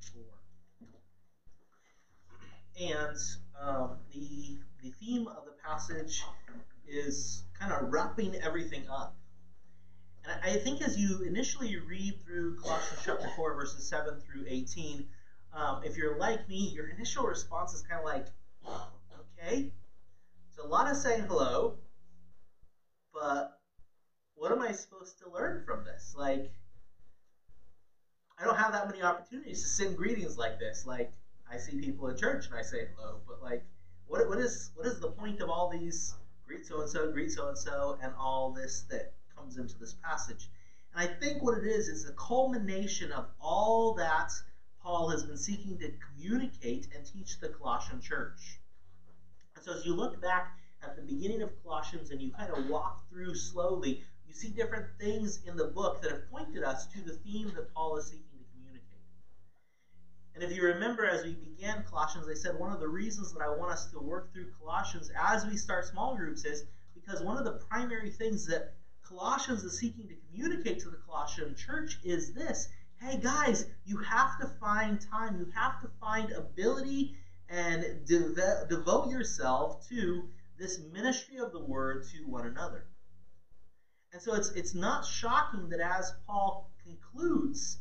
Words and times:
chapter 0.00 0.18
4. 0.18 0.88
And 2.80 3.16
um, 3.60 3.96
the, 4.12 4.58
the 4.82 4.90
theme 5.00 5.28
of 5.28 5.44
the 5.44 5.52
passage 5.64 6.24
is 6.86 7.44
kind 7.58 7.72
of 7.72 7.90
wrapping 7.90 8.34
everything 8.36 8.86
up. 8.90 9.14
And 10.24 10.40
I 10.42 10.56
think 10.56 10.80
as 10.80 10.98
you 10.98 11.22
initially 11.22 11.76
read 11.76 12.14
through 12.24 12.56
Colossians 12.56 13.02
chapter 13.04 13.28
4, 13.36 13.54
verses 13.54 13.86
7 13.86 14.20
through 14.20 14.44
18, 14.48 15.04
um, 15.52 15.82
if 15.84 15.96
you're 15.96 16.18
like 16.18 16.48
me, 16.48 16.72
your 16.74 16.88
initial 16.88 17.24
response 17.24 17.74
is 17.74 17.82
kind 17.82 18.00
of 18.00 18.04
like, 18.04 18.26
okay, 19.38 19.70
it's 20.48 20.58
a 20.58 20.66
lot 20.66 20.90
of 20.90 20.96
saying 20.96 21.24
hello, 21.28 21.76
but 23.12 23.58
what 24.34 24.50
am 24.50 24.62
I 24.62 24.72
supposed 24.72 25.18
to 25.18 25.30
learn 25.30 25.62
from 25.64 25.84
this? 25.84 26.14
Like, 26.16 26.50
I 28.38 28.44
don't 28.44 28.56
have 28.56 28.72
that 28.72 28.86
many 28.86 29.02
opportunities 29.02 29.62
to 29.62 29.68
send 29.68 29.96
greetings 29.96 30.36
like 30.36 30.58
this. 30.58 30.84
Like, 30.86 31.12
I 31.50 31.56
see 31.56 31.76
people 31.76 32.08
in 32.08 32.16
church 32.16 32.46
and 32.46 32.54
I 32.54 32.62
say 32.62 32.88
hello, 32.94 33.20
but 33.26 33.40
like, 33.40 33.64
what, 34.06 34.26
what 34.28 34.38
is 34.38 34.70
what 34.74 34.86
is 34.86 34.98
the 34.98 35.08
point 35.08 35.40
of 35.40 35.48
all 35.48 35.68
these 35.68 36.14
greet 36.46 36.66
so 36.66 36.80
and 36.80 36.90
so, 36.90 37.10
greet 37.10 37.30
so 37.30 37.48
and 37.48 37.56
so, 37.56 37.96
and 38.02 38.12
all 38.18 38.50
this 38.50 38.82
that 38.90 39.12
comes 39.34 39.56
into 39.56 39.78
this 39.78 39.94
passage? 40.02 40.48
And 40.92 41.02
I 41.02 41.12
think 41.14 41.42
what 41.42 41.56
it 41.58 41.64
is 41.64 41.88
is 41.88 42.04
the 42.04 42.12
culmination 42.12 43.12
of 43.12 43.26
all 43.40 43.94
that 43.94 44.32
Paul 44.80 45.10
has 45.10 45.24
been 45.24 45.36
seeking 45.36 45.78
to 45.78 45.90
communicate 45.90 46.88
and 46.94 47.04
teach 47.06 47.38
the 47.38 47.48
Colossian 47.48 48.00
church. 48.00 48.60
And 49.54 49.64
so 49.64 49.72
as 49.72 49.84
you 49.84 49.94
look 49.94 50.20
back 50.20 50.58
at 50.82 50.96
the 50.96 51.02
beginning 51.02 51.40
of 51.40 51.50
Colossians 51.62 52.10
and 52.10 52.20
you 52.20 52.30
kind 52.30 52.50
of 52.50 52.68
walk 52.68 53.08
through 53.08 53.34
slowly, 53.34 54.02
you 54.34 54.40
see 54.40 54.48
different 54.48 54.86
things 54.98 55.40
in 55.46 55.56
the 55.56 55.66
book 55.66 56.02
that 56.02 56.10
have 56.10 56.30
pointed 56.30 56.64
us 56.64 56.86
to 56.86 57.00
the 57.00 57.12
theme 57.18 57.52
that 57.54 57.72
Paul 57.72 57.96
is 57.96 58.06
seeking 58.06 58.24
to 58.38 58.44
communicate. 58.52 58.98
And 60.34 60.42
if 60.42 60.56
you 60.56 60.64
remember, 60.64 61.06
as 61.06 61.24
we 61.24 61.34
began 61.34 61.84
Colossians, 61.88 62.26
I 62.28 62.34
said 62.34 62.58
one 62.58 62.72
of 62.72 62.80
the 62.80 62.88
reasons 62.88 63.32
that 63.32 63.42
I 63.42 63.48
want 63.48 63.70
us 63.70 63.90
to 63.92 64.00
work 64.00 64.32
through 64.32 64.46
Colossians 64.58 65.10
as 65.16 65.46
we 65.46 65.56
start 65.56 65.86
small 65.86 66.16
groups 66.16 66.44
is 66.44 66.64
because 66.94 67.22
one 67.22 67.38
of 67.38 67.44
the 67.44 67.60
primary 67.68 68.10
things 68.10 68.44
that 68.46 68.72
Colossians 69.02 69.62
is 69.62 69.78
seeking 69.78 70.08
to 70.08 70.14
communicate 70.28 70.80
to 70.80 70.90
the 70.90 70.98
Colossian 71.06 71.54
church 71.54 71.98
is 72.02 72.32
this 72.32 72.68
hey 73.00 73.18
guys, 73.18 73.66
you 73.84 73.98
have 73.98 74.38
to 74.40 74.46
find 74.58 74.98
time, 75.00 75.36
you 75.38 75.46
have 75.54 75.80
to 75.80 75.88
find 76.00 76.30
ability 76.30 77.14
and 77.50 77.84
devote 78.06 79.10
yourself 79.10 79.86
to 79.88 80.24
this 80.58 80.80
ministry 80.92 81.36
of 81.36 81.52
the 81.52 81.60
word 81.60 82.06
to 82.10 82.18
one 82.26 82.46
another. 82.46 82.86
And 84.14 84.22
so 84.22 84.34
it's, 84.34 84.50
it's 84.50 84.76
not 84.76 85.04
shocking 85.04 85.68
that 85.70 85.80
as 85.80 86.14
Paul 86.24 86.70
concludes, 86.84 87.80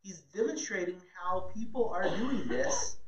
he's 0.00 0.20
demonstrating 0.32 1.00
how 1.20 1.50
people 1.52 1.88
are 1.88 2.08
doing 2.08 2.46
this 2.46 2.98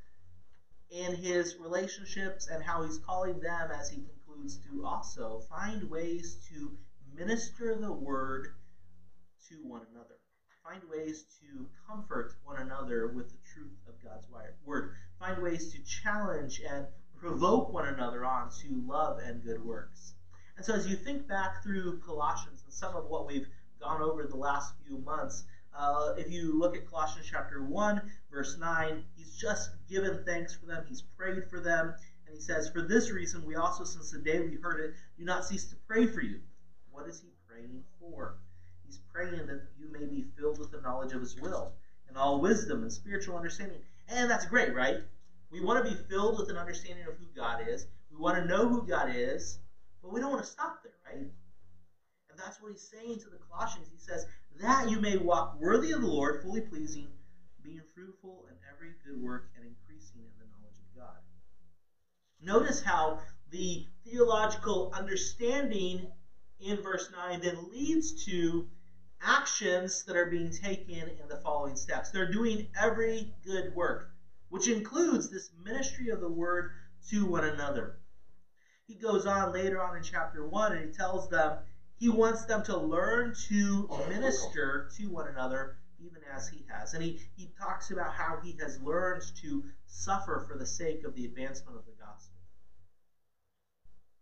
in 0.91 1.14
his 1.14 1.55
relationships 1.60 2.48
and 2.48 2.64
how 2.64 2.83
he's 2.83 2.98
calling 2.98 3.38
them, 3.38 3.70
as 3.70 3.91
he 3.91 3.98
concludes, 4.02 4.58
to 4.68 4.84
also 4.84 5.44
find 5.48 5.88
ways 5.88 6.38
to 6.48 6.77
minister 7.14 7.77
the 7.77 7.92
word 7.92 8.48
to 9.48 9.55
one 9.62 9.83
another. 9.92 10.16
Find 10.64 10.83
ways 10.90 11.27
to 11.40 11.68
comfort 11.88 12.33
one 12.42 12.61
another 12.61 13.06
with 13.06 13.28
the 13.28 13.38
truth 13.55 13.78
of 13.86 13.94
God's 14.02 14.27
word. 14.64 14.94
Find 15.20 15.40
ways 15.40 15.72
to 15.72 15.78
challenge 15.84 16.61
and 16.68 16.86
provoke 17.20 17.72
one 17.72 17.86
another 17.86 18.24
on 18.24 18.50
to 18.62 18.83
love 18.84 19.20
and 19.20 19.44
good 19.44 19.64
works. 19.64 20.16
And 20.56 20.64
so, 20.64 20.74
as 20.74 20.88
you 20.88 20.96
think 20.96 21.28
back 21.28 21.62
through 21.62 21.98
Colossians 21.98 22.62
and 22.64 22.72
some 22.72 22.94
of 22.94 23.06
what 23.06 23.26
we've 23.26 23.46
gone 23.80 24.00
over 24.00 24.26
the 24.26 24.36
last 24.36 24.74
few 24.86 24.98
months, 24.98 25.44
uh, 25.76 26.14
if 26.16 26.30
you 26.30 26.58
look 26.58 26.74
at 26.74 26.88
Colossians 26.88 27.28
chapter 27.30 27.62
1, 27.62 28.02
verse 28.30 28.56
9, 28.58 29.02
he's 29.14 29.36
just 29.36 29.70
given 29.90 30.22
thanks 30.24 30.54
for 30.54 30.64
them, 30.64 30.84
he's 30.88 31.02
prayed 31.02 31.44
for 31.50 31.60
them, 31.60 31.92
and 32.27 32.34
he 32.34 32.40
says, 32.40 32.70
For 32.70 32.80
this 32.80 33.10
reason, 33.10 33.44
we 33.44 33.56
also, 33.56 33.84
since 33.84 34.10
the 34.10 34.18
day 34.18 34.40
we 34.40 34.54
heard 34.54 34.80
it, 34.80 34.94
do 35.18 35.24
not 35.24 35.45
cease 35.45 35.66
to 35.66 35.77
pray 35.86 36.06
for 36.06 36.22
you. 36.22 36.40
What 36.90 37.06
is 37.06 37.20
he 37.20 37.28
praying 37.46 37.83
for? 38.00 38.36
He's 38.86 38.98
praying 39.12 39.46
that 39.46 39.68
you 39.78 39.92
may 39.92 40.06
be 40.06 40.24
filled 40.39 40.58
with 40.58 40.70
the 40.70 40.80
knowledge 40.80 41.12
of 41.12 41.20
his 41.20 41.36
will 41.39 41.72
and 42.08 42.16
all 42.16 42.40
wisdom 42.40 42.83
and 42.83 42.92
spiritual 42.92 43.36
understanding. 43.36 43.78
And 44.08 44.30
that's 44.30 44.46
great, 44.46 44.74
right? 44.74 44.96
We 45.50 45.61
want 45.61 45.84
to 45.84 45.90
be 45.90 45.96
filled 46.08 46.39
with 46.39 46.48
an 46.48 46.56
understanding 46.56 47.05
of 47.06 47.14
who 47.14 47.27
God 47.36 47.68
is. 47.68 47.86
We 48.11 48.16
want 48.16 48.39
to 48.39 48.46
know 48.46 48.68
who 48.68 48.86
God 48.86 49.14
is. 49.14 49.58
But 50.06 50.14
we 50.14 50.20
don't 50.20 50.30
want 50.30 50.44
to 50.44 50.48
stop 50.48 50.84
there, 50.84 50.92
right? 51.05 51.28
And 52.30 52.39
that's 52.39 52.62
what 52.62 52.70
he's 52.70 52.89
saying 52.89 53.18
to 53.22 53.28
the 53.28 53.39
Colossians. 53.50 53.89
He 53.92 53.98
says, 53.98 54.24
That 54.61 54.89
you 54.89 55.00
may 55.00 55.17
walk 55.17 55.58
worthy 55.58 55.90
of 55.90 56.00
the 56.00 56.06
Lord, 56.06 56.40
fully 56.42 56.61
pleasing, 56.61 57.08
being 57.61 57.83
fruitful 57.92 58.46
in 58.48 58.55
every 58.72 58.92
good 59.05 59.20
work 59.20 59.48
and 59.56 59.64
increasing 59.64 60.20
in 60.20 60.39
the 60.39 60.45
knowledge 60.45 60.78
of 60.78 60.96
God. 60.96 61.16
Notice 62.40 62.80
how 62.83 63.18
the 63.50 63.84
theological 64.05 64.92
understanding 64.95 66.06
in 66.61 66.80
verse 66.83 67.11
9 67.11 67.40
then 67.40 67.68
leads 67.72 68.27
to 68.27 68.64
actions 69.20 70.05
that 70.05 70.14
are 70.14 70.30
being 70.30 70.52
taken 70.52 71.08
in 71.20 71.27
the 71.28 71.40
following 71.42 71.74
steps. 71.74 72.11
They're 72.11 72.30
doing 72.30 72.68
every 72.80 73.34
good 73.45 73.74
work, 73.74 74.12
which 74.50 74.68
includes 74.68 75.30
this 75.30 75.50
ministry 75.64 76.11
of 76.11 76.20
the 76.20 76.30
word 76.30 76.70
to 77.08 77.27
one 77.27 77.42
another 77.42 77.96
he 78.86 78.95
goes 78.95 79.27
on 79.27 79.52
later 79.52 79.83
on 79.83 79.97
in 79.97 80.02
chapter 80.02 80.47
1 80.47 80.73
and 80.77 80.89
he 80.89 80.92
tells 80.92 81.29
them 81.29 81.58
he 81.98 82.08
wants 82.08 82.45
them 82.45 82.63
to 82.64 82.77
learn 82.77 83.35
to 83.48 83.89
minister 84.08 84.89
to 84.97 85.07
one 85.07 85.29
another 85.29 85.77
even 85.98 86.20
as 86.35 86.48
he 86.48 86.64
has. 86.69 86.95
And 86.95 87.02
he, 87.02 87.20
he 87.36 87.51
talks 87.58 87.91
about 87.91 88.13
how 88.13 88.39
he 88.45 88.57
has 88.61 88.79
learned 88.80 89.23
to 89.41 89.64
suffer 89.86 90.45
for 90.46 90.57
the 90.57 90.67
sake 90.67 91.05
of 91.05 91.14
the 91.14 91.25
advancement 91.25 91.77
of 91.77 91.85
the 91.85 91.92
gospel. 91.98 92.36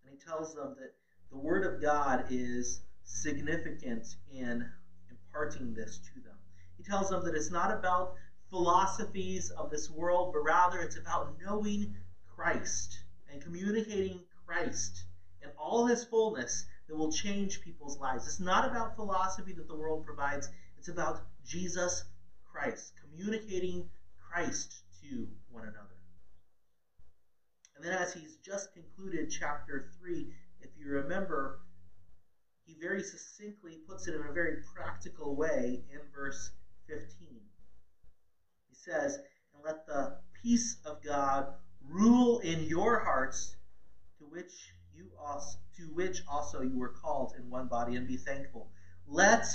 And 0.05 0.17
he 0.17 0.25
tells 0.25 0.55
them 0.55 0.75
that 0.79 0.93
the 1.31 1.37
word 1.37 1.65
of 1.65 1.81
God 1.81 2.27
is 2.31 2.81
significant 3.03 4.07
in 4.33 4.65
imparting 5.11 5.75
this 5.75 5.99
to 5.99 6.21
them. 6.21 6.37
He 6.77 6.85
tells 6.85 7.11
them 7.11 7.25
that 7.25 7.35
it's 7.35 7.51
not 7.51 7.71
about 7.71 8.15
philosophies 8.51 9.51
of 9.51 9.71
this 9.71 9.91
world, 9.91 10.33
but 10.33 10.41
rather 10.41 10.79
it's 10.81 10.97
about 10.97 11.35
knowing 11.45 11.95
Christ 12.35 13.01
and 13.31 13.43
communicating 13.43 14.21
Christ 14.47 15.05
in 15.43 15.51
all 15.59 15.87
his 15.87 16.05
fullness 16.05 16.67
that 16.89 16.97
will 16.97 17.13
change 17.13 17.61
people's 17.61 17.99
lives. 17.99 18.27
It's 18.27 18.41
not 18.41 18.69
about 18.69 18.97
philosophy 18.97 19.53
that 19.55 19.69
the 19.69 19.77
world 19.77 20.05
provides, 20.05 20.49
it's 20.79 20.89
about 20.89 21.23
Jesus 21.47 22.05
Christ, 22.51 22.93
communicating 23.03 23.89
Christ 24.19 24.83
to 25.01 25.29
one 25.51 25.65
another. 25.65 25.95
And 27.77 27.85
then, 27.85 27.93
as 27.93 28.15
he's 28.15 28.37
just 28.37 28.73
concluded 28.73 29.31
chapter 29.31 29.91
3, 30.01 30.33
if 30.61 30.71
you 30.79 30.87
remember, 30.89 31.59
he 32.65 32.77
very 32.81 33.03
succinctly 33.03 33.81
puts 33.89 34.07
it 34.07 34.15
in 34.15 34.23
a 34.23 34.33
very 34.33 34.59
practical 34.75 35.35
way 35.35 35.83
in 35.91 36.01
verse 36.15 36.51
15. 36.87 37.41
He 38.69 38.75
says, 38.75 39.19
And 39.53 39.63
let 39.65 39.87
the 39.87 40.17
peace 40.43 40.77
of 40.85 41.03
God 41.03 41.53
rule 41.83 42.39
in 42.39 42.63
your 42.63 43.01
hearts 43.01 43.57
which 44.35 44.75
you 44.93 45.07
also 45.21 45.59
to 45.77 45.83
which 45.95 46.23
also 46.29 46.61
you 46.61 46.77
were 46.77 46.89
called 46.89 47.35
in 47.39 47.49
one 47.49 47.69
body, 47.69 47.95
and 47.95 48.09
be 48.09 48.17
thankful. 48.17 48.69
Let 49.07 49.47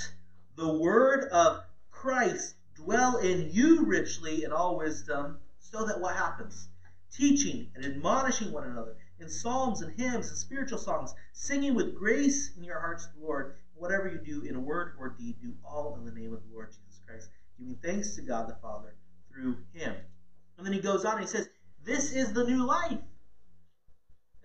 the 0.56 0.74
word 0.74 1.30
of 1.32 1.64
Christ 1.92 2.56
dwell 2.76 3.18
in 3.18 3.50
you 3.52 3.84
richly 3.84 4.46
in 4.46 4.54
all 4.54 4.78
wisdom, 4.78 5.40
so 5.60 5.86
that 5.86 6.00
what 6.00 6.16
happens? 6.16 6.70
Teaching 7.12 7.70
and 7.76 7.84
admonishing 7.84 8.54
one 8.54 8.64
another 8.64 8.96
in 9.20 9.30
psalms 9.30 9.82
and 9.82 9.94
hymns 10.00 10.30
and 10.30 10.38
spiritual 10.38 10.78
songs, 10.78 11.14
singing 11.34 11.76
with 11.76 11.96
grace 11.96 12.56
in 12.56 12.64
your 12.64 12.80
hearts 12.80 13.06
to 13.06 13.20
the 13.20 13.26
Lord. 13.26 13.56
Whatever 13.76 14.08
you 14.08 14.18
do 14.18 14.48
in 14.48 14.64
word 14.66 14.94
or 14.98 15.10
deed, 15.10 15.42
do 15.42 15.54
all 15.64 15.96
in 15.96 16.06
the 16.06 16.12
name 16.12 16.34
of 16.34 16.42
the 16.42 16.54
Lord 16.54 16.70
Jesus 16.70 17.02
Christ, 17.06 17.30
giving 17.58 17.78
thanks 17.84 18.16
to 18.16 18.22
God 18.22 18.50
the 18.50 18.56
Father 18.62 18.96
through 19.32 19.58
him. 19.74 19.96
And 20.58 20.66
then 20.66 20.74
he 20.74 20.80
goes 20.80 21.06
on 21.06 21.14
and 21.14 21.22
he 21.22 21.28
says, 21.28 21.50
This 21.84 22.14
is 22.14 22.34
the 22.34 22.46
new 22.46 22.66
life 22.66 23.00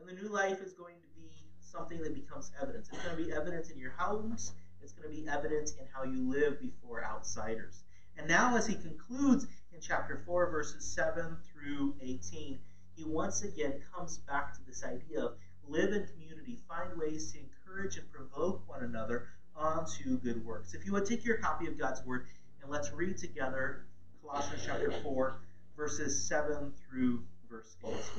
and 0.07 0.17
the 0.17 0.23
new 0.23 0.29
life 0.29 0.61
is 0.61 0.73
going 0.73 0.97
to 0.97 1.21
be 1.21 1.31
something 1.61 2.03
that 2.03 2.15
becomes 2.15 2.51
evidence. 2.61 2.89
It's 2.93 3.03
going 3.03 3.17
to 3.17 3.25
be 3.25 3.33
evidence 3.33 3.71
in 3.71 3.79
your 3.79 3.93
homes, 3.97 4.53
it's 4.83 4.93
going 4.93 5.09
to 5.09 5.23
be 5.23 5.29
evidence 5.29 5.73
in 5.73 5.87
how 5.95 6.05
you 6.05 6.29
live 6.29 6.61
before 6.61 7.05
outsiders. 7.05 7.85
And 8.19 8.29
now, 8.29 8.57
as 8.57 8.67
he 8.67 8.75
concludes 8.75 9.47
in 9.73 9.81
chapter 9.81 10.23
4, 10.27 10.51
verses 10.51 10.85
7 10.85 11.37
through 11.53 11.95
18, 12.01 12.59
he 12.97 13.05
once 13.05 13.43
again 13.43 13.81
comes 13.95 14.19
back 14.19 14.55
to 14.55 14.61
this 14.67 14.85
idea 14.85 15.25
of 15.25 15.33
live 15.67 15.93
in 15.93 16.07
community, 16.07 16.59
find 16.69 16.97
ways 16.99 17.33
to 17.33 17.39
encourage 17.39 17.97
and 17.97 18.11
provoke 18.13 18.69
one 18.69 18.85
another 18.85 19.29
onto 19.57 20.19
good 20.19 20.45
works. 20.45 20.75
If 20.75 20.85
you 20.85 20.93
would 20.93 21.07
take 21.07 21.25
your 21.25 21.39
copy 21.39 21.67
of 21.67 21.79
God's 21.79 22.05
Word 22.05 22.27
and 22.63 22.71
let's 22.71 22.93
read 22.93 23.17
together 23.17 23.87
Colossians 24.23 24.63
chapter 24.65 24.93
4, 25.03 25.41
verses 25.77 26.29
7 26.29 26.73
through 26.89 27.23
verse 27.51 27.75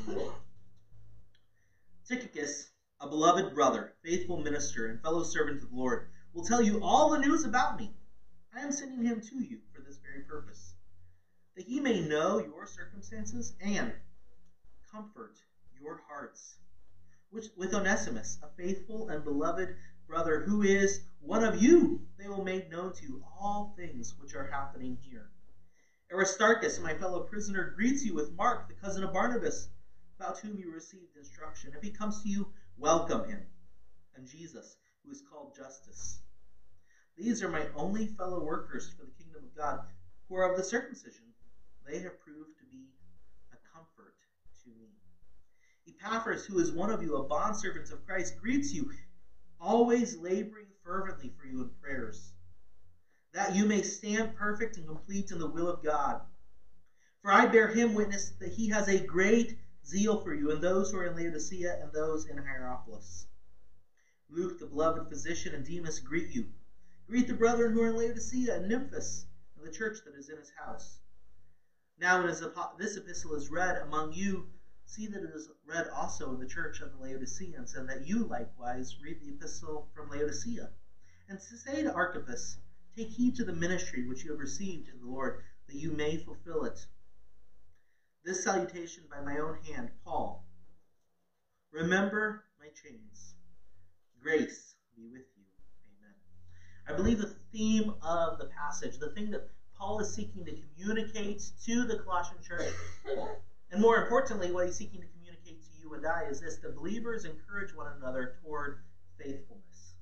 18. 0.07 0.29
Tychicus, 2.07 2.69
a 3.01 3.09
beloved 3.09 3.55
brother, 3.55 3.93
faithful 4.03 4.37
minister, 4.37 4.87
and 4.87 5.01
fellow 5.01 5.23
servant 5.23 5.63
of 5.63 5.69
the 5.69 5.75
Lord, 5.75 6.07
will 6.33 6.45
tell 6.45 6.61
you 6.61 6.83
all 6.83 7.09
the 7.09 7.17
news 7.17 7.45
about 7.45 7.79
me. 7.79 7.95
I 8.55 8.59
am 8.61 8.71
sending 8.71 9.03
him 9.03 9.21
to 9.21 9.43
you 9.43 9.59
for 9.73 9.81
this 9.81 9.97
very 9.97 10.21
purpose. 10.21 10.75
that 11.55 11.65
he 11.65 11.79
may 11.79 12.01
know 12.01 12.39
your 12.39 12.67
circumstances 12.67 13.53
and 13.61 13.93
comfort 14.91 15.35
your 15.79 16.01
hearts. 16.07 16.57
Which, 17.29 17.45
with 17.57 17.73
Onesimus, 17.73 18.39
a 18.43 18.47
faithful 18.61 19.09
and 19.09 19.23
beloved 19.23 19.75
brother 20.07 20.41
who 20.41 20.61
is 20.61 21.01
one 21.19 21.43
of 21.43 21.61
you, 21.61 22.01
they 22.17 22.27
will 22.27 22.43
make 22.43 22.69
known 22.69 22.93
to 22.93 23.03
you 23.03 23.23
all 23.39 23.73
things 23.75 24.13
which 24.19 24.35
are 24.35 24.49
happening 24.51 24.97
here. 25.01 25.29
Aristarchus, 26.11 26.79
my 26.79 26.93
fellow 26.97 27.21
prisoner, 27.23 27.73
greets 27.75 28.05
you 28.05 28.13
with 28.13 28.31
Mark, 28.33 28.67
the 28.67 28.75
cousin 28.75 29.03
of 29.03 29.11
Barnabas, 29.11 29.69
about 30.19 30.39
whom 30.39 30.57
you 30.57 30.71
received 30.71 31.15
instruction. 31.17 31.73
If 31.75 31.83
he 31.83 31.91
comes 31.91 32.23
to 32.23 32.29
you, 32.29 32.47
welcome 32.77 33.27
him. 33.27 33.41
And 34.15 34.27
Jesus, 34.27 34.77
who 35.03 35.11
is 35.11 35.23
called 35.29 35.55
Justus. 35.55 36.19
These 37.17 37.43
are 37.43 37.49
my 37.49 37.67
only 37.75 38.07
fellow 38.07 38.43
workers 38.43 38.89
for 38.97 39.05
the 39.05 39.23
kingdom 39.23 39.43
of 39.43 39.55
God, 39.55 39.79
who 40.27 40.35
are 40.35 40.49
of 40.49 40.57
the 40.57 40.63
circumcision. 40.63 41.25
They 41.85 41.99
have 41.99 42.19
proved 42.19 42.57
to 42.59 42.65
be 42.69 42.85
a 43.51 43.57
comfort 43.73 44.15
to 44.63 44.69
me. 44.69 44.89
Epaphras, 45.87 46.45
who 46.45 46.59
is 46.59 46.71
one 46.71 46.89
of 46.89 47.01
you, 47.01 47.15
a 47.15 47.23
bondservant 47.23 47.91
of 47.91 48.05
Christ, 48.05 48.37
greets 48.41 48.73
you, 48.73 48.89
always 49.59 50.17
laboring 50.17 50.65
fervently 50.83 51.31
for 51.39 51.45
you 51.45 51.61
in 51.61 51.69
prayers 51.81 52.31
that 53.35 53.53
you 53.53 53.65
may 53.65 53.81
stand 53.81 54.33
perfect 54.33 54.77
and 54.77 54.87
complete 54.87 55.29
in 55.29 55.37
the 55.37 55.49
will 55.49 55.67
of 55.67 55.83
God. 55.83 56.21
For 57.21 57.31
I 57.31 57.45
bear 57.45 57.67
him 57.67 57.93
witness 57.93 58.31
that 58.39 58.53
he 58.53 58.69
has 58.69 58.87
a 58.87 59.05
great 59.05 59.57
zeal 59.85 60.21
for 60.21 60.33
you 60.33 60.51
and 60.51 60.61
those 60.61 60.91
who 60.91 60.97
are 60.97 61.05
in 61.05 61.15
Laodicea 61.15 61.79
and 61.81 61.93
those 61.93 62.25
in 62.25 62.37
Hierapolis. 62.37 63.27
Luke, 64.29 64.57
the 64.59 64.65
beloved 64.65 65.07
physician, 65.07 65.53
and 65.53 65.65
Demas 65.65 65.99
greet 65.99 66.31
you. 66.31 66.47
Greet 67.07 67.27
the 67.27 67.33
brethren 67.33 67.71
who 67.71 67.81
are 67.81 67.89
in 67.89 67.95
Laodicea 67.95 68.55
and 68.55 68.71
Nymphas 68.71 69.25
and 69.55 69.65
the 69.65 69.69
church 69.69 69.99
that 70.03 70.15
is 70.15 70.29
in 70.29 70.37
his 70.37 70.51
house. 70.57 70.99
Now, 71.99 72.17
when 72.17 72.27
this 72.77 72.97
epistle 72.97 73.35
is 73.35 73.49
read 73.49 73.77
among 73.77 74.13
you, 74.13 74.47
see 74.85 75.07
that 75.07 75.23
it 75.23 75.31
is 75.33 75.49
read 75.65 75.87
also 75.87 76.33
in 76.33 76.39
the 76.39 76.47
church 76.47 76.81
of 76.81 76.91
the 76.91 76.97
Laodiceans, 76.97 77.75
and 77.75 77.87
that 77.87 78.05
you 78.05 78.25
likewise 78.25 78.99
read 79.01 79.19
the 79.21 79.29
epistle 79.29 79.87
from 79.93 80.09
Laodicea. 80.09 80.71
And 81.29 81.39
say 81.39 81.83
to 81.83 81.93
Archippus, 81.93 82.57
Take 82.95 83.09
heed 83.09 83.35
to 83.35 83.43
the 83.43 83.53
ministry 83.53 84.07
which 84.07 84.23
you 84.23 84.31
have 84.31 84.39
received 84.39 84.89
in 84.89 84.99
the 84.99 85.05
Lord, 85.05 85.43
that 85.67 85.75
you 85.75 85.91
may 85.91 86.17
fulfill 86.17 86.63
it. 86.65 86.85
This 88.25 88.43
salutation 88.43 89.03
by 89.07 89.21
my 89.21 89.37
own 89.37 89.59
hand, 89.67 89.91
Paul. 90.03 90.43
Remember 91.71 92.41
my 92.59 92.69
chains. 92.69 93.35
Grace 94.19 94.73
be 94.97 95.03
with 95.11 95.25
you. 95.37 95.43
Amen. 95.85 96.15
I 96.87 96.93
believe 96.93 97.19
the 97.19 97.35
theme 97.51 97.93
of 98.01 98.39
the 98.39 98.45
passage, 98.45 98.97
the 98.97 99.11
thing 99.11 99.29
that 99.29 99.47
Paul 99.77 99.99
is 99.99 100.11
seeking 100.11 100.43
to 100.45 100.53
communicate 100.53 101.43
to 101.65 101.85
the 101.85 101.97
Colossian 101.97 102.41
church, 102.41 102.73
and 103.69 103.79
more 103.79 104.01
importantly, 104.01 104.51
what 104.51 104.65
he's 104.65 104.75
seeking 104.75 105.01
to 105.01 105.07
communicate 105.07 105.61
to 105.61 105.77
you 105.79 105.93
and 105.93 106.03
I 106.03 106.23
is 106.23 106.39
this 106.39 106.55
the 106.55 106.69
believers 106.69 107.25
encourage 107.25 107.75
one 107.75 107.93
another 107.95 108.33
toward 108.41 108.79
faithfulness. 109.19 109.93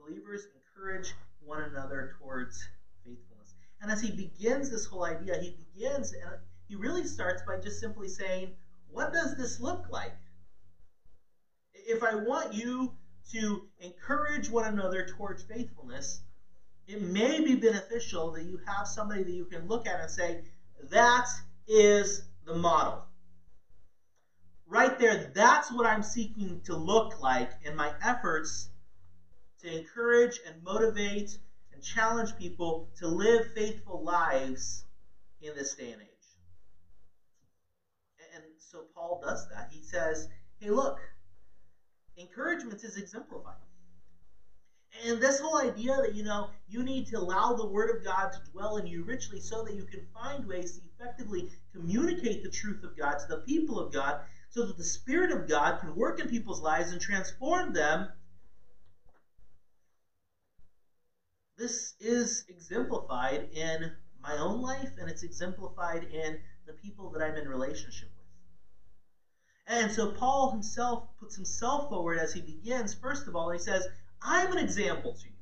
Believers 0.00 0.48
encourage 0.52 1.14
one 1.38 1.62
another 1.62 2.12
towards 2.18 2.66
faithfulness. 3.04 3.54
And 3.80 3.88
as 3.88 4.02
he 4.02 4.10
begins 4.10 4.68
this 4.68 4.86
whole 4.86 5.04
idea, 5.04 5.38
he 5.38 5.56
begins 5.72 6.12
and 6.12 6.40
he 6.68 6.76
really 6.76 7.06
starts 7.06 7.42
by 7.46 7.56
just 7.56 7.78
simply 7.78 8.08
saying, 8.08 8.52
What 8.90 9.12
does 9.12 9.36
this 9.36 9.60
look 9.60 9.88
like? 9.90 10.16
If 11.74 12.02
I 12.02 12.14
want 12.14 12.52
you 12.52 12.94
to 13.32 13.62
encourage 13.80 14.48
one 14.48 14.64
another 14.64 15.06
towards 15.06 15.42
faithfulness, 15.42 16.22
it 16.86 17.02
may 17.02 17.40
be 17.40 17.54
beneficial 17.54 18.32
that 18.32 18.44
you 18.44 18.58
have 18.66 18.86
somebody 18.86 19.22
that 19.22 19.32
you 19.32 19.44
can 19.44 19.66
look 19.66 19.86
at 19.86 20.00
and 20.00 20.10
say, 20.10 20.40
That 20.90 21.26
is 21.66 22.22
the 22.44 22.54
model. 22.54 23.02
Right 24.66 24.98
there, 24.98 25.30
that's 25.32 25.70
what 25.70 25.86
I'm 25.86 26.02
seeking 26.02 26.60
to 26.64 26.74
look 26.74 27.20
like 27.20 27.50
in 27.62 27.76
my 27.76 27.92
efforts 28.02 28.68
to 29.60 29.78
encourage 29.78 30.40
and 30.44 30.62
motivate 30.62 31.38
and 31.72 31.82
challenge 31.82 32.36
people 32.36 32.88
to 32.96 33.06
live 33.06 33.52
faithful 33.54 34.02
lives 34.02 34.84
in 35.40 35.54
this 35.54 35.74
day 35.74 35.92
and 35.92 36.02
age. 36.02 36.15
So 38.70 38.84
Paul 38.94 39.20
does 39.22 39.46
that. 39.48 39.68
He 39.70 39.82
says, 39.82 40.28
hey, 40.58 40.70
look, 40.70 40.98
encouragement 42.18 42.82
is 42.82 42.96
exemplified. 42.96 43.54
And 45.04 45.20
this 45.20 45.38
whole 45.38 45.58
idea 45.58 46.00
that, 46.00 46.14
you 46.14 46.22
know, 46.22 46.48
you 46.66 46.82
need 46.82 47.06
to 47.08 47.18
allow 47.18 47.52
the 47.52 47.66
Word 47.66 47.94
of 47.94 48.02
God 48.02 48.32
to 48.32 48.50
dwell 48.50 48.76
in 48.76 48.86
you 48.86 49.02
richly 49.02 49.40
so 49.40 49.62
that 49.62 49.74
you 49.74 49.84
can 49.84 50.00
find 50.14 50.44
ways 50.46 50.72
to 50.72 50.80
effectively 50.94 51.50
communicate 51.72 52.42
the 52.42 52.48
truth 52.48 52.82
of 52.82 52.96
God 52.96 53.18
to 53.18 53.26
the 53.28 53.36
people 53.38 53.78
of 53.78 53.92
God 53.92 54.16
so 54.48 54.64
that 54.64 54.76
the 54.76 54.84
Spirit 54.84 55.30
of 55.30 55.46
God 55.46 55.78
can 55.80 55.94
work 55.94 56.18
in 56.18 56.28
people's 56.28 56.60
lives 56.60 56.90
and 56.90 57.00
transform 57.00 57.72
them 57.72 58.08
this 61.56 61.94
is 61.98 62.44
exemplified 62.48 63.48
in 63.52 63.90
my 64.20 64.36
own 64.38 64.60
life 64.60 64.90
and 64.98 65.08
it's 65.08 65.22
exemplified 65.22 66.02
in 66.02 66.38
the 66.66 66.72
people 66.72 67.08
that 67.10 67.22
I'm 67.22 67.36
in 67.36 67.48
relationship 67.48 68.08
with. 68.15 68.15
And 69.66 69.90
so 69.90 70.12
Paul 70.12 70.52
himself 70.52 71.08
puts 71.18 71.34
himself 71.34 71.88
forward 71.88 72.18
as 72.18 72.32
he 72.32 72.40
begins. 72.40 72.94
First 72.94 73.26
of 73.26 73.34
all, 73.34 73.50
he 73.50 73.58
says, 73.58 73.86
I'm 74.22 74.52
an 74.52 74.58
example 74.58 75.12
to 75.12 75.28
you. 75.28 75.34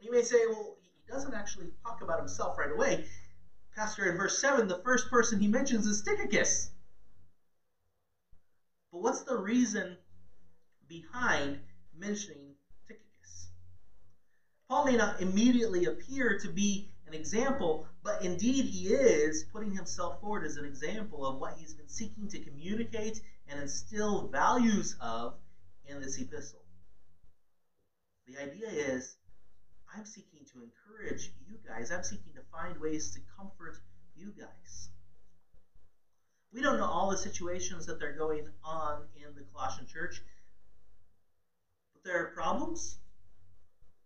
You 0.00 0.10
may 0.12 0.22
say, 0.22 0.46
well, 0.46 0.76
he 0.80 0.90
doesn't 1.08 1.34
actually 1.34 1.70
talk 1.84 2.02
about 2.02 2.18
himself 2.18 2.56
right 2.56 2.70
away. 2.70 3.04
Pastor, 3.74 4.06
in 4.06 4.16
verse 4.16 4.38
7, 4.38 4.68
the 4.68 4.80
first 4.84 5.10
person 5.10 5.40
he 5.40 5.48
mentions 5.48 5.86
is 5.86 6.02
Tychicus. 6.02 6.70
But 8.92 9.00
what's 9.00 9.22
the 9.22 9.36
reason 9.36 9.96
behind 10.88 11.58
mentioning 11.92 12.54
Tychicus? 12.86 13.48
Paul 14.68 14.84
may 14.84 14.94
not 14.94 15.20
immediately 15.20 15.86
appear 15.86 16.38
to 16.38 16.48
be 16.48 16.93
an 17.14 17.20
example, 17.20 17.86
but 18.02 18.22
indeed 18.22 18.64
he 18.64 18.88
is 18.88 19.44
putting 19.52 19.72
himself 19.72 20.20
forward 20.20 20.44
as 20.44 20.56
an 20.56 20.64
example 20.64 21.24
of 21.24 21.38
what 21.38 21.54
he's 21.58 21.72
been 21.72 21.88
seeking 21.88 22.28
to 22.28 22.38
communicate 22.40 23.20
and 23.46 23.60
instill 23.60 24.28
values 24.28 24.96
of 25.00 25.34
in 25.86 26.00
this 26.00 26.18
epistle. 26.18 26.60
The 28.26 28.36
idea 28.36 28.68
is 28.68 29.16
I'm 29.94 30.04
seeking 30.04 30.44
to 30.52 30.62
encourage 30.62 31.30
you 31.46 31.56
guys, 31.66 31.90
I'm 31.90 32.02
seeking 32.02 32.32
to 32.34 32.42
find 32.50 32.78
ways 32.80 33.10
to 33.12 33.20
comfort 33.36 33.78
you 34.16 34.32
guys. 34.36 34.88
We 36.52 36.60
don't 36.60 36.78
know 36.78 36.86
all 36.86 37.10
the 37.10 37.16
situations 37.16 37.86
that 37.86 37.98
they're 37.98 38.16
going 38.16 38.48
on 38.64 39.02
in 39.14 39.34
the 39.34 39.42
Colossian 39.52 39.86
church, 39.86 40.20
but 41.92 42.02
there 42.04 42.18
are 42.22 42.28
problems 42.28 42.98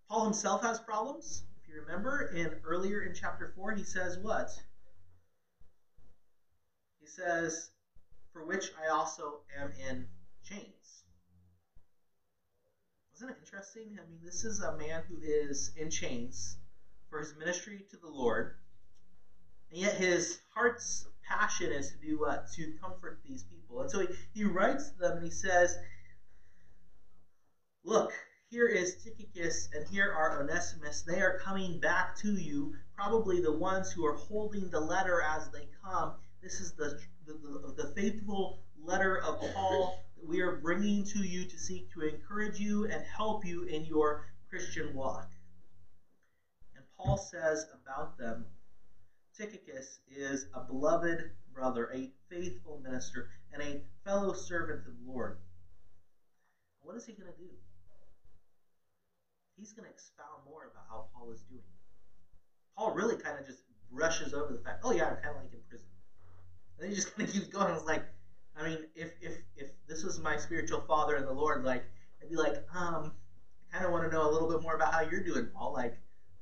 Paul 0.08 0.24
himself 0.24 0.62
has 0.62 0.80
problems. 0.80 1.42
Remember, 1.86 2.30
in 2.34 2.54
earlier 2.64 3.02
in 3.02 3.14
chapter 3.14 3.52
4, 3.54 3.72
he 3.72 3.82
says 3.82 4.18
what? 4.20 4.50
He 7.00 7.06
says, 7.06 7.70
For 8.32 8.44
which 8.44 8.70
I 8.82 8.88
also 8.88 9.40
am 9.58 9.70
in 9.78 10.06
chains. 10.44 11.04
Isn't 13.14 13.30
it 13.30 13.36
interesting? 13.40 13.98
I 13.98 14.06
mean, 14.08 14.20
this 14.24 14.44
is 14.44 14.60
a 14.60 14.76
man 14.76 15.02
who 15.08 15.18
is 15.22 15.72
in 15.76 15.90
chains 15.90 16.56
for 17.10 17.18
his 17.18 17.34
ministry 17.36 17.84
to 17.90 17.96
the 17.96 18.08
Lord, 18.08 18.52
and 19.70 19.80
yet 19.80 19.94
his 19.94 20.38
heart's 20.54 21.06
passion 21.26 21.72
is 21.72 21.90
to 21.90 21.96
do 21.98 22.18
what? 22.18 22.50
To 22.52 22.72
comfort 22.80 23.18
these 23.24 23.42
people. 23.42 23.80
And 23.80 23.90
so 23.90 24.00
he, 24.00 24.08
he 24.34 24.44
writes 24.44 24.90
to 24.90 24.98
them 24.98 25.16
and 25.16 25.24
he 25.24 25.30
says, 25.30 25.76
Look, 27.84 28.12
here 28.50 28.66
is 28.66 28.96
Tychicus 28.96 29.68
and 29.74 29.86
here 29.88 30.10
are 30.10 30.40
Onesimus. 30.40 31.02
They 31.02 31.20
are 31.20 31.38
coming 31.38 31.78
back 31.80 32.16
to 32.18 32.32
you, 32.32 32.74
probably 32.94 33.40
the 33.40 33.52
ones 33.52 33.92
who 33.92 34.06
are 34.06 34.14
holding 34.14 34.70
the 34.70 34.80
letter 34.80 35.22
as 35.22 35.50
they 35.50 35.68
come. 35.84 36.14
This 36.42 36.60
is 36.60 36.72
the, 36.72 36.98
the, 37.26 37.34
the, 37.34 37.84
the 37.84 37.92
faithful 37.94 38.60
letter 38.82 39.18
of 39.18 39.40
Paul 39.52 40.02
that 40.16 40.26
we 40.26 40.40
are 40.40 40.56
bringing 40.56 41.04
to 41.04 41.18
you 41.18 41.44
to 41.44 41.58
seek 41.58 41.92
to 41.92 42.06
encourage 42.08 42.58
you 42.58 42.86
and 42.86 43.04
help 43.04 43.44
you 43.44 43.64
in 43.64 43.84
your 43.84 44.24
Christian 44.48 44.94
walk. 44.94 45.28
And 46.74 46.84
Paul 46.96 47.18
says 47.18 47.66
about 47.82 48.16
them 48.16 48.46
Tychicus 49.36 50.00
is 50.10 50.46
a 50.54 50.60
beloved 50.60 51.30
brother, 51.52 51.90
a 51.94 52.10
faithful 52.30 52.80
minister, 52.82 53.28
and 53.52 53.62
a 53.62 53.82
fellow 54.04 54.32
servant 54.32 54.86
of 54.86 54.94
the 55.04 55.12
Lord. 55.12 55.36
What 56.80 56.96
is 56.96 57.04
he 57.04 57.12
going 57.12 57.30
to 57.30 57.38
do? 57.38 57.50
He's 59.58 59.72
going 59.72 59.84
to 59.84 59.90
expound 59.92 60.44
more 60.44 60.70
about 60.70 60.84
how 60.88 61.04
Paul 61.12 61.30
is 61.32 61.42
doing. 61.48 61.62
Paul 62.76 62.92
really 62.92 63.16
kind 63.16 63.36
of 63.38 63.44
just 63.44 63.62
brushes 63.90 64.32
over 64.32 64.52
the 64.52 64.60
fact, 64.60 64.80
oh 64.84 64.92
yeah, 64.92 65.06
I'm 65.06 65.16
kind 65.16 65.34
of 65.34 65.40
like 65.42 65.52
in 65.52 65.58
prison. 65.68 65.86
And 66.76 66.84
then 66.84 66.90
he 66.90 66.94
just 66.94 67.12
kind 67.14 67.28
of 67.28 67.32
keeps 67.34 67.48
going. 67.48 67.74
It's 67.74 67.84
like, 67.84 68.04
I 68.56 68.64
mean, 68.64 68.84
if 68.94 69.10
if 69.20 69.36
if 69.56 69.68
this 69.86 70.02
was 70.02 70.18
my 70.20 70.36
spiritual 70.36 70.80
father 70.86 71.16
and 71.16 71.26
the 71.26 71.32
Lord, 71.32 71.62
like, 71.62 71.84
I'd 72.22 72.28
be 72.28 72.36
like, 72.36 72.54
um, 72.74 73.12
I 73.68 73.72
kind 73.72 73.84
of 73.84 73.90
want 73.90 74.04
to 74.04 74.10
know 74.10 74.28
a 74.28 74.30
little 74.30 74.48
bit 74.48 74.60
more 74.62 74.74
about 74.74 74.92
how 74.92 75.00
you're 75.00 75.22
doing, 75.22 75.48
Paul. 75.52 75.72
Like, 75.72 75.94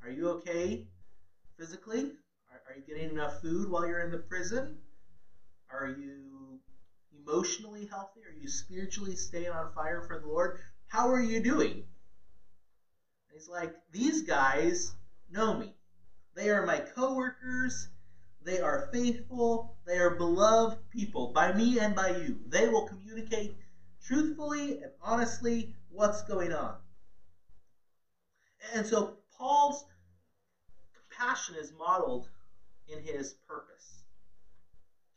are 0.02 0.10
you 0.10 0.28
okay 0.30 0.84
physically? 1.58 2.12
Are, 2.50 2.60
are 2.66 2.74
you 2.74 2.82
getting 2.86 3.10
enough 3.10 3.40
food 3.40 3.68
while 3.68 3.86
you're 3.86 4.00
in 4.00 4.10
the 4.10 4.18
prison? 4.18 4.78
Are 5.70 5.86
you 5.88 6.58
emotionally 7.12 7.86
healthy? 7.86 8.20
Are 8.26 8.32
you 8.32 8.48
spiritually 8.48 9.16
staying 9.16 9.50
on 9.50 9.70
fire 9.74 10.02
for 10.02 10.18
the 10.18 10.26
Lord? 10.26 10.58
How 10.88 11.08
are 11.10 11.20
you 11.20 11.40
doing? 11.40 11.84
He's 13.36 13.48
like, 13.48 13.74
These 13.92 14.22
guys 14.22 14.94
know 15.30 15.58
me. 15.58 15.74
They 16.34 16.50
are 16.50 16.64
my 16.64 16.78
coworkers. 16.78 17.88
They 18.42 18.60
are 18.60 18.88
faithful. 18.92 19.76
They 19.86 19.98
are 19.98 20.16
beloved 20.16 20.78
people 20.90 21.32
by 21.32 21.52
me 21.52 21.78
and 21.78 21.94
by 21.94 22.16
you. 22.16 22.38
They 22.48 22.68
will 22.68 22.86
communicate 22.86 23.56
truthfully 24.02 24.78
and 24.82 24.90
honestly 25.02 25.74
what's 25.88 26.22
going 26.22 26.52
on. 26.52 26.76
And 28.74 28.86
so 28.86 29.18
Paul's 29.36 29.84
compassion 30.94 31.56
is 31.56 31.72
modeled 31.72 32.28
in 32.88 33.00
his 33.00 33.34
purpose. 33.48 34.04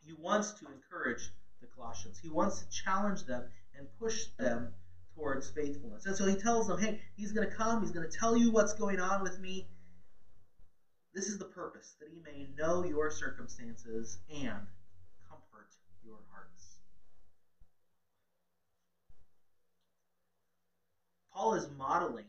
He 0.05 0.13
wants 0.13 0.51
to 0.53 0.65
encourage 0.67 1.29
the 1.61 1.67
Colossians, 1.67 2.17
he 2.21 2.29
wants 2.29 2.59
to 2.59 2.69
challenge 2.69 3.25
them 3.25 3.43
and 3.77 3.88
push 3.99 4.27
them 4.38 4.69
towards 5.19 5.49
faithfulness. 5.49 6.05
And 6.05 6.15
so 6.15 6.25
he 6.25 6.35
tells 6.35 6.67
them, 6.67 6.79
hey, 6.79 6.99
he's 7.17 7.31
going 7.31 7.47
to 7.47 7.53
come, 7.53 7.81
he's 7.81 7.91
going 7.91 8.09
to 8.09 8.17
tell 8.17 8.38
you 8.38 8.51
what's 8.51 8.73
going 8.73 8.99
on 8.99 9.21
with 9.21 9.39
me. 9.39 9.67
This 11.13 11.27
is 11.27 11.38
the 11.38 11.45
purpose, 11.45 11.95
that 11.99 12.07
he 12.07 12.19
may 12.23 12.45
know 12.57 12.83
your 12.83 13.11
circumstances 13.11 14.17
and 14.29 14.67
comfort 15.27 15.67
your 16.05 16.19
hearts. 16.31 16.77
Paul 21.33 21.55
is 21.55 21.67
modeling 21.77 22.25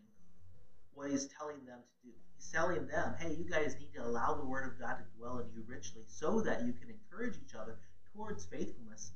what 0.94 1.10
he's 1.10 1.28
telling 1.38 1.64
them 1.66 1.78
to 1.78 2.08
do. 2.08 2.14
He's 2.36 2.50
telling 2.50 2.86
them, 2.86 3.14
hey, 3.20 3.30
you 3.30 3.44
guys 3.48 3.76
need 3.78 3.92
to 3.94 4.04
allow 4.04 4.34
the 4.34 4.44
Word 4.44 4.64
of 4.64 4.78
God 4.78 4.94
to 4.94 5.04
dwell 5.18 5.38
in 5.38 5.46
you 5.54 5.62
richly 5.66 6.02
so 6.08 6.40
that 6.40 6.64
you 6.64 6.72
can 6.72 6.88
encourage 6.90 7.36
each 7.36 7.54
other 7.54 7.76
towards 8.12 8.44
faithfulness. 8.46 9.12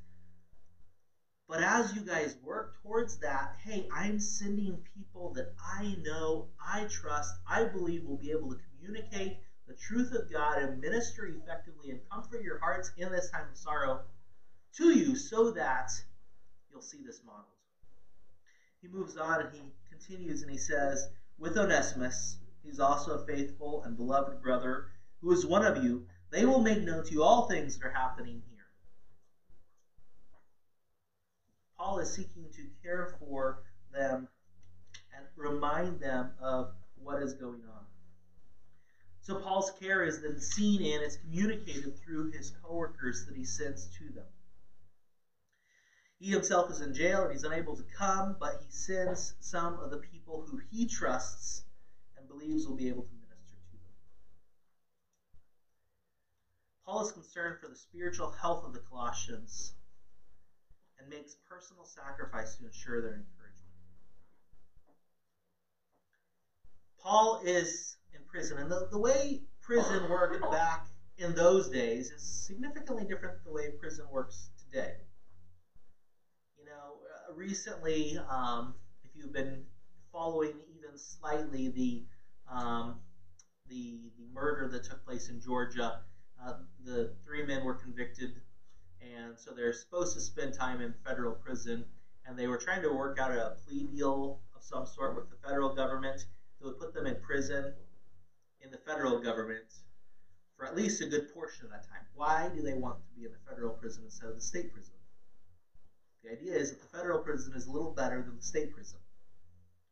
But 1.46 1.60
as 1.60 1.94
you 1.94 2.00
guys 2.02 2.36
work 2.42 2.74
towards 2.82 3.18
that, 3.18 3.56
hey, 3.62 3.86
I'm 3.92 4.18
sending 4.18 4.80
people 4.94 5.32
that 5.34 5.52
I 5.60 5.94
know, 6.02 6.48
I 6.58 6.84
trust, 6.84 7.34
I 7.46 7.64
believe 7.64 8.04
will 8.04 8.16
be 8.16 8.30
able 8.30 8.48
to 8.48 8.56
communicate 8.70 9.36
the 9.66 9.74
truth 9.74 10.12
of 10.12 10.30
God 10.30 10.58
and 10.58 10.80
minister 10.80 11.26
effectively 11.26 11.90
and 11.90 12.00
comfort 12.10 12.42
your 12.42 12.58
hearts 12.58 12.90
in 12.96 13.10
this 13.10 13.30
time 13.30 13.46
of 13.50 13.56
sorrow 13.58 14.00
to 14.76 14.90
you 14.90 15.14
so 15.14 15.50
that 15.50 15.90
you'll 16.70 16.82
see 16.82 17.02
this 17.04 17.20
modeled. 17.24 17.46
He 18.80 18.88
moves 18.88 19.16
on 19.16 19.40
and 19.40 19.50
he 19.52 19.60
continues 19.88 20.42
and 20.42 20.50
he 20.50 20.58
says, 20.58 21.08
With 21.38 21.56
Onesimus, 21.56 22.36
he's 22.62 22.78
also 22.78 23.12
a 23.12 23.26
faithful 23.26 23.82
and 23.84 23.96
beloved 23.96 24.40
brother 24.42 24.86
who 25.20 25.32
is 25.32 25.46
one 25.46 25.64
of 25.64 25.82
you. 25.82 26.02
They 26.30 26.44
will 26.44 26.60
make 26.60 26.82
known 26.82 27.04
to 27.04 27.12
you 27.12 27.22
all 27.22 27.48
things 27.48 27.76
that 27.78 27.86
are 27.86 27.90
happening 27.90 28.42
here. 28.50 28.66
Paul 31.76 31.93
is 32.04 32.14
seeking 32.14 32.44
to 32.52 32.62
care 32.82 33.16
for 33.18 33.62
them 33.92 34.28
and 35.16 35.26
remind 35.37 36.00
them 36.00 36.30
of 36.40 36.70
what 36.96 37.23
is 37.23 37.32
going 37.34 37.62
on. 37.62 37.84
So 39.23 39.37
Paul's 39.37 39.73
care 39.80 40.04
is 40.04 40.20
then 40.20 40.38
seen 40.38 40.82
in, 40.82 41.00
it's 41.02 41.16
communicated 41.16 41.99
through 41.99 42.30
his 42.32 42.52
coworkers 42.62 43.25
that 43.26 43.34
he 43.34 43.44
sends 43.44 43.87
to 43.99 44.04
them. 44.12 44.26
He 46.18 46.30
himself 46.30 46.70
is 46.70 46.82
in 46.82 46.94
jail 46.94 47.23
and 47.23 47.32
he's 47.32 47.44
unable 47.44 47.75
to 47.76 47.82
come, 47.96 48.37
but 48.38 48.61
he 48.62 48.70
sends 48.70 49.34
some 49.40 49.78
of 49.80 49.90
the 49.90 49.96
people 49.96 50.44
who 50.46 50.61
he 50.70 50.87
trusts 50.87 51.62
and 52.18 52.28
believes 52.28 52.66
will 52.66 52.76
be 52.76 52.88
able 52.88 53.02
to 53.02 53.14
minister 53.14 53.56
to 53.56 53.73
them. 53.73 53.94
Paul 56.84 57.06
is 57.06 57.12
concerned 57.12 57.56
for 57.61 57.68
the 57.68 57.76
spiritual 57.76 58.30
health 58.30 58.62
of 58.64 58.75
the 58.75 58.80
Colossians 58.80 59.73
and 61.04 61.11
makes 61.11 61.37
personal 61.49 61.84
sacrifice 61.84 62.56
to 62.56 62.64
ensure 62.64 63.00
their 63.00 63.14
encouragement. 63.16 63.61
Paul 66.99 67.40
is 67.44 67.96
in 68.14 68.23
prison. 68.23 68.58
And 68.58 68.70
the, 68.70 68.88
the 68.90 68.99
way 68.99 69.42
prison 69.61 70.08
worked 70.08 70.40
back 70.50 70.87
in 71.18 71.34
those 71.34 71.68
days 71.68 72.11
is 72.11 72.23
significantly 72.23 73.04
different 73.04 73.37
than 73.37 73.44
the 73.44 73.52
way 73.52 73.68
prison 73.78 74.06
works 74.11 74.50
today. 74.64 74.94
You 76.58 76.64
know, 76.64 77.00
uh, 77.28 77.34
recently, 77.34 78.18
um, 78.28 78.75
if 79.04 79.11
you've 79.14 79.32
been 79.32 79.64
following 80.11 80.54
even 80.75 80.96
slightly 80.96 81.68
the 81.68 82.02
um, 82.50 82.94
the 83.68 83.99
the 84.16 84.25
murder 84.32 84.66
that 84.68 84.84
took 84.84 85.04
place 85.04 85.28
in 85.28 85.40
Georgia, 85.40 86.00
uh, 86.42 86.52
the 86.84 87.11
three 87.25 87.42
men 87.42 87.62
were 87.64 87.75
convicted, 87.75 88.30
and 89.04 89.38
so 89.38 89.52
they're 89.52 89.73
supposed 89.73 90.14
to 90.14 90.20
spend 90.20 90.54
time 90.54 90.80
in 90.80 90.94
federal 91.04 91.32
prison. 91.32 91.84
And 92.26 92.38
they 92.38 92.46
were 92.46 92.56
trying 92.56 92.82
to 92.82 92.92
work 92.92 93.18
out 93.18 93.32
a 93.32 93.56
plea 93.66 93.84
deal 93.84 94.38
of 94.54 94.62
some 94.62 94.87
sort 94.87 95.14
with 95.14 95.28
the 95.28 95.37
federal 95.46 95.75
government 95.75 96.25
that 96.58 96.66
would 96.66 96.78
put 96.78 96.94
them 96.94 97.06
in 97.06 97.16
prison 97.20 97.73
in 98.62 98.70
the 98.70 98.78
federal 98.78 99.20
government 99.20 99.64
for 100.56 100.66
at 100.66 100.75
least 100.75 101.02
a 101.02 101.06
good 101.06 101.32
portion 101.34 101.66
of 101.66 101.70
that 101.70 101.87
time. 101.88 102.00
Why 102.14 102.49
do 102.54 102.62
they 102.62 102.75
want 102.75 102.96
to 102.99 103.18
be 103.18 103.25
in 103.26 103.32
the 103.32 103.50
federal 103.50 103.73
prison 103.73 104.04
instead 104.04 104.28
of 104.28 104.37
the 104.37 104.40
state 104.40 104.73
prison? 104.73 104.94
The 106.23 106.32
idea 106.32 106.56
is 106.56 106.70
that 106.70 106.80
the 106.80 106.87
federal 106.87 107.18
prison 107.18 107.52
is 107.54 107.66
a 107.66 107.70
little 107.70 107.90
better 107.90 108.23
than 108.23 108.37
the 108.37 108.42
state 108.42 108.73
prison. 108.73 108.99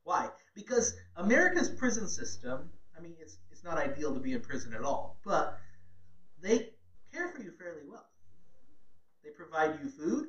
Why? 0.05 0.29
Because 0.55 0.95
America's 1.17 1.69
prison 1.69 2.09
system, 2.09 2.71
I 2.97 3.03
mean, 3.03 3.15
it's, 3.21 3.37
it's 3.51 3.63
not 3.63 3.77
ideal 3.77 4.15
to 4.15 4.21
be 4.21 4.33
in 4.33 4.41
prison 4.41 4.73
at 4.73 4.83
all, 4.83 5.19
but 5.25 5.59
they 6.41 6.71
care 7.13 7.29
for 7.29 7.43
you 7.43 7.53
fairly 7.59 7.83
well. 7.89 8.07
They 9.23 9.31
provide 9.53 9.79
you 9.83 9.91
food, 9.91 10.27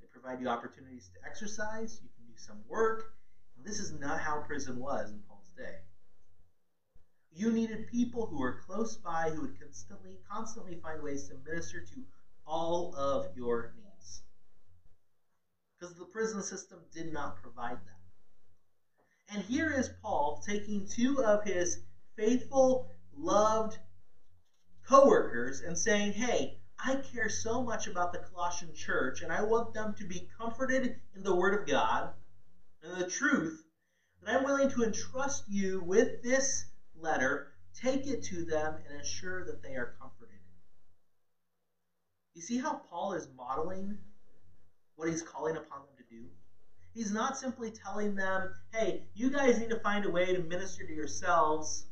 they 0.00 0.06
provide 0.12 0.40
you 0.40 0.48
opportunities 0.48 1.10
to 1.12 1.28
exercise, 1.28 1.98
you 2.02 2.08
can 2.16 2.24
do 2.26 2.36
some 2.36 2.58
work. 2.68 3.04
And 3.56 3.66
this 3.66 3.80
is 3.80 3.92
not 3.92 4.20
how 4.20 4.40
prison 4.46 4.78
was 4.78 5.10
in 5.10 5.18
Paul's 5.28 5.50
day. 5.56 5.76
You 7.32 7.50
needed 7.50 7.88
people 7.88 8.26
who 8.26 8.38
were 8.38 8.60
close 8.64 8.96
by 8.96 9.30
who 9.30 9.42
would 9.42 9.58
constantly, 9.60 10.20
constantly 10.30 10.78
find 10.80 11.02
ways 11.02 11.28
to 11.28 11.34
minister 11.44 11.80
to 11.80 12.00
all 12.46 12.94
of 12.94 13.26
your 13.34 13.72
needs. 13.76 14.22
Because 15.78 15.96
the 15.96 16.04
prison 16.04 16.42
system 16.42 16.78
did 16.92 17.12
not 17.12 17.42
provide 17.42 17.78
that. 17.78 19.34
And 19.34 19.42
here 19.44 19.72
is 19.72 19.90
Paul 20.00 20.40
taking 20.46 20.86
two 20.86 21.24
of 21.24 21.42
his 21.42 21.78
faithful, 22.16 22.88
loved 23.16 23.78
co-workers 24.86 25.60
and 25.60 25.76
saying, 25.76 26.12
hey, 26.12 26.58
I 26.78 26.96
care 26.96 27.28
so 27.28 27.62
much 27.62 27.86
about 27.86 28.12
the 28.12 28.18
Colossian 28.18 28.74
church, 28.74 29.22
and 29.22 29.32
I 29.32 29.42
want 29.42 29.72
them 29.74 29.94
to 29.98 30.06
be 30.06 30.28
comforted 30.38 30.96
in 31.14 31.22
the 31.22 31.34
Word 31.34 31.60
of 31.60 31.66
God 31.66 32.12
and 32.82 33.00
the 33.00 33.08
truth, 33.08 33.64
that 34.22 34.36
I'm 34.36 34.44
willing 34.44 34.70
to 34.70 34.82
entrust 34.82 35.44
you 35.48 35.80
with 35.80 36.22
this 36.22 36.66
letter, 36.94 37.52
take 37.74 38.06
it 38.06 38.22
to 38.24 38.44
them, 38.44 38.78
and 38.86 38.98
ensure 38.98 39.44
that 39.44 39.62
they 39.62 39.74
are 39.74 39.94
comforted. 39.98 40.38
You 42.34 42.42
see 42.42 42.58
how 42.58 42.80
Paul 42.90 43.12
is 43.12 43.28
modeling 43.36 43.96
what 44.96 45.08
he's 45.08 45.22
calling 45.22 45.56
upon 45.56 45.80
them 45.80 45.96
to 45.96 46.14
do? 46.14 46.24
He's 46.92 47.12
not 47.12 47.36
simply 47.36 47.70
telling 47.70 48.14
them, 48.14 48.50
hey, 48.72 49.04
you 49.14 49.30
guys 49.30 49.58
need 49.58 49.70
to 49.70 49.80
find 49.80 50.04
a 50.04 50.10
way 50.10 50.32
to 50.32 50.40
minister 50.40 50.84
to 50.84 50.92
yourselves 50.92 51.86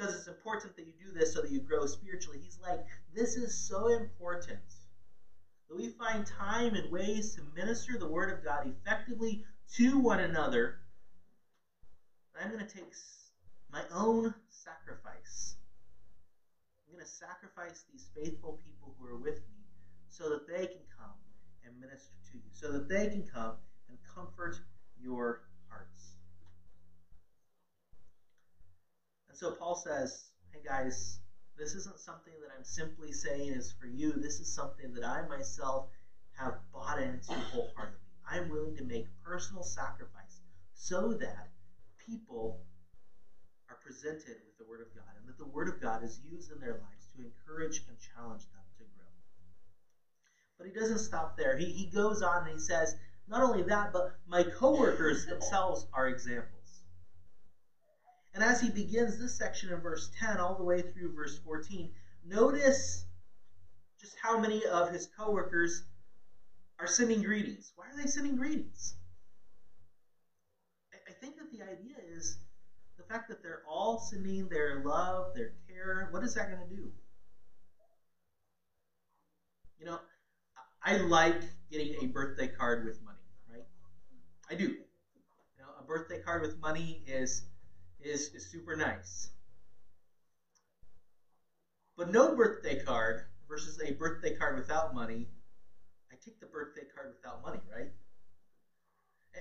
because 0.00 0.16
it's 0.16 0.28
important 0.28 0.74
that 0.76 0.86
you 0.86 0.92
do 0.98 1.12
this 1.12 1.34
so 1.34 1.42
that 1.42 1.50
you 1.50 1.60
grow 1.60 1.84
spiritually. 1.84 2.38
He's 2.42 2.58
like, 2.62 2.80
this 3.14 3.36
is 3.36 3.54
so 3.54 3.88
important 3.88 4.58
that 5.68 5.76
we 5.76 5.88
find 5.88 6.24
time 6.24 6.74
and 6.74 6.90
ways 6.90 7.34
to 7.34 7.42
minister 7.54 7.98
the 7.98 8.06
Word 8.06 8.30
of 8.30 8.42
God 8.42 8.64
effectively 8.64 9.42
to 9.74 9.98
one 9.98 10.20
another. 10.20 10.76
I'm 12.40 12.50
going 12.50 12.64
to 12.64 12.72
take 12.72 12.84
my 13.70 13.82
own 13.92 14.32
sacrifice. 14.48 15.56
I'm 16.86 16.94
going 16.94 17.04
to 17.04 17.10
sacrifice 17.10 17.84
these 17.92 18.08
faithful 18.16 18.56
people 18.64 18.94
who 18.98 19.04
are 19.04 19.16
with 19.16 19.36
me 19.36 19.58
so 20.08 20.30
that 20.30 20.46
they 20.46 20.64
can 20.66 20.80
come 20.96 21.12
and 21.62 21.78
minister 21.78 22.14
to 22.32 22.38
you, 22.38 22.50
so 22.52 22.72
that 22.72 22.88
they 22.88 23.06
can 23.06 23.22
come 23.22 23.52
and 23.88 23.98
comfort 24.14 24.56
your 24.98 25.40
hearts. 25.68 26.16
And 29.29 29.29
so 29.40 29.52
Paul 29.52 29.74
says, 29.74 30.32
hey 30.52 30.60
guys, 30.62 31.18
this 31.56 31.74
isn't 31.74 31.98
something 31.98 32.34
that 32.42 32.50
I'm 32.54 32.62
simply 32.62 33.10
saying 33.10 33.54
is 33.54 33.72
for 33.80 33.86
you. 33.86 34.20
This 34.20 34.38
is 34.38 34.52
something 34.52 34.92
that 34.92 35.02
I 35.02 35.26
myself 35.26 35.86
have 36.32 36.58
bought 36.74 37.00
into 37.00 37.32
wholeheartedly. 37.32 37.96
I'm 38.28 38.50
willing 38.50 38.76
to 38.76 38.84
make 38.84 39.06
personal 39.24 39.62
sacrifice 39.62 40.42
so 40.74 41.16
that 41.20 41.48
people 42.06 42.58
are 43.70 43.78
presented 43.82 44.36
with 44.44 44.58
the 44.58 44.64
Word 44.68 44.82
of 44.82 44.94
God, 44.94 45.08
and 45.18 45.26
that 45.26 45.38
the 45.38 45.46
Word 45.46 45.68
of 45.68 45.80
God 45.80 46.04
is 46.04 46.20
used 46.30 46.50
in 46.50 46.60
their 46.60 46.74
lives 46.74 47.08
to 47.16 47.22
encourage 47.22 47.80
and 47.88 47.96
challenge 48.12 48.42
them 48.52 48.60
to 48.76 48.84
grow. 48.94 49.08
But 50.58 50.66
he 50.66 50.72
doesn't 50.74 50.98
stop 50.98 51.38
there. 51.38 51.56
He, 51.56 51.64
he 51.64 51.86
goes 51.86 52.20
on 52.20 52.42
and 52.42 52.52
he 52.52 52.58
says, 52.58 52.94
not 53.26 53.40
only 53.40 53.62
that, 53.62 53.90
but 53.90 54.12
my 54.28 54.42
coworkers 54.42 55.24
themselves 55.24 55.86
are 55.94 56.08
examples. 56.08 56.59
And 58.32 58.42
as 58.44 58.60
he 58.60 58.70
begins 58.70 59.18
this 59.18 59.36
section 59.36 59.70
in 59.70 59.80
verse 59.80 60.10
10 60.18 60.38
all 60.38 60.56
the 60.56 60.62
way 60.62 60.82
through 60.82 61.12
verse 61.14 61.38
14, 61.38 61.90
notice 62.24 63.04
just 64.00 64.16
how 64.22 64.38
many 64.38 64.64
of 64.66 64.90
his 64.90 65.08
coworkers 65.16 65.82
are 66.78 66.86
sending 66.86 67.22
greetings. 67.22 67.72
Why 67.74 67.86
are 67.88 67.96
they 67.96 68.06
sending 68.06 68.36
greetings? 68.36 68.94
I 71.08 71.12
think 71.12 71.36
that 71.36 71.50
the 71.50 71.62
idea 71.62 71.96
is 72.16 72.38
the 72.96 73.02
fact 73.02 73.28
that 73.28 73.42
they're 73.42 73.62
all 73.68 73.98
sending 73.98 74.48
their 74.48 74.82
love, 74.84 75.34
their 75.34 75.52
care. 75.68 76.08
What 76.12 76.22
is 76.22 76.34
that 76.34 76.50
going 76.50 76.66
to 76.66 76.74
do? 76.74 76.90
You 79.78 79.86
know, 79.86 79.98
I 80.82 80.98
like 80.98 81.42
getting 81.70 81.96
a 82.02 82.06
birthday 82.06 82.46
card 82.46 82.84
with 82.84 83.02
money, 83.02 83.18
right? 83.50 83.64
I 84.48 84.54
do. 84.54 84.64
You 84.64 84.76
know, 85.58 85.70
a 85.78 85.82
birthday 85.82 86.18
card 86.18 86.42
with 86.42 86.58
money 86.60 87.02
is 87.06 87.42
is, 88.02 88.28
is 88.34 88.50
super 88.50 88.74
nice. 88.74 89.30
But 91.96 92.10
no 92.10 92.34
birthday 92.34 92.82
card 92.82 93.22
versus 93.48 93.80
a 93.80 93.92
birthday 93.92 94.34
card 94.34 94.56
without 94.56 94.94
money, 94.94 95.28
I 96.10 96.14
take 96.24 96.40
the 96.40 96.46
birthday 96.46 96.82
card 96.94 97.12
without 97.14 97.42
money, 97.42 97.60
right? 97.70 97.90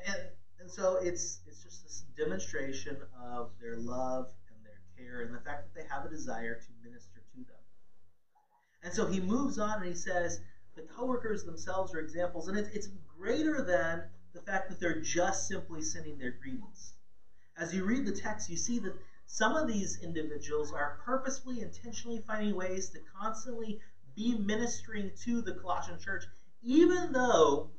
And 0.05 0.19
and 0.59 0.69
so 0.69 0.97
it's 1.01 1.39
it's 1.47 1.63
just 1.63 1.83
this 1.83 2.03
demonstration 2.17 2.97
of 3.17 3.49
their 3.61 3.77
love 3.77 4.27
and 4.49 4.57
their 4.63 4.81
care 4.95 5.21
and 5.21 5.33
the 5.33 5.39
fact 5.39 5.63
that 5.63 5.79
they 5.79 5.87
have 5.87 6.05
a 6.05 6.09
desire 6.09 6.55
to 6.55 6.87
minister 6.87 7.21
to 7.31 7.37
them. 7.37 7.63
And 8.83 8.93
so 8.93 9.05
he 9.05 9.19
moves 9.19 9.57
on 9.57 9.79
and 9.79 9.87
he 9.87 9.95
says 9.95 10.39
the 10.75 10.81
coworkers 10.81 11.43
themselves 11.43 11.93
are 11.93 11.99
examples, 11.99 12.47
and 12.47 12.57
it's, 12.57 12.69
it's 12.69 12.87
greater 13.17 13.61
than 13.61 14.03
the 14.33 14.41
fact 14.41 14.69
that 14.69 14.79
they're 14.79 15.01
just 15.01 15.47
simply 15.47 15.81
sending 15.81 16.17
their 16.17 16.31
greetings. 16.41 16.93
As 17.59 17.73
you 17.73 17.83
read 17.83 18.05
the 18.05 18.13
text, 18.13 18.49
you 18.49 18.55
see 18.55 18.79
that 18.79 18.95
some 19.25 19.53
of 19.57 19.67
these 19.67 19.99
individuals 20.01 20.71
are 20.71 20.97
purposefully, 21.03 21.59
intentionally 21.59 22.23
finding 22.25 22.55
ways 22.55 22.89
to 22.91 22.99
constantly 23.13 23.81
be 24.15 24.33
ministering 24.33 25.11
to 25.23 25.41
the 25.41 25.51
Colossian 25.51 25.99
church, 25.99 26.23
even 26.61 27.11
though 27.11 27.69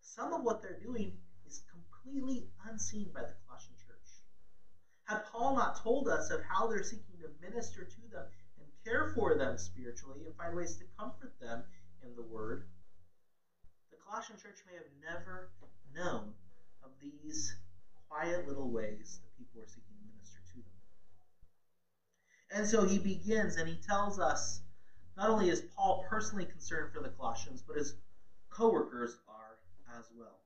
some 0.00 0.32
of 0.32 0.42
what 0.42 0.62
they're 0.62 0.78
doing 0.78 1.18
is 1.44 1.60
completely 1.68 2.46
unseen 2.64 3.10
by 3.12 3.22
the 3.22 3.34
Colossian 3.44 3.74
church. 3.84 4.22
Had 5.02 5.24
Paul 5.24 5.56
not 5.56 5.82
told 5.82 6.06
us 6.06 6.30
of 6.30 6.40
how 6.48 6.68
they're 6.68 6.84
seeking 6.84 7.18
to 7.18 7.28
minister 7.40 7.82
to 7.82 8.00
them 8.12 8.26
and 8.58 8.68
care 8.84 9.10
for 9.12 9.34
them 9.34 9.58
spiritually 9.58 10.24
and 10.24 10.36
find 10.36 10.54
ways 10.54 10.76
to 10.76 10.84
comfort 10.96 11.32
them 11.40 11.64
in 12.00 12.14
the 12.14 12.22
Word, 12.22 12.62
the 13.90 13.96
Colossian 13.96 14.36
church 14.36 14.58
may 14.68 14.74
have 14.74 14.86
never 15.02 15.50
known 15.92 16.32
of 16.80 16.90
these 17.00 17.56
quiet 18.14 18.46
little 18.46 18.70
ways 18.70 19.18
that 19.22 19.36
people 19.36 19.60
were 19.60 19.66
seeking 19.66 19.82
to 19.98 20.06
minister 20.14 20.38
to 20.52 20.54
them. 20.54 20.64
And 22.56 22.66
so 22.66 22.86
he 22.86 22.98
begins 22.98 23.56
and 23.56 23.68
he 23.68 23.76
tells 23.76 24.18
us 24.20 24.60
not 25.16 25.30
only 25.30 25.48
is 25.48 25.62
Paul 25.74 26.04
personally 26.08 26.44
concerned 26.44 26.90
for 26.92 27.00
the 27.00 27.08
Colossians, 27.08 27.62
but 27.66 27.76
his 27.76 27.94
co-workers 28.50 29.16
are 29.26 29.56
as 29.98 30.04
well. 30.16 30.38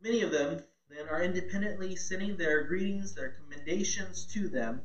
Many 0.00 0.22
of 0.22 0.30
them 0.30 0.60
then 0.88 1.08
are 1.08 1.22
independently 1.22 1.96
sending 1.96 2.36
their 2.36 2.62
greetings, 2.66 3.14
their 3.14 3.30
commendations 3.30 4.26
to 4.26 4.48
them. 4.48 4.80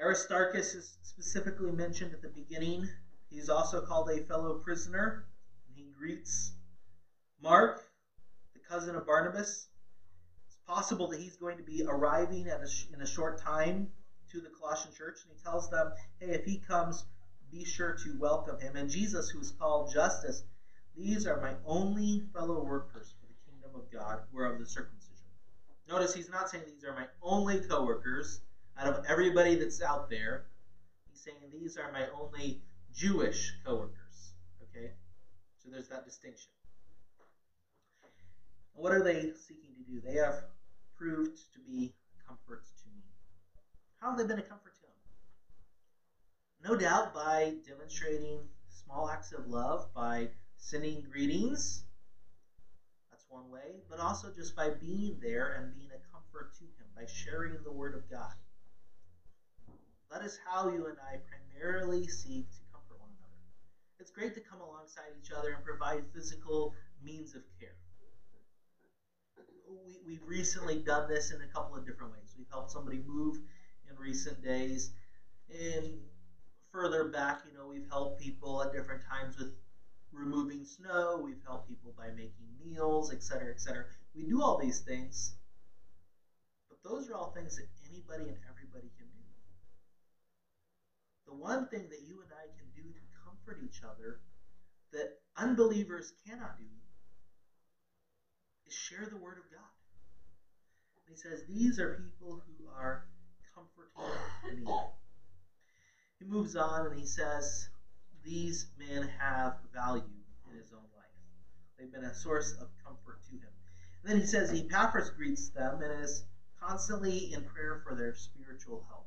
Aristarchus 0.00 0.74
is 0.74 0.96
specifically 1.02 1.72
mentioned 1.72 2.12
at 2.12 2.20
the 2.20 2.28
beginning. 2.28 2.88
He's 3.30 3.48
also 3.48 3.80
called 3.80 4.10
a 4.10 4.20
fellow 4.20 4.54
prisoner, 4.54 5.24
and 5.66 5.76
he 5.76 5.90
greets 5.98 6.52
Mark, 7.44 7.82
the 8.54 8.60
cousin 8.60 8.94
of 8.94 9.04
Barnabas. 9.04 9.68
It's 10.46 10.56
possible 10.66 11.10
that 11.10 11.20
he's 11.20 11.36
going 11.36 11.58
to 11.58 11.62
be 11.62 11.84
arriving 11.86 12.48
a, 12.48 12.58
in 12.94 13.02
a 13.02 13.06
short 13.06 13.38
time 13.38 13.86
to 14.32 14.40
the 14.40 14.48
Colossian 14.48 14.94
church, 14.94 15.18
and 15.22 15.36
he 15.36 15.42
tells 15.42 15.68
them, 15.68 15.92
hey, 16.20 16.28
if 16.28 16.46
he 16.46 16.56
comes, 16.66 17.04
be 17.52 17.62
sure 17.62 17.98
to 18.02 18.16
welcome 18.18 18.58
him. 18.58 18.76
And 18.76 18.88
Jesus, 18.88 19.28
who 19.28 19.40
is 19.40 19.52
called 19.58 19.92
Justus, 19.92 20.42
these 20.96 21.26
are 21.26 21.38
my 21.38 21.52
only 21.66 22.22
fellow 22.32 22.64
workers 22.64 23.12
for 23.20 23.26
the 23.26 23.34
kingdom 23.44 23.72
of 23.74 23.92
God 23.92 24.20
who 24.32 24.38
are 24.38 24.50
of 24.50 24.58
the 24.58 24.66
circumcision. 24.66 25.12
Notice 25.86 26.14
he's 26.14 26.30
not 26.30 26.48
saying 26.48 26.64
these 26.66 26.82
are 26.82 26.94
my 26.94 27.04
only 27.20 27.60
co 27.60 27.84
workers 27.84 28.40
out 28.78 28.86
of 28.86 29.04
everybody 29.06 29.54
that's 29.56 29.82
out 29.82 30.08
there. 30.08 30.44
He's 31.10 31.20
saying 31.20 31.36
these 31.52 31.76
are 31.76 31.92
my 31.92 32.06
only 32.08 32.62
Jewish 32.94 33.52
co 33.66 33.74
workers. 33.74 34.32
Okay? 34.62 34.92
So 35.62 35.68
there's 35.68 35.88
that 35.88 36.06
distinction. 36.06 36.48
What 38.74 38.92
are 38.92 39.02
they 39.02 39.32
seeking 39.46 39.70
to 39.76 39.82
do? 39.90 40.00
They 40.04 40.16
have 40.16 40.42
proved 40.96 41.38
to 41.54 41.60
be 41.60 41.94
comforts 42.26 42.72
to 42.82 42.88
me. 42.88 43.02
How 44.00 44.10
have 44.10 44.18
they 44.18 44.26
been 44.26 44.38
a 44.38 44.42
comfort 44.42 44.74
to 44.80 44.86
him? 44.86 44.94
No 46.62 46.76
doubt 46.76 47.14
by 47.14 47.54
demonstrating 47.66 48.40
small 48.68 49.08
acts 49.08 49.32
of 49.32 49.46
love, 49.46 49.86
by 49.94 50.28
sending 50.56 51.02
greetings. 51.02 51.84
That's 53.10 53.26
one 53.28 53.48
way. 53.48 53.82
But 53.88 54.00
also 54.00 54.30
just 54.34 54.56
by 54.56 54.70
being 54.70 55.18
there 55.22 55.54
and 55.54 55.72
being 55.72 55.90
a 55.90 56.12
comfort 56.12 56.52
to 56.58 56.64
him, 56.64 56.86
by 56.96 57.06
sharing 57.06 57.62
the 57.62 57.72
Word 57.72 57.94
of 57.94 58.10
God. 58.10 58.34
That 60.10 60.22
is 60.22 60.38
how 60.46 60.68
you 60.68 60.86
and 60.86 60.98
I 60.98 61.18
primarily 61.28 62.08
seek 62.08 62.50
to 62.50 62.60
comfort 62.72 63.00
one 63.00 63.10
another. 63.18 63.40
It's 64.00 64.10
great 64.10 64.34
to 64.34 64.40
come 64.40 64.60
alongside 64.60 65.10
each 65.22 65.30
other 65.30 65.52
and 65.52 65.64
provide 65.64 66.04
physical 66.12 66.74
means 67.02 67.34
of 67.34 67.42
care. 67.60 67.76
We, 69.68 69.98
we've 70.06 70.26
recently 70.26 70.76
done 70.78 71.08
this 71.08 71.30
in 71.30 71.40
a 71.40 71.46
couple 71.46 71.76
of 71.76 71.86
different 71.86 72.12
ways. 72.12 72.34
We've 72.36 72.48
helped 72.50 72.70
somebody 72.70 73.02
move 73.06 73.38
in 73.88 73.96
recent 73.96 74.42
days. 74.42 74.90
And 75.48 76.00
further 76.70 77.04
back, 77.04 77.42
you 77.46 77.56
know, 77.56 77.66
we've 77.66 77.88
helped 77.88 78.20
people 78.20 78.62
at 78.62 78.72
different 78.72 79.02
times 79.04 79.36
with 79.38 79.54
removing 80.12 80.64
snow, 80.64 81.20
we've 81.22 81.42
helped 81.44 81.68
people 81.68 81.92
by 81.96 82.08
making 82.10 82.46
meals, 82.58 83.12
etc., 83.12 83.52
etc. 83.52 83.84
We 84.14 84.24
do 84.24 84.42
all 84.42 84.58
these 84.58 84.80
things, 84.80 85.34
but 86.68 86.78
those 86.88 87.08
are 87.08 87.14
all 87.14 87.32
things 87.32 87.56
that 87.56 87.66
anybody 87.90 88.24
and 88.24 88.36
everybody 88.48 88.90
can 88.96 89.06
do. 89.06 89.24
The 91.26 91.34
one 91.34 91.66
thing 91.68 91.88
that 91.90 92.02
you 92.06 92.22
and 92.22 92.30
I 92.32 92.46
can 92.56 92.66
do 92.76 92.88
to 92.92 93.00
comfort 93.24 93.60
each 93.64 93.82
other 93.82 94.20
that 94.92 95.18
unbelievers 95.36 96.12
cannot 96.26 96.58
do 96.58 96.64
share 98.74 99.06
the 99.10 99.16
Word 99.16 99.38
of 99.38 99.50
God. 99.50 99.70
And 101.06 101.16
he 101.16 101.16
says, 101.16 101.44
These 101.48 101.78
are 101.78 101.96
people 102.04 102.42
who 102.46 102.68
are 102.68 103.04
comforting 103.54 104.64
me. 104.64 104.72
He 106.18 106.24
moves 106.24 106.56
on 106.56 106.86
and 106.86 106.98
he 106.98 107.06
says, 107.06 107.68
these 108.24 108.66
men 108.78 109.06
have 109.20 109.56
value 109.72 110.02
in 110.50 110.56
his 110.56 110.72
own 110.72 110.88
life. 110.96 111.10
They've 111.78 111.92
been 111.92 112.04
a 112.04 112.14
source 112.14 112.52
of 112.52 112.68
comfort 112.82 113.22
to 113.26 113.32
him. 113.32 113.52
And 114.02 114.12
then 114.12 114.20
he 114.20 114.26
says 114.26 114.50
Epaphras 114.50 115.10
greets 115.10 115.50
them 115.50 115.82
and 115.82 116.02
is 116.02 116.24
constantly 116.58 117.32
in 117.32 117.44
prayer 117.44 117.82
for 117.84 117.94
their 117.94 118.14
spiritual 118.14 118.86
health. 118.88 119.04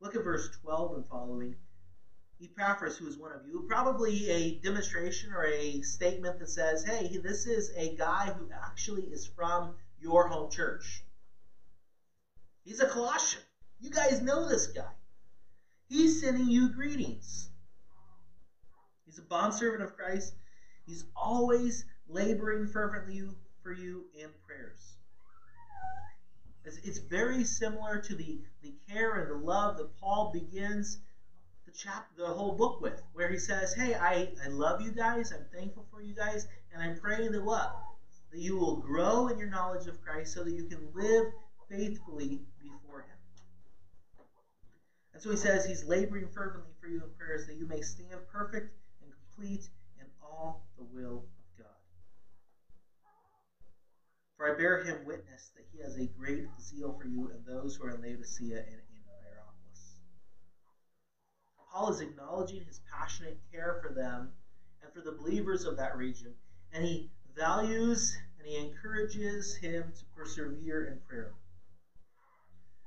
Look 0.00 0.16
at 0.16 0.24
verse 0.24 0.48
12 0.60 0.94
and 0.96 1.04
following. 1.08 1.54
Epaphras, 2.42 2.98
who 2.98 3.06
is 3.06 3.16
one 3.16 3.32
of 3.32 3.46
you, 3.46 3.64
probably 3.66 4.28
a 4.28 4.58
demonstration 4.60 5.32
or 5.32 5.46
a 5.46 5.80
statement 5.80 6.38
that 6.38 6.50
says, 6.50 6.84
hey, 6.84 7.16
this 7.22 7.46
is 7.46 7.70
a 7.76 7.94
guy 7.94 8.32
who 8.36 8.48
actually 8.52 9.04
is 9.04 9.26
from 9.26 9.74
your 9.98 10.28
home 10.28 10.50
church. 10.50 11.02
He's 12.64 12.80
a 12.80 12.86
Colossian. 12.86 13.42
You 13.80 13.90
guys 13.90 14.20
know 14.20 14.48
this 14.48 14.66
guy. 14.66 14.92
He's 15.88 16.20
sending 16.20 16.48
you 16.48 16.68
greetings. 16.68 17.48
He's 19.04 19.18
a 19.18 19.22
bondservant 19.22 19.82
of 19.82 19.96
Christ. 19.96 20.34
He's 20.84 21.04
always 21.14 21.84
laboring 22.08 22.66
fervently 22.66 23.22
for 23.62 23.72
you 23.72 24.04
in 24.14 24.28
prayers. 24.46 24.96
It's, 26.64 26.98
very 26.98 27.44
similar 27.44 27.98
to 27.98 28.14
the, 28.16 28.40
the 28.60 28.74
care 28.88 29.22
and 29.22 29.30
the 29.30 29.46
love 29.46 29.76
that 29.76 29.96
Paul 30.00 30.32
begins 30.32 30.98
chap 31.76 32.04
the 32.16 32.32
whole 32.32 32.56
book 32.56 32.80
with, 32.80 33.00
where 33.12 33.30
he 33.30 33.38
says, 33.38 33.74
Hey, 33.74 33.94
I, 33.94 34.30
I 34.42 34.48
love 34.48 34.80
you 34.80 34.92
guys, 34.92 35.32
I'm 35.32 35.46
thankful 35.52 35.86
for 35.90 36.02
you 36.02 36.14
guys, 36.14 36.46
and 36.72 36.82
I'm 36.82 36.94
praying 36.94 37.32
that 37.32 37.42
what? 37.42 37.70
That 38.32 38.40
you 38.40 38.56
will 38.56 38.74
grow 38.74 39.28
in 39.28 39.38
your 39.38 39.48
knowledge 39.48 39.86
of 39.86 40.00
Christ 40.02 40.34
so 40.34 40.42
that 40.42 40.52
you 40.52 40.64
can 40.64 40.80
live 40.94 41.24
faithfully 41.68 42.40
before 42.60 43.00
Him." 43.00 43.16
and 45.12 45.22
so 45.22 45.30
he 45.30 45.36
says 45.36 45.64
he's 45.64 45.84
laboring 45.84 46.28
fervently 46.34 46.72
for 46.80 46.88
you 46.88 47.00
in 47.02 47.08
prayers 47.18 47.46
that 47.46 47.56
you 47.56 47.66
may 47.66 47.80
stand 47.80 48.20
perfect 48.30 48.66
and 49.02 49.10
complete 49.12 49.68
in 49.98 50.06
all 50.22 50.58
the 50.76 50.84
will 50.84 51.24
of 51.38 51.58
God. 51.58 51.66
For 54.36 54.52
I 54.52 54.56
bear 54.56 54.78
him 54.84 55.04
witness 55.04 55.50
that 55.56 55.64
he 55.72 55.80
has 55.80 55.96
a 55.96 56.06
great 56.18 56.44
zeal 56.60 56.94
for 57.00 57.06
you 57.06 57.30
and 57.30 57.40
those 57.46 57.76
who 57.76 57.84
are 57.84 57.90
in 57.90 58.00
Laodicea 58.02 58.58
and. 58.58 58.85
Paul 61.76 61.90
is 61.90 62.00
acknowledging 62.00 62.64
his 62.64 62.80
passionate 62.90 63.36
care 63.52 63.78
for 63.82 63.92
them 63.92 64.30
and 64.82 64.90
for 64.94 65.02
the 65.02 65.14
believers 65.14 65.66
of 65.66 65.76
that 65.76 65.94
region, 65.94 66.32
and 66.72 66.82
he 66.82 67.10
values 67.36 68.16
and 68.38 68.48
he 68.48 68.56
encourages 68.56 69.56
him 69.56 69.92
to 69.98 70.04
persevere 70.16 70.86
in 70.86 70.98
prayer. 71.06 71.34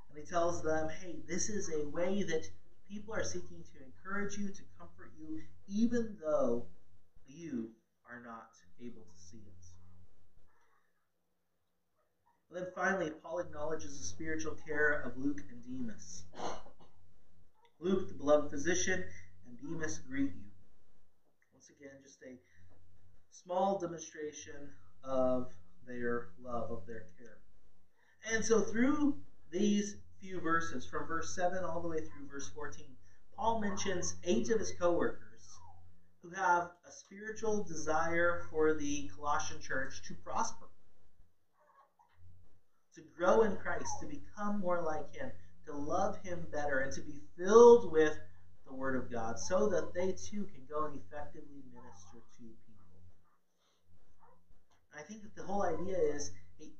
And 0.08 0.18
he 0.18 0.28
tells 0.28 0.64
them, 0.64 0.88
hey, 1.00 1.20
this 1.28 1.48
is 1.48 1.72
a 1.72 1.86
way 1.86 2.24
that 2.24 2.48
people 2.90 3.14
are 3.14 3.22
seeking 3.22 3.62
to 3.72 3.84
encourage 3.84 4.36
you, 4.36 4.48
to 4.48 4.62
comfort 4.76 5.12
you, 5.20 5.40
even 5.68 6.16
though 6.20 6.66
you 7.28 7.68
are 8.10 8.20
not 8.20 8.48
able 8.80 9.02
to 9.02 9.22
see 9.22 9.36
it. 9.36 9.66
And 12.48 12.58
then 12.58 12.66
finally, 12.74 13.12
Paul 13.22 13.38
acknowledges 13.38 13.96
the 13.96 14.04
spiritual 14.04 14.56
care 14.66 15.00
of 15.02 15.16
Luke 15.16 15.42
and 15.48 15.62
Demas. 15.62 16.24
Luke, 17.80 18.08
the 18.08 18.14
beloved 18.14 18.50
physician, 18.50 19.02
and 19.46 19.58
Demas 19.58 19.98
greet 20.06 20.26
you. 20.26 20.50
Once 21.54 21.70
again, 21.70 21.96
just 22.02 22.22
a 22.22 22.38
small 23.30 23.78
demonstration 23.78 24.68
of 25.02 25.48
their 25.86 26.28
love, 26.42 26.70
of 26.70 26.84
their 26.86 27.04
care. 27.16 27.38
And 28.30 28.44
so, 28.44 28.60
through 28.60 29.16
these 29.50 29.96
few 30.20 30.40
verses, 30.40 30.84
from 30.84 31.06
verse 31.06 31.34
7 31.34 31.64
all 31.64 31.80
the 31.80 31.88
way 31.88 32.00
through 32.00 32.26
verse 32.30 32.50
14, 32.50 32.84
Paul 33.34 33.60
mentions 33.60 34.14
eight 34.24 34.50
of 34.50 34.58
his 34.58 34.72
co-workers 34.78 35.48
who 36.22 36.30
have 36.32 36.68
a 36.86 36.92
spiritual 36.92 37.64
desire 37.66 38.42
for 38.50 38.74
the 38.74 39.08
Colossian 39.14 39.58
church 39.58 40.02
to 40.02 40.14
prosper 40.22 40.66
to 42.94 43.00
grow 43.16 43.42
in 43.42 43.54
Christ, 43.56 43.86
to 44.00 44.06
become 44.06 44.58
more 44.58 44.82
like 44.82 45.14
Him, 45.14 45.30
to 45.70 45.76
love 45.76 46.16
Him 46.22 46.46
better, 46.50 46.80
and 46.80 46.92
to 46.92 47.00
be 47.00 47.20
filled 47.38 47.90
with 47.90 48.16
the 48.66 48.72
Word 48.72 48.94
of 48.96 49.10
God 49.10 49.38
so 49.38 49.68
that 49.68 49.92
they 49.94 50.12
too 50.12 50.46
can 50.52 50.62
go 50.68 50.84
and 50.84 51.00
effectively 51.00 51.62
minister 51.72 52.18
to 52.36 52.42
people. 52.42 52.70
I 54.96 55.02
think 55.02 55.22
that 55.22 55.34
the 55.34 55.42
whole 55.42 55.62
idea 55.62 55.96
is 55.96 56.30
hey, 56.58 56.70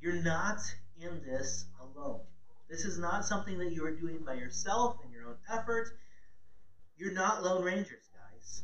you're 0.00 0.22
not 0.22 0.60
in 1.00 1.20
this 1.22 1.66
alone. 1.80 2.20
This 2.68 2.84
is 2.84 2.98
not 2.98 3.24
something 3.24 3.58
that 3.58 3.72
you 3.72 3.84
are 3.84 3.90
doing 3.90 4.22
by 4.24 4.34
yourself 4.34 4.96
in 5.04 5.10
your 5.10 5.28
own 5.28 5.36
effort. 5.48 5.88
You're 6.96 7.12
not 7.12 7.42
Lone 7.42 7.62
Rangers, 7.62 8.08
guys. 8.12 8.62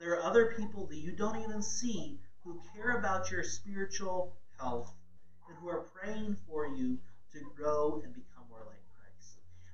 There 0.00 0.12
are 0.12 0.20
other 0.20 0.54
people 0.56 0.86
that 0.86 0.96
you 0.96 1.12
don't 1.12 1.42
even 1.42 1.62
see 1.62 2.18
who 2.42 2.60
care 2.74 2.98
about 2.98 3.30
your 3.30 3.42
spiritual 3.42 4.32
health 4.58 4.92
and 5.48 5.58
who 5.58 5.68
are 5.68 5.84
praying 5.94 6.36
for 6.46 6.66
you 6.66 6.98
to 7.32 7.40
grow 7.56 8.00
and 8.04 8.14
become. 8.14 8.33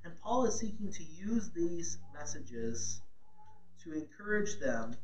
And 0.05 0.17
Paul 0.23 0.47
is 0.47 0.59
seeking 0.59 0.93
to 0.93 1.03
use 1.03 1.51
these 1.51 1.99
messages 2.15 3.01
to 3.85 3.93
encourage 3.93 4.59
them 4.59 4.95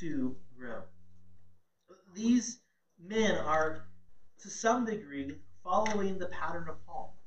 to 0.00 0.36
grow. 0.58 0.82
These 2.14 2.60
men 2.98 3.36
are, 3.36 3.86
to 4.40 4.50
some 4.50 4.84
degree, 4.84 5.36
following 5.62 6.18
the 6.18 6.26
pattern 6.26 6.68
of 6.68 6.84
Paul. 6.86 7.18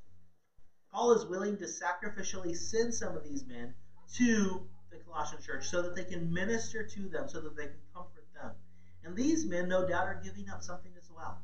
Paul 0.92 1.14
is 1.14 1.26
willing 1.26 1.58
to 1.58 1.66
sacrificially 1.66 2.56
send 2.56 2.94
some 2.94 3.16
of 3.16 3.24
these 3.24 3.46
men 3.46 3.74
to 4.16 4.68
the 4.92 4.98
Colossian 4.98 5.42
church 5.42 5.68
so 5.68 5.82
that 5.84 5.96
they 5.96 6.04
can 6.04 6.34
minister 6.34 6.84
to 6.84 7.10
them, 7.10 7.28
so 7.28 7.42
that 7.42 7.56
they 7.56 7.66
can 7.66 7.82
comfort 7.94 8.26
them. 8.34 8.52
And 9.04 9.16
these 9.16 9.46
men, 9.46 9.68
no 9.68 9.88
doubt, 9.88 10.06
are 10.06 10.22
giving 10.24 10.50
up 10.50 10.64
something 10.64 10.92
as 10.98 11.10
well 11.16 11.40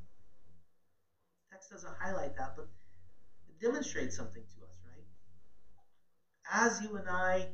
text 1.55 1.71
doesn't 1.71 1.95
highlight 1.97 2.35
that, 2.35 2.53
but 2.55 2.67
it 3.47 3.61
demonstrates 3.61 4.15
something 4.17 4.43
to 4.43 4.65
us? 4.65 4.84
As 6.51 6.81
you 6.81 6.95
and 6.95 7.07
I 7.07 7.47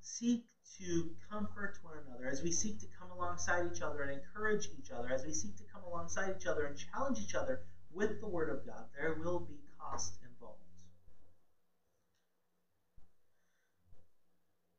seek 0.00 0.44
to 0.78 1.10
comfort 1.28 1.78
one 1.82 1.94
another, 2.06 2.26
as 2.28 2.42
we 2.42 2.50
seek 2.50 2.78
to 2.78 2.86
come 2.98 3.10
alongside 3.10 3.64
each 3.74 3.80
other 3.80 4.02
and 4.02 4.12
encourage 4.12 4.68
each 4.78 4.90
other, 4.90 5.10
as 5.10 5.24
we 5.24 5.32
seek 5.32 5.56
to 5.56 5.64
come 5.72 5.82
alongside 5.82 6.34
each 6.38 6.46
other 6.46 6.64
and 6.64 6.76
challenge 6.76 7.18
each 7.20 7.34
other 7.34 7.58
with 7.90 8.20
the 8.20 8.26
Word 8.26 8.48
of 8.48 8.64
God, 8.64 8.84
there 8.96 9.12
will 9.14 9.38
be 9.38 9.58
cost 9.78 10.14
involved. 10.22 10.58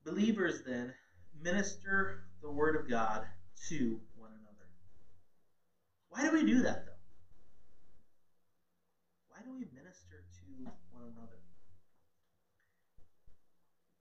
Believers 0.06 0.62
then 0.66 0.94
minister 1.42 2.24
the 2.42 2.50
Word 2.50 2.76
of 2.76 2.88
God 2.88 3.24
to 3.68 4.00
one 4.16 4.32
another. 4.32 4.68
Why 6.08 6.24
do 6.24 6.32
we 6.32 6.44
do 6.44 6.62
that, 6.62 6.86
though? 6.86 6.92
Why 9.28 9.42
do 9.44 9.52
we 9.52 9.66
minister 9.76 10.24
to 10.40 10.72
one 10.90 11.04
another? 11.16 11.39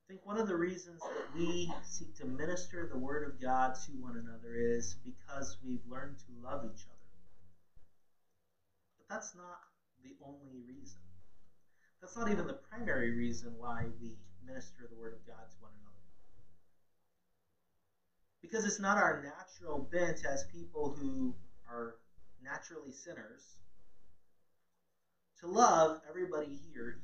I 0.09 0.13
think 0.13 0.25
one 0.25 0.39
of 0.39 0.47
the 0.47 0.55
reasons 0.55 0.99
that 1.01 1.37
we 1.37 1.71
seek 1.85 2.15
to 2.17 2.25
minister 2.25 2.89
the 2.91 2.97
Word 2.97 3.29
of 3.29 3.39
God 3.39 3.75
to 3.85 3.91
one 3.91 4.15
another 4.15 4.55
is 4.57 4.95
because 5.05 5.55
we've 5.63 5.85
learned 5.87 6.17
to 6.25 6.33
love 6.43 6.65
each 6.65 6.87
other. 6.87 6.97
But 8.97 9.05
that's 9.07 9.35
not 9.35 9.59
the 10.03 10.15
only 10.25 10.57
reason. 10.65 10.97
That's 12.01 12.15
not 12.15 12.31
even 12.31 12.47
the 12.47 12.57
primary 12.71 13.11
reason 13.11 13.53
why 13.55 13.85
we 14.01 14.15
minister 14.43 14.87
the 14.89 14.97
Word 14.97 15.13
of 15.13 15.27
God 15.27 15.45
to 15.45 15.61
one 15.61 15.73
another. 15.79 16.01
Because 18.41 18.65
it's 18.65 18.79
not 18.79 18.97
our 18.97 19.21
natural 19.21 19.87
bent 19.91 20.25
as 20.25 20.43
people 20.51 20.89
who 20.89 21.35
are 21.69 21.93
naturally 22.41 22.93
sinners 22.93 23.43
to 25.41 25.47
love 25.47 25.99
everybody 26.09 26.57
here 26.73 26.97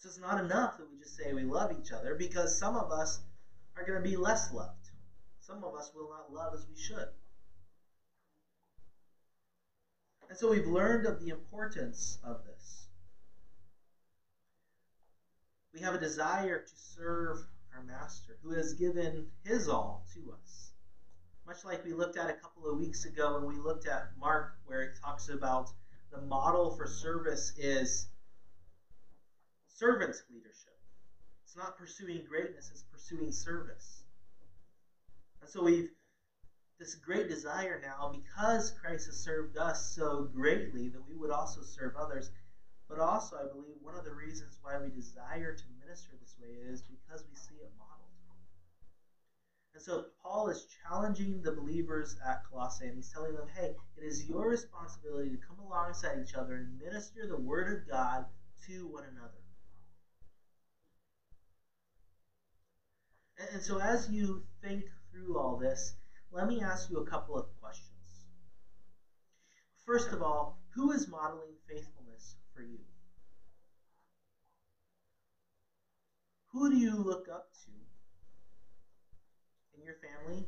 So 0.00 0.08
it's 0.08 0.18
not 0.18 0.42
enough 0.42 0.78
that 0.78 0.86
we 0.90 0.98
just 0.98 1.16
say 1.16 1.32
we 1.32 1.44
love 1.44 1.72
each 1.78 1.92
other 1.92 2.14
because 2.14 2.58
some 2.58 2.74
of 2.74 2.90
us 2.90 3.20
are 3.76 3.84
going 3.84 4.02
to 4.02 4.08
be 4.08 4.16
less 4.16 4.52
loved. 4.52 4.90
Some 5.40 5.62
of 5.62 5.74
us 5.74 5.90
will 5.94 6.08
not 6.08 6.32
love 6.32 6.54
as 6.54 6.66
we 6.68 6.80
should. 6.80 7.08
And 10.28 10.38
so 10.38 10.50
we've 10.50 10.66
learned 10.66 11.06
of 11.06 11.20
the 11.20 11.28
importance 11.28 12.18
of 12.24 12.38
this. 12.44 12.86
We 15.72 15.80
have 15.80 15.94
a 15.94 15.98
desire 15.98 16.58
to 16.58 16.72
serve 16.96 17.38
our 17.74 17.82
Master 17.82 18.36
who 18.42 18.50
has 18.52 18.74
given 18.74 19.26
his 19.44 19.68
all 19.68 20.04
to 20.14 20.32
us 20.32 20.70
much 21.50 21.64
like 21.64 21.84
we 21.84 21.92
looked 21.92 22.16
at 22.16 22.30
a 22.30 22.34
couple 22.34 22.70
of 22.70 22.78
weeks 22.78 23.04
ago 23.04 23.34
when 23.34 23.44
we 23.44 23.60
looked 23.60 23.84
at 23.84 24.10
Mark, 24.16 24.52
where 24.66 24.82
it 24.82 24.90
talks 25.02 25.28
about 25.28 25.68
the 26.12 26.20
model 26.20 26.76
for 26.76 26.86
service 26.86 27.52
is 27.56 28.06
servant 29.80 30.14
leadership. 30.28 30.76
It's 31.42 31.56
not 31.56 31.78
pursuing 31.78 32.26
greatness, 32.28 32.70
it's 32.70 32.82
pursuing 32.82 33.32
service. 33.32 34.04
And 35.40 35.48
so 35.48 35.62
we've 35.64 35.88
this 36.78 36.94
great 36.94 37.28
desire 37.28 37.80
now, 37.82 38.10
because 38.12 38.72
Christ 38.80 39.06
has 39.06 39.16
served 39.16 39.58
us 39.58 39.94
so 39.94 40.28
greatly, 40.34 40.88
that 40.88 41.06
we 41.06 41.14
would 41.14 41.30
also 41.30 41.60
serve 41.62 41.92
others. 41.94 42.30
But 42.88 42.98
also, 42.98 43.36
I 43.36 43.52
believe 43.52 43.76
one 43.82 43.94
of 43.96 44.04
the 44.04 44.14
reasons 44.14 44.58
why 44.62 44.78
we 44.82 44.88
desire 44.88 45.54
to 45.54 45.64
minister 45.78 46.12
this 46.18 46.34
way 46.40 46.48
is 46.72 46.80
because 46.80 47.24
we 47.28 47.36
see 47.36 47.56
it 47.56 47.70
modeled. 47.78 48.08
And 49.74 49.82
so 49.82 50.06
Paul 50.22 50.48
is 50.48 50.66
challenging 50.82 51.42
the 51.42 51.52
believers 51.52 52.16
at 52.26 52.44
Colossae, 52.50 52.86
and 52.86 52.96
he's 52.96 53.12
telling 53.12 53.34
them, 53.34 53.46
hey, 53.54 53.74
it 53.96 54.04
is 54.04 54.26
your 54.26 54.48
responsibility 54.48 55.30
to 55.30 55.36
come 55.36 55.58
alongside 55.64 56.18
each 56.26 56.34
other 56.34 56.54
and 56.56 56.78
minister 56.78 57.26
the 57.28 57.36
word 57.36 57.76
of 57.76 57.90
God 57.90 58.24
to 58.66 58.86
one 58.86 59.04
another. 59.04 59.39
And, 63.40 63.62
so 63.62 63.78
as 63.78 64.08
you 64.10 64.42
think 64.62 64.84
through 65.10 65.38
all 65.38 65.56
this, 65.56 65.94
let 66.30 66.46
me 66.46 66.62
ask 66.62 66.90
you 66.90 66.98
a 66.98 67.06
couple 67.06 67.36
of 67.36 67.46
questions. 67.60 68.26
First 69.86 70.10
of 70.10 70.22
all, 70.22 70.58
who 70.74 70.92
is 70.92 71.08
modeling 71.08 71.54
faithfulness 71.68 72.36
for 72.54 72.62
you? 72.62 72.78
Who 76.52 76.70
do 76.70 76.76
you 76.76 76.96
look 76.96 77.28
up 77.32 77.48
to 77.64 77.70
in 79.78 79.84
your 79.84 79.96
family, 79.96 80.46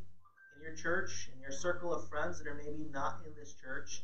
in 0.57 0.63
your 0.63 0.75
church, 0.75 1.29
in 1.33 1.41
your 1.41 1.53
circle 1.53 1.95
of 1.95 2.09
friends 2.09 2.39
that 2.39 2.49
are 2.49 2.55
maybe 2.55 2.87
not 2.93 3.21
in 3.27 3.35
this 3.35 3.55
church, 3.55 4.03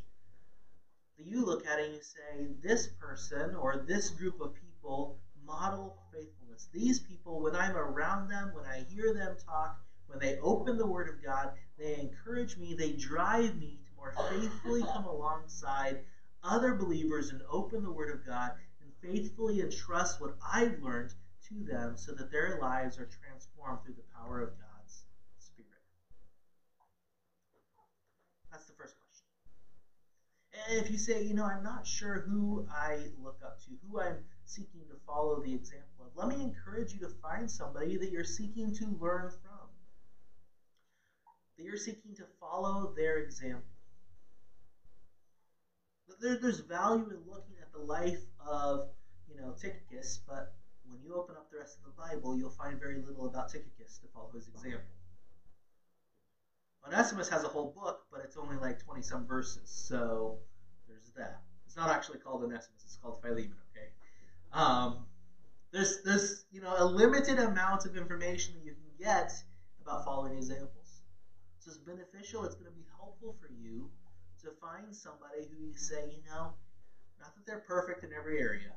that 1.19 1.27
you 1.27 1.45
look 1.45 1.67
at 1.67 1.79
and 1.79 1.95
you 1.95 2.01
say, 2.01 2.47
this 2.63 2.89
person 3.01 3.55
or 3.55 3.85
this 3.87 4.11
group 4.11 4.41
of 4.41 4.55
people 4.55 5.19
model 5.49 5.97
faithfulness. 6.13 6.69
These 6.73 7.01
people, 7.01 7.41
when 7.41 7.57
I'm 7.57 7.77
around 7.77 8.29
them, 8.29 8.53
when 8.53 8.67
I 8.67 8.85
hear 8.89 9.15
them 9.15 9.37
talk, 9.45 9.81
when 10.07 10.19
they 10.19 10.39
open 10.39 10.77
the 10.77 10.87
Word 10.87 11.09
of 11.09 11.25
God, 11.25 11.51
they 11.79 11.99
encourage 11.99 12.57
me, 12.57 12.75
they 12.75 12.93
drive 12.93 13.57
me 13.59 13.81
to 13.87 13.97
more 13.97 14.15
faithfully 14.31 14.83
come 14.83 15.07
alongside 15.07 16.03
other 16.43 16.75
believers 16.75 17.31
and 17.31 17.41
open 17.51 17.83
the 17.83 17.91
Word 17.91 18.11
of 18.11 18.25
God 18.25 18.53
and 18.81 18.91
faithfully 19.03 19.61
entrust 19.61 20.21
what 20.21 20.37
I've 20.45 20.81
learned 20.83 21.15
to 21.49 21.65
them 21.65 21.97
so 21.97 22.13
that 22.13 22.31
their 22.31 22.59
lives 22.61 22.99
are 22.99 23.09
transformed 23.23 23.81
through 23.83 23.95
the 23.95 24.03
power 24.15 24.41
of 24.41 24.51
God. 24.59 24.65
And 30.69 30.79
if 30.85 30.91
you 30.91 30.99
say, 30.99 31.25
you 31.25 31.35
know, 31.35 31.45
I'm 31.45 31.63
not 31.63 31.87
sure 31.87 32.21
who 32.21 32.67
I 32.71 33.07
look 33.23 33.37
up 33.45 33.59
to, 33.65 33.71
who 33.83 34.01
I'm 34.01 34.19
seeking 34.49 34.81
to 34.89 34.97
follow 35.07 35.41
the 35.41 35.53
example 35.53 36.07
of, 36.07 36.17
let 36.17 36.29
me 36.29 36.43
encourage 36.43 36.93
you 36.95 37.01
to 37.01 37.11
find 37.23 37.51
somebody 37.51 37.97
that 37.97 38.11
you're 38.11 38.25
seeking 38.25 38.75
to 38.75 38.87
learn 39.01 39.31
from, 39.43 39.69
that 41.57 41.65
you're 41.65 41.77
seeking 41.77 42.15
to 42.17 42.25
follow 42.41 42.93
their 42.97 43.19
example. 43.19 43.63
there, 46.21 46.39
there's 46.41 46.61
value 46.61 47.11
in 47.11 47.31
looking 47.31 47.57
at 47.61 47.71
the 47.73 47.79
life 47.79 48.21
of, 48.41 48.89
you 49.29 49.37
know, 49.37 49.55
Tychicus, 49.61 50.21
but 50.27 50.55
when 50.89 50.99
you 51.05 51.15
open 51.15 51.37
up 51.37 51.51
the 51.51 51.59
rest 51.59 51.77
of 51.77 51.85
the 51.85 52.01
Bible, 52.01 52.37
you'll 52.37 52.51
find 52.51 52.79
very 52.79 52.99
little 53.05 53.27
about 53.27 53.51
Tychicus 53.51 53.99
to 53.99 54.07
follow 54.15 54.31
his 54.35 54.49
example. 54.49 54.95
Onesimus 56.87 57.29
has 57.29 57.45
a 57.45 57.49
whole 57.49 57.75
book, 57.77 58.01
but 58.11 58.23
it's 58.25 58.37
only 58.37 58.57
like 58.57 58.83
20 58.83 59.03
some 59.03 59.27
verses, 59.27 59.69
so 59.69 60.39
there's 60.89 61.13
that. 61.17 61.43
It's 61.67 61.77
not 61.77 61.91
actually 61.91 62.19
called 62.19 62.43
Onesimus, 62.43 62.83
it's 62.85 62.97
called 62.97 63.21
Philemon, 63.21 63.59
okay? 63.71 63.89
Um, 64.53 65.07
there's, 65.73 66.03
there's 66.05 66.45
you 66.51 66.61
know, 66.61 66.75
a 66.77 66.85
limited 66.85 67.39
amount 67.39 67.85
of 67.85 67.97
information 67.97 68.55
that 68.55 68.65
you 68.65 68.73
can 68.73 68.91
get 68.99 69.33
about 69.83 70.05
following 70.05 70.37
examples. 70.37 71.03
So 71.59 71.71
it's 71.71 71.79
beneficial, 71.79 72.45
it's 72.45 72.55
going 72.55 72.71
to 72.71 72.77
be 72.77 72.87
helpful 72.97 73.37
for 73.41 73.49
you 73.53 73.91
to 74.43 74.51
find 74.61 74.95
somebody 74.95 75.43
who 75.51 75.67
you 75.67 75.77
say, 75.77 76.05
you 76.11 76.21
know, 76.25 76.55
not 77.21 77.35
that 77.35 77.47
they're 77.47 77.65
perfect 77.67 78.05
in 78.05 78.13
every 78.13 78.41
area, 78.41 78.73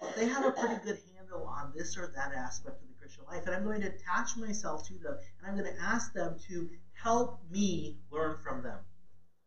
but 0.00 0.14
they 0.16 0.26
have 0.26 0.44
a 0.44 0.52
pretty 0.52 0.76
good 0.84 0.98
handle 1.14 1.44
on 1.46 1.72
this 1.74 1.96
or 1.96 2.06
that 2.14 2.32
aspect 2.32 2.80
of 2.80 2.88
the 2.88 2.94
Christian 2.98 3.24
life. 3.26 3.42
And 3.46 3.54
I'm 3.54 3.64
going 3.64 3.80
to 3.80 3.88
attach 3.88 4.36
myself 4.36 4.86
to 4.88 4.94
them 4.98 5.16
and 5.38 5.46
I'm 5.46 5.56
going 5.56 5.72
to 5.72 5.80
ask 5.80 6.12
them 6.12 6.36
to 6.48 6.70
help 6.92 7.40
me 7.50 7.96
learn 8.10 8.36
from 8.42 8.62
them. 8.62 8.78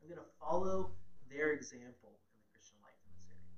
I'm 0.01 0.08
going 0.08 0.19
to 0.19 0.29
follow 0.39 0.91
their 1.29 1.53
example 1.53 2.19
in 2.34 2.39
the 2.41 2.47
Christian 2.51 2.77
life 2.84 2.93
in 3.06 3.13
this 3.15 3.25
area. 3.29 3.58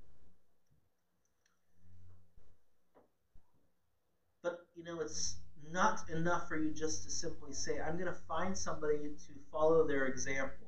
But, 4.43 4.65
you 4.76 4.84
know, 4.84 5.00
it's 5.02 5.36
not 5.64 6.02
enough 6.10 6.48
for 6.48 6.56
you 6.58 6.72
just 6.72 7.04
to 7.04 7.10
simply 7.10 7.54
say, 7.54 7.80
I'm 7.80 7.94
going 7.94 8.12
to 8.12 8.20
find 8.28 8.58
somebody 8.58 9.10
to 9.28 9.34
follow 9.52 9.88
their 9.88 10.06
example 10.06 10.66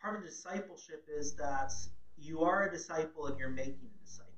part 0.00 0.16
of 0.18 0.24
discipleship 0.24 1.02
is 1.06 1.34
that 1.34 1.70
you 2.16 2.42
are 2.42 2.68
a 2.68 2.72
disciple 2.72 3.26
and 3.26 3.38
you're 3.38 3.48
making 3.48 3.88
a 3.94 4.04
disciple. 4.04 4.32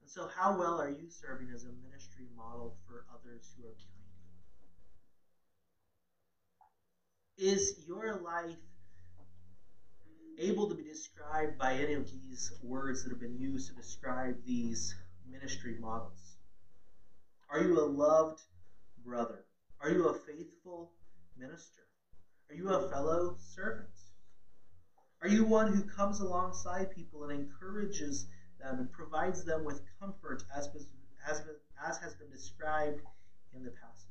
And 0.00 0.08
so, 0.08 0.26
how 0.26 0.56
well 0.56 0.78
are 0.78 0.88
you 0.88 1.06
serving 1.08 1.48
as 1.52 1.64
a 1.64 1.72
ministry 1.82 2.26
model 2.36 2.74
for 2.86 3.04
others 3.12 3.50
who 3.56 3.64
are 3.64 3.72
behind 3.72 4.04
you? 7.38 7.52
Is 7.52 7.74
your 7.86 8.14
life 8.14 8.56
able 10.38 10.68
to 10.68 10.74
be 10.74 10.84
described 10.84 11.58
by 11.58 11.74
any 11.74 11.94
of 11.94 12.10
these 12.10 12.52
words 12.62 13.02
that 13.02 13.10
have 13.10 13.20
been 13.20 13.38
used 13.38 13.68
to 13.68 13.74
describe 13.74 14.36
these 14.46 14.94
ministry 15.30 15.76
models? 15.80 16.36
Are 17.50 17.62
you 17.62 17.78
a 17.78 17.84
loved 17.84 18.40
brother? 19.04 19.44
Are 19.80 19.90
you 19.90 20.08
a 20.08 20.14
faithful 20.14 20.90
minister? 21.36 21.82
Are 22.50 22.54
you 22.54 22.68
a 22.70 22.88
fellow 22.90 23.36
servant? 23.38 23.88
Are 25.22 25.28
you 25.28 25.44
one 25.44 25.72
who 25.72 25.82
comes 25.82 26.20
alongside 26.20 26.94
people 26.94 27.24
and 27.24 27.32
encourages 27.32 28.26
them 28.60 28.78
and 28.78 28.92
provides 28.92 29.44
them 29.44 29.64
with 29.64 29.80
comfort 30.00 30.42
as, 30.54 30.68
as, 31.28 31.42
as 31.86 31.98
has 31.98 32.14
been 32.14 32.30
described 32.30 33.00
in 33.54 33.62
the 33.62 33.70
passage? 33.70 34.10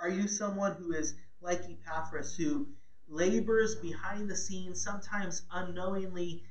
Are 0.00 0.08
you 0.08 0.28
someone 0.28 0.76
who 0.76 0.92
is 0.92 1.14
like 1.40 1.62
Epaphras, 1.68 2.36
who 2.36 2.68
labors 3.08 3.76
behind 3.76 4.28
the 4.28 4.36
scenes, 4.36 4.82
sometimes 4.82 5.42
unknowingly 5.52 6.42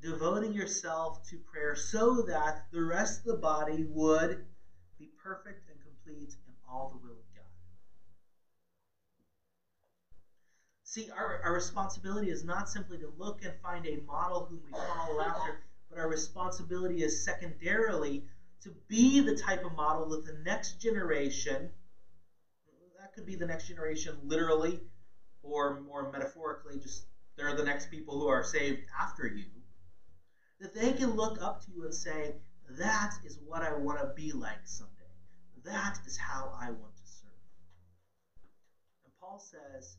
devoting 0.00 0.52
yourself 0.52 1.26
to 1.30 1.38
prayer 1.38 1.74
so 1.74 2.22
that 2.22 2.66
the 2.70 2.82
rest 2.82 3.20
of 3.20 3.26
the 3.26 3.40
body 3.40 3.84
would 3.88 4.44
be 4.98 5.10
perfect 5.22 5.68
and 5.68 5.80
complete 5.80 6.34
in 6.46 6.52
all 6.68 6.90
the 6.90 7.06
will 7.06 7.14
of 7.14 7.34
God. 7.34 7.44
See, 10.82 11.10
our, 11.10 11.40
our 11.42 11.54
responsibility 11.54 12.28
is 12.28 12.44
not 12.44 12.68
simply 12.68 12.98
to 12.98 13.10
look 13.18 13.42
and 13.42 13.52
find 13.62 13.86
a 13.86 13.96
model 14.06 14.46
whom 14.48 14.60
we 14.64 14.70
follow 14.70 15.20
after, 15.20 15.60
but 15.88 15.98
our 15.98 16.08
responsibility 16.08 17.02
is 17.02 17.24
secondarily 17.24 18.22
to 18.62 18.70
be 18.88 19.20
the 19.20 19.34
type 19.34 19.64
of 19.64 19.74
model 19.74 20.08
that 20.10 20.24
the 20.24 20.36
next 20.44 20.80
generation, 20.80 21.70
that 22.98 23.12
could 23.14 23.26
be 23.26 23.34
the 23.34 23.44
next 23.44 23.68
generation 23.68 24.14
literally, 24.22 24.80
or 25.44 25.80
more 25.80 26.10
metaphorically, 26.10 26.78
just 26.80 27.06
they're 27.36 27.56
the 27.56 27.64
next 27.64 27.90
people 27.90 28.18
who 28.18 28.28
are 28.28 28.44
saved 28.44 28.80
after 29.00 29.26
you, 29.26 29.44
that 30.60 30.74
they 30.74 30.92
can 30.92 31.14
look 31.14 31.40
up 31.42 31.64
to 31.64 31.72
you 31.72 31.84
and 31.84 31.94
say, 31.94 32.34
that 32.78 33.12
is 33.24 33.38
what 33.44 33.62
I 33.62 33.74
want 33.74 34.00
to 34.00 34.12
be 34.14 34.32
like 34.32 34.64
someday. 34.64 34.92
That 35.64 35.98
is 36.06 36.16
how 36.16 36.52
I 36.60 36.70
want 36.70 36.96
to 36.96 37.06
serve. 37.06 37.30
And 39.04 39.12
Paul 39.20 39.38
says, 39.38 39.96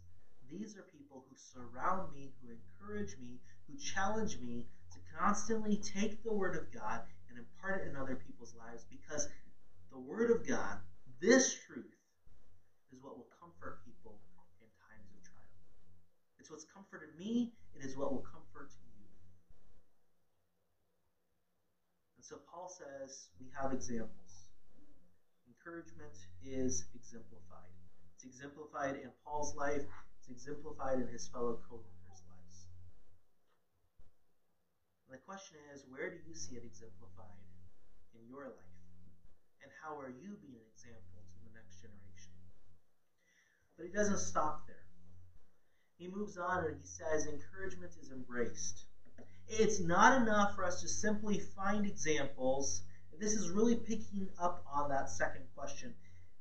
these 0.50 0.76
are 0.76 0.84
people 0.92 1.26
who 1.28 1.36
surround 1.36 2.14
me, 2.14 2.32
who 2.42 2.52
encourage 2.52 3.18
me, 3.20 3.40
who 3.68 3.76
challenge 3.78 4.38
me 4.40 4.64
to 4.94 5.00
constantly 5.18 5.78
take 5.78 6.24
the 6.24 6.34
Word 6.34 6.56
of 6.56 6.72
God 6.72 7.02
and 7.30 7.38
impart 7.38 7.82
it 7.82 7.90
in 7.90 7.96
other 7.96 8.16
people's 8.16 8.54
lives 8.56 8.86
because 8.90 9.28
the 9.92 9.98
Word 9.98 10.32
of 10.32 10.48
God, 10.48 10.78
this 11.20 11.56
truth, 11.66 11.94
is 12.92 13.02
what 13.02 13.16
will 13.16 13.28
comfort 13.42 13.80
people 13.84 14.20
in 14.62 14.68
times 14.78 15.10
of 15.12 15.22
trial. 15.24 15.56
It's 16.46 16.52
what's 16.54 16.70
comforted 16.70 17.18
me, 17.18 17.50
it 17.74 17.82
is 17.82 17.98
what 17.98 18.14
will 18.14 18.22
comfort 18.22 18.70
you. 18.70 19.02
And 22.14 22.22
so 22.22 22.38
Paul 22.46 22.70
says 22.70 23.34
we 23.42 23.50
have 23.58 23.74
examples. 23.74 24.46
Encouragement 25.50 26.14
is 26.46 26.86
exemplified. 26.94 27.74
It's 28.14 28.30
exemplified 28.30 28.94
in 28.94 29.10
Paul's 29.26 29.56
life 29.58 29.82
it's 30.22 30.30
exemplified 30.30 31.02
in 31.02 31.10
his 31.10 31.26
fellow 31.34 31.58
co-workers' 31.66 32.22
lives. 32.30 32.58
And 35.10 35.18
the 35.18 35.22
question 35.26 35.58
is, 35.74 35.82
where 35.90 36.14
do 36.14 36.18
you 36.30 36.36
see 36.38 36.54
it 36.54 36.62
exemplified 36.62 37.42
in 38.14 38.22
your 38.30 38.54
life? 38.54 38.78
And 39.66 39.72
how 39.82 39.98
are 39.98 40.14
you 40.14 40.38
being 40.38 40.62
an 40.62 40.70
example 40.70 41.26
to 41.26 41.38
the 41.42 41.58
next 41.58 41.82
generation? 41.82 42.38
But 43.78 43.90
he 43.90 43.92
doesn't 43.92 44.22
stop 44.22 44.62
there. 44.70 44.85
He 45.98 46.08
moves 46.10 46.38
on 46.38 46.66
and 46.66 46.78
he 46.78 46.86
says, 46.86 47.26
encouragement 47.26 47.94
is 48.02 48.12
embraced. 48.12 48.86
It's 49.48 49.80
not 49.80 50.22
enough 50.22 50.56
for 50.56 50.66
us 50.66 50.82
to 50.82 50.88
simply 50.88 51.40
find 51.40 51.86
examples. 51.86 52.82
This 53.20 53.34
is 53.34 53.50
really 53.50 53.76
picking 53.76 54.30
up 54.38 54.66
on 54.70 54.90
that 54.90 55.10
second 55.10 55.44
question. 55.56 55.94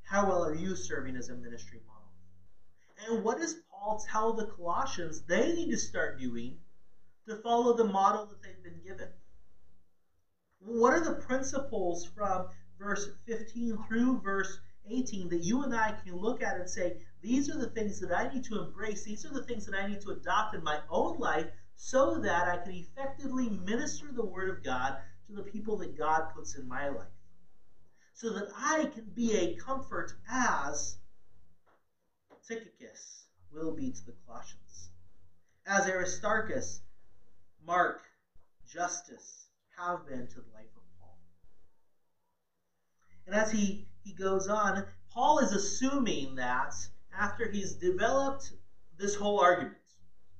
How 0.02 0.28
well 0.28 0.44
are 0.44 0.54
you 0.54 0.74
serving 0.74 1.16
as 1.16 1.28
a 1.28 1.34
ministry 1.36 1.80
model? 1.86 2.10
And 3.06 3.24
what 3.24 3.38
does 3.38 3.56
Paul 3.70 4.04
tell 4.10 4.32
the 4.32 4.46
Colossians 4.46 5.22
they 5.22 5.52
need 5.52 5.70
to 5.70 5.78
start 5.78 6.18
doing 6.18 6.56
to 7.28 7.36
follow 7.36 7.76
the 7.76 7.84
model 7.84 8.26
that 8.26 8.42
they've 8.42 8.62
been 8.62 8.82
given? 8.82 9.08
What 10.58 10.94
are 10.94 11.04
the 11.04 11.14
principles 11.14 12.06
from 12.06 12.46
verse 12.78 13.08
15 13.26 13.84
through 13.86 14.20
verse 14.20 14.58
18 14.88 15.28
that 15.28 15.44
you 15.44 15.62
and 15.62 15.74
I 15.74 15.92
can 16.04 16.16
look 16.16 16.42
at 16.42 16.56
and 16.56 16.68
say, 16.68 16.96
these 17.24 17.48
are 17.48 17.58
the 17.58 17.70
things 17.70 17.98
that 18.00 18.12
I 18.12 18.32
need 18.32 18.44
to 18.44 18.62
embrace, 18.62 19.02
these 19.02 19.24
are 19.24 19.32
the 19.32 19.42
things 19.42 19.64
that 19.64 19.74
I 19.74 19.88
need 19.88 20.02
to 20.02 20.10
adopt 20.10 20.54
in 20.54 20.62
my 20.62 20.80
own 20.90 21.18
life 21.18 21.46
so 21.74 22.18
that 22.18 22.48
I 22.48 22.58
can 22.58 22.72
effectively 22.72 23.48
minister 23.48 24.12
the 24.12 24.24
Word 24.24 24.50
of 24.50 24.62
God 24.62 24.98
to 25.26 25.32
the 25.32 25.42
people 25.42 25.78
that 25.78 25.96
God 25.96 26.26
puts 26.34 26.54
in 26.54 26.68
my 26.68 26.88
life. 26.88 27.08
So 28.12 28.30
that 28.34 28.48
I 28.54 28.90
can 28.92 29.06
be 29.14 29.34
a 29.36 29.56
comfort 29.56 30.12
as 30.30 30.96
Tychicus 32.46 33.24
will 33.50 33.72
be 33.72 33.90
to 33.90 34.04
the 34.04 34.12
Colossians, 34.26 34.90
as 35.64 35.88
Aristarchus, 35.88 36.82
Mark, 37.66 38.02
Justus 38.70 39.46
have 39.78 40.06
been 40.06 40.26
to 40.26 40.40
the 40.40 40.52
life 40.52 40.68
of 40.76 40.82
Paul. 41.00 41.18
And 43.26 43.34
as 43.34 43.50
he, 43.50 43.86
he 44.02 44.12
goes 44.12 44.46
on, 44.46 44.84
Paul 45.10 45.38
is 45.38 45.52
assuming 45.52 46.34
that 46.34 46.74
after 47.18 47.48
he's 47.50 47.74
developed 47.74 48.52
this 48.96 49.14
whole 49.14 49.40
argument, 49.40 49.76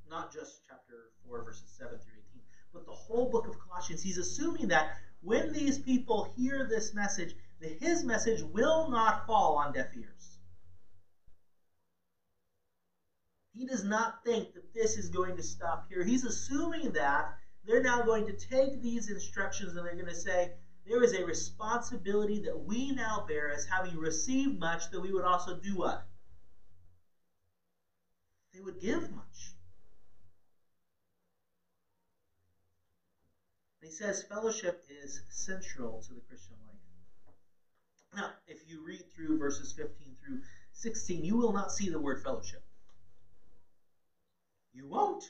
not 0.09 0.33
just 0.33 0.63
chapter 0.67 1.11
4, 1.27 1.43
verses 1.45 1.69
7 1.77 1.91
through 1.99 2.13
18, 2.31 2.43
but 2.73 2.87
the 2.87 2.93
whole 2.93 3.31
book 3.31 3.47
of 3.47 3.59
Colossians, 3.59 4.03
he's 4.03 4.19
assuming 4.19 4.69
that 4.69 4.97
when 5.21 5.53
these 5.53 5.79
people 5.79 6.33
hear 6.37 6.67
this 6.69 6.93
message, 6.93 7.35
that 7.61 7.73
his 7.81 8.05
message 8.05 8.43
will 8.43 8.91
not 8.91 9.27
fall 9.27 9.57
on 9.57 9.73
deaf 9.73 9.87
ears. 9.97 10.39
He 13.53 13.65
does 13.65 13.85
not 13.85 14.25
think 14.25 14.53
that 14.55 14.75
this 14.75 14.97
is 14.97 15.09
going 15.09 15.37
to 15.37 15.43
stop 15.43 15.87
here. 15.89 16.05
He's 16.05 16.25
assuming 16.25 16.93
that 16.93 17.37
they're 17.65 17.81
now 17.83 18.03
going 18.03 18.27
to 18.27 18.33
take 18.33 18.83
these 18.83 19.09
instructions 19.09 19.77
and 19.77 19.87
they're 19.87 19.95
going 19.95 20.07
to 20.07 20.15
say, 20.15 20.51
there 20.87 21.03
is 21.03 21.15
a 21.15 21.25
responsibility 21.25 22.41
that 22.41 22.65
we 22.65 22.91
now 22.93 23.25
bear 23.27 23.51
as 23.53 23.65
having 23.65 23.97
received 23.97 24.59
much 24.59 24.91
that 24.91 25.01
we 25.01 25.13
would 25.13 25.25
also 25.25 25.57
do 25.57 25.77
what? 25.77 26.05
They 28.55 28.61
would 28.61 28.81
give 28.81 29.11
much. 29.11 29.53
And 33.81 33.91
he 33.91 33.91
says 33.91 34.23
fellowship 34.23 34.81
is 34.89 35.23
central 35.29 36.01
to 36.07 36.15
the 36.15 36.21
Christian 36.21 36.55
life. 36.65 36.77
Now, 38.15 38.31
if 38.47 38.59
you 38.69 38.85
read 38.85 39.03
through 39.13 39.39
verses 39.39 39.73
15 39.73 40.15
through 40.25 40.39
16, 40.73 41.25
you 41.25 41.37
will 41.37 41.53
not 41.53 41.73
see 41.73 41.89
the 41.89 41.99
word 41.99 42.23
fellowship. 42.23 42.63
You 44.73 44.87
won't. 44.87 45.25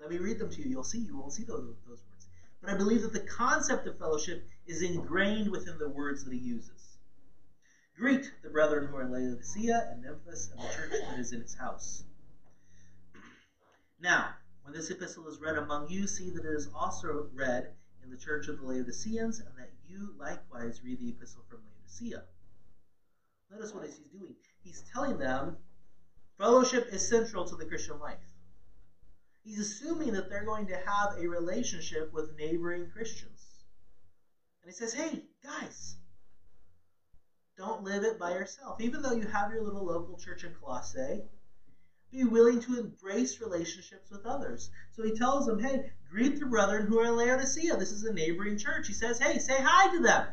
Let 0.00 0.10
me 0.10 0.18
read 0.18 0.38
them 0.38 0.50
to 0.50 0.62
you. 0.62 0.68
You'll 0.68 0.84
see. 0.84 0.98
You 0.98 1.16
won't 1.16 1.32
see 1.32 1.42
those, 1.42 1.62
those 1.86 2.02
words. 2.08 2.26
But 2.60 2.70
I 2.70 2.76
believe 2.76 3.02
that 3.02 3.12
the 3.12 3.20
concept 3.20 3.88
of 3.88 3.98
fellowship 3.98 4.46
is 4.66 4.82
ingrained 4.82 5.50
within 5.50 5.78
the 5.78 5.88
words 5.88 6.24
that 6.24 6.32
he 6.32 6.38
uses. 6.38 6.98
Greet 7.96 8.30
the 8.42 8.50
brethren 8.50 8.86
who 8.86 8.96
are 8.96 9.02
in 9.02 9.10
Laodicea 9.10 9.88
and 9.90 10.04
Nymphas 10.04 10.52
and 10.52 10.60
the 10.60 10.74
church 10.74 10.92
that 11.08 11.18
is 11.18 11.32
in 11.32 11.40
his 11.40 11.54
house. 11.54 12.04
Now, 14.00 14.30
when 14.62 14.72
this 14.74 14.90
epistle 14.90 15.28
is 15.28 15.38
read 15.40 15.56
among 15.56 15.90
you, 15.90 16.06
see 16.06 16.30
that 16.30 16.44
it 16.44 16.54
is 16.54 16.68
also 16.74 17.28
read 17.34 17.68
in 18.02 18.10
the 18.10 18.16
church 18.16 18.48
of 18.48 18.56
the 18.56 18.64
Laodiceans, 18.64 19.40
and 19.40 19.48
that 19.58 19.70
you 19.86 20.14
likewise 20.18 20.80
read 20.82 21.00
the 21.00 21.10
epistle 21.10 21.44
from 21.48 21.58
Laodicea. 21.66 22.22
Notice 23.50 23.74
what 23.74 23.84
he's 23.84 23.98
doing. 23.98 24.34
He's 24.62 24.82
telling 24.92 25.18
them 25.18 25.56
fellowship 26.38 26.88
is 26.90 27.06
central 27.06 27.44
to 27.44 27.56
the 27.56 27.64
Christian 27.66 27.98
life. 27.98 28.16
He's 29.44 29.58
assuming 29.58 30.12
that 30.12 30.28
they're 30.28 30.44
going 30.44 30.66
to 30.68 30.76
have 30.76 31.10
a 31.18 31.26
relationship 31.26 32.12
with 32.12 32.36
neighboring 32.36 32.86
Christians. 32.92 33.40
And 34.62 34.70
he 34.70 34.76
says, 34.76 34.92
hey, 34.92 35.24
guys, 35.42 35.96
don't 37.56 37.82
live 37.82 38.04
it 38.04 38.18
by 38.18 38.32
yourself. 38.32 38.80
Even 38.80 39.02
though 39.02 39.12
you 39.12 39.26
have 39.26 39.50
your 39.50 39.62
little 39.62 39.84
local 39.84 40.16
church 40.16 40.44
in 40.44 40.52
Colossae, 40.52 41.22
be 42.12 42.24
willing 42.24 42.60
to 42.60 42.78
embrace 42.78 43.40
relationships 43.40 44.10
with 44.10 44.26
others. 44.26 44.70
So 44.92 45.04
he 45.04 45.16
tells 45.16 45.46
them, 45.46 45.60
hey, 45.60 45.92
greet 46.10 46.40
the 46.40 46.46
brethren 46.46 46.86
who 46.86 46.98
are 46.98 47.06
in 47.06 47.16
Laodicea. 47.16 47.76
This 47.76 47.92
is 47.92 48.04
a 48.04 48.12
neighboring 48.12 48.58
church. 48.58 48.86
He 48.86 48.92
says, 48.92 49.20
hey, 49.20 49.38
say 49.38 49.56
hi 49.58 49.94
to 49.94 50.02
them. 50.02 50.26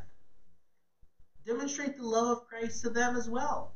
Demonstrate 1.46 1.96
the 1.96 2.04
love 2.04 2.38
of 2.38 2.46
Christ 2.48 2.82
to 2.82 2.90
them 2.90 3.16
as 3.16 3.30
well. 3.30 3.74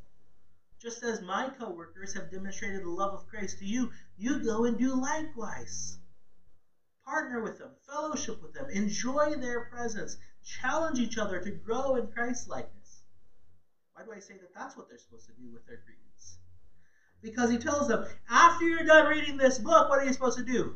Just 0.82 1.04
as 1.04 1.22
my 1.22 1.50
co-workers 1.60 2.16
have 2.16 2.32
demonstrated 2.32 2.82
the 2.82 2.90
love 2.90 3.14
of 3.14 3.28
Christ 3.28 3.60
to 3.60 3.66
you, 3.66 3.92
you 4.18 4.44
go 4.44 4.66
and 4.66 4.80
do 4.80 5.00
likewise. 5.00 6.00
Partner 7.06 7.42
with 7.42 7.60
them, 7.60 7.70
fellowship 7.86 8.42
with 8.42 8.54
them, 8.54 8.66
enjoy 8.72 9.36
their 9.36 9.70
presence, 9.72 10.18
challenge 10.44 11.00
each 11.00 11.18
other 11.18 11.40
to 11.40 11.52
grow 11.52 11.96
in 11.96 12.08
Christ 12.08 12.50
likeness. 12.50 13.04
Why 13.94 14.04
do 14.04 14.12
I 14.12 14.20
say 14.20 14.34
that 14.38 14.54
that's 14.56 14.76
what 14.76 14.90
they're 14.90 14.98
supposed 14.98 15.28
to 15.28 15.34
do 15.34 15.52
with 15.54 15.66
their 15.68 15.82
greetings? 15.86 16.11
Because 17.22 17.52
he 17.52 17.58
tells 17.58 17.88
them, 17.88 18.06
after 18.30 18.66
you're 18.66 18.86
done 18.86 19.06
reading 19.06 19.38
this 19.38 19.60
book, 19.60 19.90
what 19.90 20.00
are 20.00 20.06
you 20.06 20.14
supposed 20.14 20.38
to 20.38 20.44
do? 20.44 20.76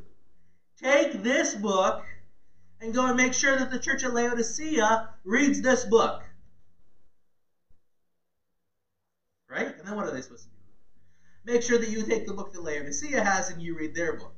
Take 0.82 1.24
this 1.24 1.56
book 1.56 2.04
and 2.80 2.94
go 2.94 3.08
and 3.08 3.18
make 3.18 3.34
sure 3.34 3.56
that 3.56 3.72
the 3.72 3.80
church 3.80 4.04
at 4.04 4.14
Laodicea 4.14 5.10
reads 5.24 5.62
this 5.62 5.86
book. 5.86 6.24
Right? 9.50 9.76
And 9.78 9.88
then 9.88 9.96
what 9.96 10.06
are 10.06 10.12
they 10.12 10.22
supposed 10.22 10.44
to 10.44 10.50
do? 10.50 10.56
Make 11.46 11.62
sure 11.62 11.78
that 11.78 11.90
you 11.90 12.04
take 12.04 12.26
the 12.26 12.34
book 12.34 12.52
that 12.54 12.62
Laodicea 12.62 13.24
has 13.24 13.50
and 13.50 13.62
you 13.62 13.76
read 13.76 13.96
their 13.96 14.18
book. 14.18 14.36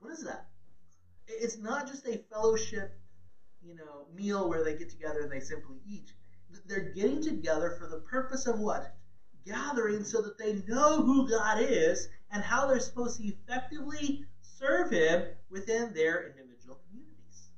What 0.00 0.12
is 0.12 0.24
that? 0.24 0.46
It's 1.26 1.58
not 1.58 1.86
just 1.88 2.06
a 2.06 2.22
fellowship, 2.30 2.96
you 3.60 3.74
know, 3.74 4.06
meal 4.14 4.48
where 4.48 4.62
they 4.62 4.76
get 4.76 4.90
together 4.90 5.20
and 5.20 5.30
they 5.30 5.40
simply 5.40 5.76
eat. 5.86 6.12
They're 6.66 6.92
getting 6.94 7.20
together 7.20 7.76
for 7.78 7.88
the 7.88 7.98
purpose 7.98 8.46
of 8.46 8.58
what? 8.58 8.95
Gathering 9.46 10.04
so 10.04 10.20
that 10.22 10.38
they 10.38 10.54
know 10.66 11.02
who 11.02 11.28
God 11.28 11.58
is 11.60 12.08
and 12.30 12.42
how 12.42 12.66
they're 12.66 12.80
supposed 12.80 13.18
to 13.18 13.24
effectively 13.24 14.24
serve 14.42 14.90
Him 14.90 15.24
within 15.48 15.94
their 15.94 16.26
individual 16.26 16.78
communities. 16.86 17.48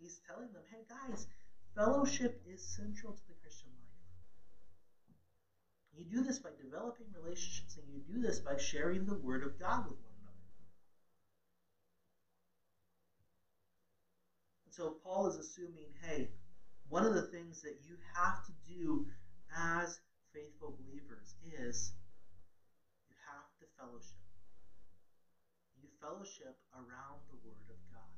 He's 0.00 0.20
telling 0.26 0.52
them, 0.52 0.62
hey 0.70 0.84
guys, 0.88 1.26
fellowship 1.74 2.40
is 2.46 2.62
central 2.62 3.12
to 3.12 3.26
the 3.28 3.34
Christian 3.42 3.68
life. 3.70 3.90
you 5.96 6.04
do 6.04 6.22
this 6.22 6.38
by 6.38 6.50
developing 6.58 7.06
relationships, 7.14 7.76
and 7.76 7.84
you 7.90 8.00
do 8.14 8.20
this 8.20 8.40
by 8.40 8.56
sharing 8.56 9.04
the 9.04 9.14
Word 9.14 9.42
of 9.42 9.58
God 9.58 9.86
with 9.86 9.96
one 10.02 10.12
another. 10.22 10.38
And 14.64 14.74
so 14.74 14.96
Paul 15.02 15.26
is 15.26 15.36
assuming 15.36 15.88
hey, 16.02 16.30
one 16.88 17.04
of 17.04 17.14
the 17.14 17.22
things 17.22 17.62
that 17.62 17.76
you 17.84 17.96
have 18.14 18.44
to 18.46 18.52
do 18.66 19.06
as 19.56 20.00
faithful 20.32 20.76
believers 20.82 21.34
is 21.46 21.92
you 23.08 23.14
have 23.30 23.46
to 23.60 23.64
fellowship. 23.78 24.18
You 25.80 25.88
fellowship 26.00 26.56
around 26.74 27.22
the 27.30 27.38
Word 27.46 27.66
of 27.70 27.78
God. 27.92 28.14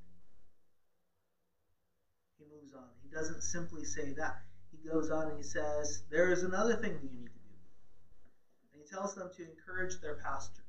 He 2.38 2.44
moves 2.48 2.74
on. 2.74 2.88
He 3.02 3.08
doesn't 3.08 3.42
simply 3.42 3.84
say 3.84 4.12
that. 4.16 4.42
He 4.72 4.88
goes 4.88 5.10
on 5.10 5.28
and 5.28 5.36
he 5.36 5.44
says, 5.44 6.02
There 6.10 6.32
is 6.32 6.42
another 6.42 6.76
thing 6.76 6.94
that 6.94 7.02
you 7.02 7.10
need 7.10 7.32
to 7.32 7.42
do. 7.44 7.54
And 8.72 8.82
he 8.82 8.88
tells 8.88 9.14
them 9.14 9.30
to 9.36 9.42
encourage 9.42 10.00
their 10.00 10.16
pastor. 10.16 10.62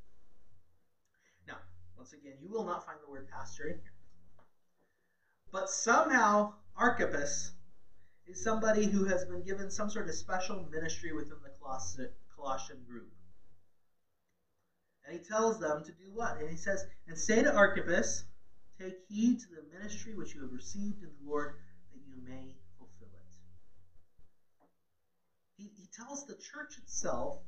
Now, 1.48 1.58
once 1.98 2.14
again, 2.14 2.36
you 2.42 2.50
will 2.50 2.66
not 2.66 2.86
find 2.86 3.00
the 3.06 3.12
word 3.12 3.28
pastor 3.30 3.68
in 3.68 3.74
here. 3.74 3.94
But 5.52 5.70
somehow, 5.70 6.54
Archippus 6.76 7.52
is 8.28 8.44
somebody 8.44 8.86
who 8.86 9.06
has 9.06 9.26
been 9.26 9.44
given 9.44 9.72
some 9.72 9.90
sort 9.90 10.08
of 10.08 10.16
special 10.16 10.68
ministry 10.72 11.14
within 11.14 11.38
the 11.44 12.10
Colossian 12.36 12.78
group. 12.88 13.10
And 15.06 15.18
he 15.18 15.26
tells 15.26 15.60
them 15.60 15.84
to 15.86 15.92
do 15.92 16.12
what? 16.14 16.40
And 16.40 16.50
he 16.50 16.58
says, 16.58 16.86
And 17.08 17.18
say 17.18 17.42
to 17.42 17.54
Archippus, 17.54 18.24
Take 18.80 18.96
heed 19.10 19.40
to 19.40 19.48
the 19.50 19.78
ministry 19.78 20.14
which 20.14 20.36
you 20.36 20.42
have 20.42 20.52
received 20.52 21.02
in 21.02 21.10
the 21.20 21.30
Lord, 21.30 21.56
that 21.92 22.00
you 22.06 22.16
may 22.24 22.54
fulfill 22.78 23.08
it. 23.08 23.28
He, 25.58 25.70
he 25.76 25.88
tells 25.96 26.26
the 26.26 26.36
church 26.36 26.78
itself 26.78 27.40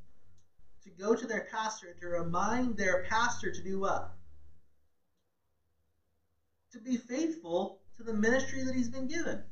to 0.83 0.89
go 0.89 1.13
to 1.13 1.27
their 1.27 1.47
pastor 1.51 1.87
and 1.87 1.99
to 1.99 2.07
remind 2.07 2.77
their 2.77 3.03
pastor 3.09 3.51
to 3.51 3.61
do 3.61 3.79
what? 3.79 4.09
To 6.71 6.79
be 6.79 6.97
faithful 6.97 7.77
to 7.97 8.03
the 8.03 8.13
ministry 8.13 8.63
that 8.63 8.73
he's 8.73 8.89
been 8.89 9.07
given. 9.07 9.43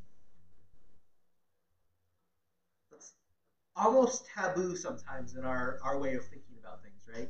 That's 2.90 3.14
almost 3.78 4.26
taboo 4.34 4.76
sometimes 4.76 5.36
in 5.36 5.44
our, 5.44 5.80
our 5.84 6.00
way 6.00 6.16
of 6.16 6.26
thinking 6.26 6.56
about 6.60 6.82
things, 6.82 7.00
right? 7.08 7.30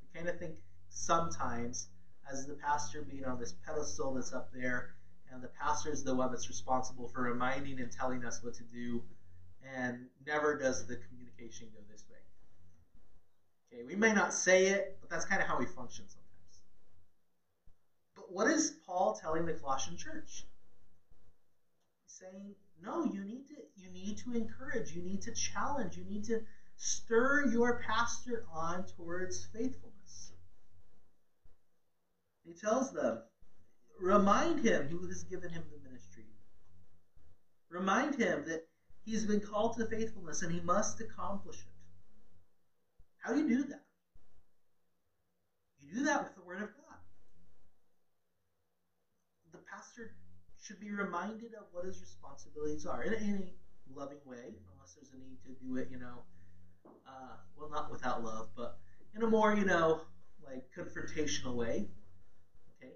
We 0.00 0.18
kind 0.18 0.28
of 0.28 0.38
think 0.38 0.54
sometimes 0.88 1.88
as 2.30 2.46
the 2.46 2.54
pastor 2.54 3.02
being 3.02 3.24
on 3.24 3.38
this 3.38 3.54
pedestal 3.66 4.14
that's 4.14 4.32
up 4.32 4.48
there, 4.52 4.94
and 5.30 5.42
the 5.42 5.48
pastor 5.48 5.90
is 5.90 6.02
the 6.04 6.14
one 6.14 6.30
that's 6.30 6.48
responsible 6.48 7.08
for 7.08 7.22
reminding 7.22 7.80
and 7.80 7.90
telling 7.90 8.24
us 8.24 8.42
what 8.42 8.54
to 8.54 8.62
do, 8.64 9.02
and 9.62 10.06
never 10.26 10.56
does 10.56 10.86
the 10.86 10.96
communication 11.08 11.66
go 11.72 11.80
this 11.90 12.04
way. 12.08 12.18
Okay, 13.72 13.82
we 13.84 13.94
may 13.94 14.12
not 14.12 14.32
say 14.32 14.68
it, 14.68 14.96
but 15.00 15.10
that's 15.10 15.24
kind 15.24 15.42
of 15.42 15.48
how 15.48 15.58
we 15.58 15.66
function 15.66 16.04
sometimes. 16.08 16.62
But 18.14 18.32
what 18.32 18.46
is 18.46 18.72
Paul 18.86 19.18
telling 19.20 19.44
the 19.44 19.52
Colossian 19.52 19.96
church? 19.96 20.44
He's 22.04 22.14
saying, 22.18 22.54
no, 22.82 23.04
you 23.04 23.24
need 23.24 23.46
to 23.48 23.54
you 23.76 23.90
need 23.90 24.18
to 24.18 24.32
encourage, 24.32 24.92
you 24.92 25.02
need 25.02 25.22
to 25.22 25.32
challenge, 25.32 25.96
you 25.96 26.04
need 26.04 26.24
to 26.24 26.40
stir 26.76 27.46
your 27.46 27.82
pastor 27.86 28.44
on 28.52 28.84
towards 28.96 29.46
faithfulness. 29.46 30.32
He 32.44 32.54
tells 32.54 32.92
them, 32.92 33.18
remind 34.00 34.64
him 34.64 34.88
who 34.88 35.06
has 35.08 35.24
given 35.24 35.50
him 35.50 35.64
the 35.70 35.88
ministry. 35.88 36.24
Remind 37.68 38.14
him 38.14 38.44
that 38.46 38.66
he's 39.04 39.24
been 39.24 39.40
called 39.40 39.76
to 39.76 39.86
faithfulness 39.86 40.42
and 40.42 40.52
he 40.52 40.60
must 40.60 41.00
accomplish 41.00 41.56
it. 41.56 41.72
How 43.18 43.34
do 43.34 43.40
you 43.40 43.48
do 43.48 43.64
that? 43.64 43.82
You 45.82 45.98
do 45.98 46.04
that 46.04 46.24
with 46.24 46.34
the 46.34 46.42
Word 46.42 46.62
of 46.62 46.68
God. 46.68 46.98
The 49.52 49.58
pastor 49.70 50.12
should 50.68 50.80
be 50.80 50.90
reminded 50.92 51.54
of 51.54 51.66
what 51.72 51.86
his 51.86 52.00
responsibilities 52.00 52.84
are 52.86 53.02
in 53.02 53.14
any 53.14 53.54
loving 53.94 54.18
way, 54.26 54.52
unless 54.74 54.94
there's 54.94 55.12
a 55.12 55.16
need 55.16 55.38
to 55.44 55.64
do 55.64 55.76
it, 55.76 55.88
you 55.90 55.98
know, 55.98 56.22
uh, 57.06 57.36
well, 57.56 57.70
not 57.70 57.90
without 57.90 58.22
love, 58.22 58.48
but 58.54 58.76
in 59.14 59.22
a 59.22 59.26
more, 59.26 59.54
you 59.54 59.64
know, 59.64 60.00
like 60.44 60.64
confrontational 60.76 61.54
way. 61.54 61.88
Okay, 62.76 62.92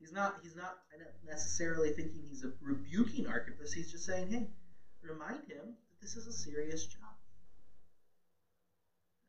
he's 0.00 0.12
not 0.12 0.36
he's 0.42 0.56
not 0.56 0.76
necessarily 1.26 1.90
thinking 1.90 2.24
he's 2.28 2.44
a 2.44 2.50
rebuking 2.62 3.26
Archippus. 3.26 3.72
He's 3.72 3.90
just 3.90 4.04
saying, 4.04 4.28
hey, 4.30 4.48
remind 5.02 5.46
him 5.48 5.76
that 5.90 6.00
this 6.00 6.16
is 6.16 6.26
a 6.26 6.32
serious 6.32 6.86
job 6.86 7.14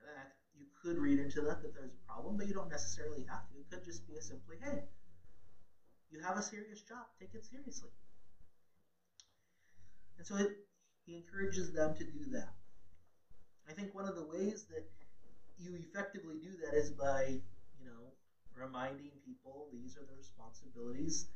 That 0.02 0.32
you 0.56 0.66
could 0.82 0.98
read 0.98 1.20
into 1.20 1.42
that 1.42 1.62
that 1.62 1.74
there's 1.74 1.94
a 1.94 2.06
problem, 2.06 2.38
but 2.38 2.48
you 2.48 2.54
don't 2.54 2.70
necessarily 2.70 3.26
have 3.30 3.48
to. 3.50 3.56
It 3.60 3.70
could 3.70 3.84
just 3.84 4.08
be 4.08 4.16
a 4.16 4.22
simply, 4.22 4.58
hey, 4.62 4.84
you 6.12 6.20
have 6.22 6.38
a 6.38 6.42
serious 6.42 6.82
job, 6.82 7.06
take 7.20 7.34
it 7.34 7.46
seriously. 7.46 7.90
And 10.18 10.26
so 10.26 10.36
it, 10.38 10.50
he 11.06 11.16
encourages 11.16 11.72
them 11.72 11.96
to 11.96 12.04
do 12.04 12.30
that. 12.32 12.54
I 13.68 13.74
think 13.74 13.94
one 13.94 14.08
of 14.08 14.16
the 14.16 14.24
ways 14.24 14.66
that 14.70 14.88
you 15.58 15.76
effectively 15.76 16.36
do 16.42 16.56
that 16.64 16.74
is 16.74 16.92
by, 16.92 17.40
you 17.78 17.86
know, 17.86 18.14
reminding 18.56 19.12
people 19.26 19.68
these 19.72 19.96
are 19.98 20.06
the 20.08 20.16
responsibilities 20.18 21.28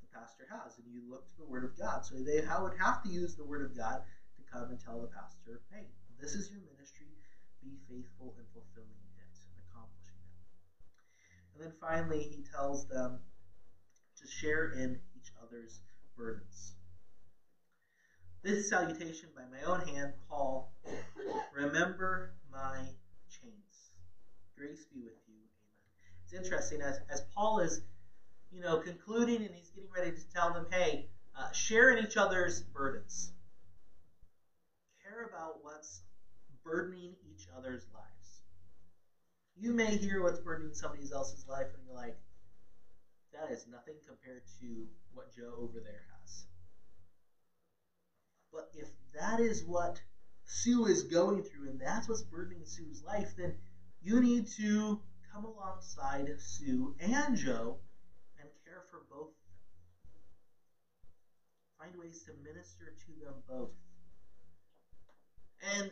the 0.00 0.10
pastor 0.12 0.44
has, 0.50 0.76
and 0.78 0.86
you 0.92 1.02
look 1.08 1.28
to 1.28 1.36
the 1.38 1.44
Word 1.44 1.64
of 1.64 1.76
God. 1.78 2.04
So 2.04 2.16
they 2.16 2.40
would 2.40 2.76
have 2.78 3.02
to 3.02 3.08
use 3.08 3.34
the 3.34 3.44
Word 3.44 3.62
of 3.62 3.76
God 3.76 4.02
to 4.36 4.42
come 4.50 4.70
and 4.70 4.78
tell 4.80 5.00
the 5.00 5.08
pastor, 5.08 5.60
hey, 5.70 5.86
this 6.20 6.34
is 6.34 6.50
your 6.50 6.60
ministry. 6.70 7.14
Be 7.62 7.74
faithful 7.88 8.34
in 8.38 8.46
fulfilling 8.54 9.02
it 9.02 9.18
and 9.18 9.58
accomplishing 9.66 10.22
it. 10.30 10.38
And 11.54 11.62
then 11.62 11.72
finally, 11.80 12.22
he 12.22 12.44
tells 12.54 12.86
them 12.86 13.18
to 14.20 14.26
share 14.26 14.72
in 14.72 14.98
each 15.16 15.30
other's 15.42 15.80
burdens. 16.16 16.74
This 18.42 18.68
salutation 18.68 19.30
by 19.34 19.42
my 19.50 19.64
own 19.64 19.86
hand, 19.86 20.12
Paul, 20.28 20.70
remember 21.52 22.34
my 22.50 22.78
chains. 23.28 23.90
Grace 24.56 24.84
be 24.92 25.00
with 25.00 25.14
you. 25.26 25.34
Amen. 25.34 26.14
It's 26.24 26.32
interesting 26.32 26.80
as, 26.80 26.98
as 27.10 27.22
Paul 27.34 27.60
is, 27.60 27.80
you 28.50 28.60
know, 28.60 28.78
concluding 28.78 29.42
and 29.42 29.54
he's 29.54 29.70
getting 29.70 29.90
ready 29.90 30.12
to 30.12 30.22
tell 30.32 30.52
them, 30.52 30.66
hey, 30.70 31.06
uh, 31.36 31.52
share 31.52 31.90
in 31.90 32.04
each 32.04 32.16
other's 32.16 32.60
burdens. 32.60 33.32
Care 35.02 35.24
about 35.24 35.62
what's 35.62 36.00
burdening 36.64 37.14
each 37.24 37.46
other's 37.56 37.82
lives. 37.92 38.40
You 39.56 39.72
may 39.72 39.96
hear 39.96 40.22
what's 40.22 40.38
burdening 40.38 40.74
somebody 40.74 41.04
else's 41.12 41.44
life 41.46 41.66
and 41.74 41.82
you're 41.84 41.94
like, 41.94 42.16
that 43.38 43.52
is 43.52 43.66
nothing 43.70 43.94
compared 44.06 44.42
to 44.60 44.86
what 45.12 45.34
Joe 45.34 45.54
over 45.58 45.80
there 45.80 46.04
has. 46.20 46.44
But 48.52 48.70
if 48.74 48.88
that 49.14 49.40
is 49.40 49.64
what 49.64 50.00
Sue 50.44 50.86
is 50.86 51.02
going 51.04 51.42
through 51.42 51.68
and 51.68 51.80
that's 51.80 52.08
what's 52.08 52.22
burdening 52.22 52.64
Sue's 52.64 53.02
life, 53.02 53.34
then 53.36 53.54
you 54.00 54.20
need 54.20 54.46
to 54.56 55.00
come 55.32 55.44
alongside 55.44 56.28
Sue 56.38 56.94
and 56.98 57.36
Joe 57.36 57.76
and 58.38 58.48
care 58.64 58.82
for 58.90 59.02
both. 59.10 59.28
of 59.28 60.12
them. 60.12 60.20
Find 61.78 61.98
ways 61.98 62.22
to 62.24 62.32
minister 62.42 62.94
to 63.06 63.24
them 63.24 63.34
both. 63.46 63.70
And 65.76 65.90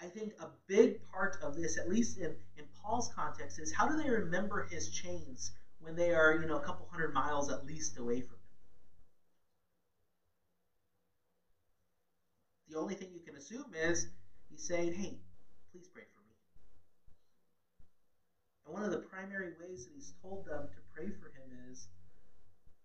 I 0.00 0.06
think 0.06 0.32
a 0.40 0.48
big 0.66 1.00
part 1.12 1.36
of 1.42 1.54
this, 1.54 1.76
at 1.76 1.88
least 1.88 2.16
in, 2.18 2.34
in 2.56 2.64
Paul's 2.82 3.10
context, 3.14 3.58
is 3.58 3.72
how 3.72 3.86
do 3.86 3.96
they 3.96 4.08
remember 4.08 4.66
his 4.70 4.88
chains 4.88 5.52
when 5.88 5.96
they 5.96 6.12
are, 6.12 6.36
you 6.36 6.44
know, 6.44 6.60
a 6.60 6.64
couple 6.68 6.86
hundred 6.92 7.14
miles 7.14 7.48
at 7.48 7.64
least 7.64 7.96
away 7.96 8.20
from 8.20 8.36
him? 8.36 8.52
The 12.68 12.76
only 12.76 12.94
thing 12.94 13.08
you 13.16 13.24
can 13.24 13.40
assume 13.40 13.72
is 13.72 14.06
he's 14.52 14.68
saying, 14.68 14.92
hey, 14.92 15.16
please 15.72 15.88
pray 15.88 16.04
for 16.12 16.20
me. 16.28 16.36
And 18.66 18.74
one 18.74 18.84
of 18.84 18.92
the 18.92 19.00
primary 19.08 19.56
ways 19.56 19.88
that 19.88 19.96
he's 19.96 20.12
told 20.20 20.44
them 20.44 20.68
to 20.76 20.80
pray 20.92 21.08
for 21.08 21.32
him 21.32 21.48
is 21.72 21.88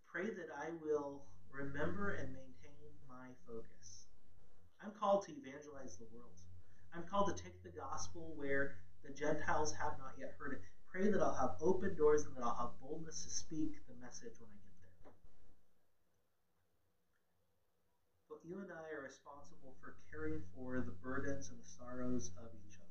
pray 0.08 0.32
that 0.32 0.48
I 0.56 0.72
will 0.80 1.26
remember 1.52 2.16
and 2.16 2.32
maintain 2.32 2.88
my 3.04 3.36
focus. 3.46 4.08
I'm 4.80 4.96
called 4.98 5.28
to 5.28 5.34
evangelize 5.36 6.00
the 6.00 6.08
world. 6.16 6.40
I'm 6.96 7.04
called 7.12 7.36
to 7.36 7.44
take 7.44 7.60
the 7.68 7.76
gospel 7.76 8.32
where 8.38 8.80
the 9.04 9.12
Gentiles 9.12 9.74
have 9.76 10.00
not 10.00 10.16
yet 10.18 10.32
heard 10.40 10.54
it. 10.54 10.64
Pray 10.94 11.10
that 11.10 11.20
I'll 11.20 11.34
have 11.34 11.56
open 11.60 11.96
doors 11.96 12.24
and 12.24 12.38
that 12.38 12.44
I'll 12.44 12.56
have 12.56 12.80
boldness 12.80 13.24
to 13.24 13.30
speak 13.30 13.72
the 13.88 13.96
message 14.00 14.38
when 14.38 14.48
I 14.48 14.62
get 14.62 14.94
there. 15.04 15.12
But 18.30 18.38
you 18.48 18.62
and 18.62 18.70
I 18.72 18.94
are 18.94 19.02
responsible 19.02 19.74
for 19.82 19.96
caring 20.12 20.40
for 20.54 20.84
the 20.86 20.92
burdens 20.92 21.50
and 21.50 21.58
the 21.58 21.68
sorrows 21.68 22.30
of 22.38 22.50
each 22.54 22.78
other. 22.78 22.88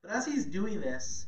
But 0.00 0.12
as 0.12 0.24
he's 0.24 0.46
doing 0.46 0.80
this, 0.80 1.26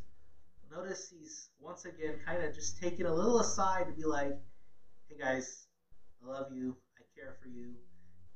notice 0.70 1.12
he's 1.14 1.50
once 1.60 1.84
again 1.84 2.20
kind 2.24 2.42
of 2.42 2.54
just 2.54 2.80
taking 2.80 3.04
a 3.04 3.12
little 3.12 3.38
aside 3.40 3.86
to 3.88 3.92
be 3.92 4.06
like, 4.06 4.32
hey 5.10 5.16
guys, 5.18 5.66
I 6.24 6.26
love 6.26 6.46
you, 6.56 6.74
I 6.98 7.02
care 7.14 7.36
for 7.38 7.48
you, 7.48 7.74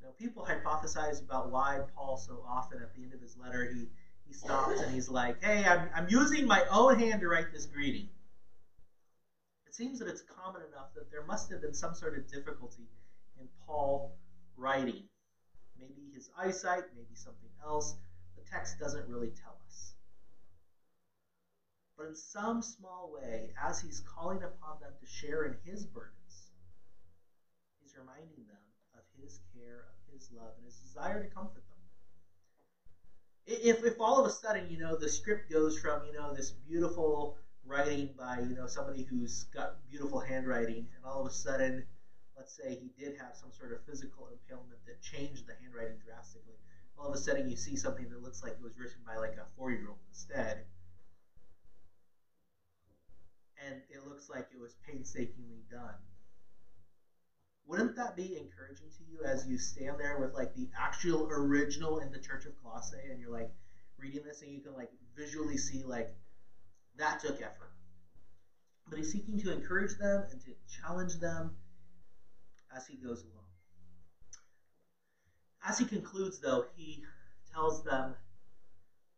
know, 0.02 0.10
people 0.18 0.46
hypothesize 0.46 1.22
about 1.22 1.50
why 1.50 1.80
Paul 1.94 2.16
so 2.16 2.44
often 2.46 2.80
at 2.80 2.94
the 2.94 3.02
end 3.02 3.12
of 3.12 3.20
his 3.20 3.36
letter 3.36 3.64
he 3.64 3.88
he 4.28 4.34
stops 4.34 4.80
and 4.80 4.94
he's 4.94 5.08
like, 5.08 5.42
"Hey, 5.42 5.66
I'm 5.66 5.90
I'm 5.94 6.08
using 6.08 6.46
my 6.46 6.62
own 6.70 6.98
hand 6.98 7.20
to 7.22 7.28
write 7.28 7.50
this 7.50 7.66
greeting." 7.66 8.08
It 9.66 9.74
seems 9.74 9.98
that 9.98 10.08
it's 10.08 10.22
common 10.22 10.62
enough 10.68 10.92
that 10.94 11.10
there 11.10 11.22
must 11.22 11.50
have 11.50 11.62
been 11.62 11.74
some 11.74 11.94
sort 11.94 12.16
of 12.16 12.28
difficulty 12.30 12.86
in 13.40 13.48
Paul 13.64 14.12
writing. 14.56 15.04
Maybe 15.78 16.10
his 16.12 16.28
eyesight, 16.36 16.84
maybe 16.94 17.14
something 17.14 17.48
else. 17.64 17.94
The 18.36 18.42
text 18.50 18.78
doesn't 18.78 19.08
really 19.08 19.32
tell 19.42 19.56
us. 19.66 19.94
But 21.96 22.06
in 22.06 22.14
some 22.14 22.62
small 22.62 23.10
way, 23.12 23.52
as 23.60 23.80
he's 23.80 24.00
calling 24.14 24.42
upon 24.42 24.78
them 24.80 24.92
to 25.00 25.06
share 25.06 25.44
in 25.44 25.56
his 25.64 25.84
burdens, 25.84 26.50
he's 27.82 27.94
reminding 27.96 28.46
them 28.46 28.62
of 28.94 29.02
his 29.20 29.40
care, 29.54 29.86
of 29.90 30.12
his 30.12 30.28
love, 30.30 30.52
and 30.56 30.64
his 30.64 30.76
desire 30.76 31.20
to 31.20 31.28
comfort 31.34 31.62
them. 31.67 31.67
If, 33.48 33.82
if 33.82 33.98
all 33.98 34.20
of 34.20 34.26
a 34.26 34.30
sudden, 34.30 34.70
you 34.70 34.76
know, 34.76 34.94
the 34.94 35.08
script 35.08 35.50
goes 35.50 35.78
from, 35.78 36.04
you 36.04 36.12
know, 36.12 36.34
this 36.34 36.50
beautiful 36.50 37.38
writing 37.64 38.12
by, 38.14 38.40
you 38.40 38.54
know, 38.54 38.66
somebody 38.66 39.02
who's 39.02 39.44
got 39.44 39.88
beautiful 39.88 40.20
handwriting, 40.20 40.86
and 40.94 41.02
all 41.02 41.18
of 41.20 41.26
a 41.26 41.34
sudden, 41.34 41.82
let's 42.36 42.54
say 42.54 42.74
he 42.74 42.90
did 43.02 43.16
have 43.16 43.34
some 43.34 43.50
sort 43.50 43.72
of 43.72 43.80
physical 43.86 44.28
impairment 44.28 44.78
that 44.84 45.00
changed 45.00 45.46
the 45.46 45.54
handwriting 45.62 45.96
drastically. 46.04 46.56
All 46.98 47.08
of 47.08 47.14
a 47.14 47.16
sudden, 47.16 47.48
you 47.48 47.56
see 47.56 47.74
something 47.74 48.10
that 48.10 48.22
looks 48.22 48.42
like 48.42 48.52
it 48.52 48.62
was 48.62 48.76
written 48.76 49.00
by 49.06 49.16
like 49.16 49.36
a 49.36 49.46
four 49.56 49.72
year 49.72 49.88
old 49.88 49.98
instead. 50.10 50.64
And 53.64 53.80
it 53.88 54.04
looks 54.06 54.28
like 54.28 54.48
it 54.52 54.60
was 54.60 54.74
painstakingly 54.86 55.64
done 55.70 55.96
wouldn't 57.68 57.94
that 57.96 58.16
be 58.16 58.36
encouraging 58.38 58.88
to 58.96 59.04
you 59.04 59.22
as 59.24 59.46
you 59.46 59.58
stand 59.58 60.00
there 60.00 60.18
with 60.18 60.32
like 60.32 60.54
the 60.54 60.66
actual 60.76 61.28
original 61.30 61.98
in 61.98 62.10
the 62.10 62.18
Church 62.18 62.46
of 62.46 62.52
Colossae 62.62 62.96
and 63.10 63.20
you're 63.20 63.30
like 63.30 63.50
reading 63.98 64.24
this 64.24 64.40
and 64.40 64.50
you 64.50 64.60
can 64.60 64.72
like 64.72 64.88
visually 65.14 65.58
see 65.58 65.84
like 65.84 66.08
that 66.96 67.20
took 67.20 67.40
effort. 67.42 67.70
But 68.88 68.96
he's 68.96 69.12
seeking 69.12 69.38
to 69.40 69.52
encourage 69.52 69.96
them 69.98 70.24
and 70.30 70.40
to 70.40 70.48
challenge 70.80 71.18
them 71.18 71.52
as 72.74 72.86
he 72.86 72.94
goes 72.94 73.22
along. 73.22 73.44
As 75.62 75.78
he 75.78 75.84
concludes, 75.84 76.38
though, 76.38 76.64
he 76.74 77.02
tells 77.52 77.84
them 77.84 78.14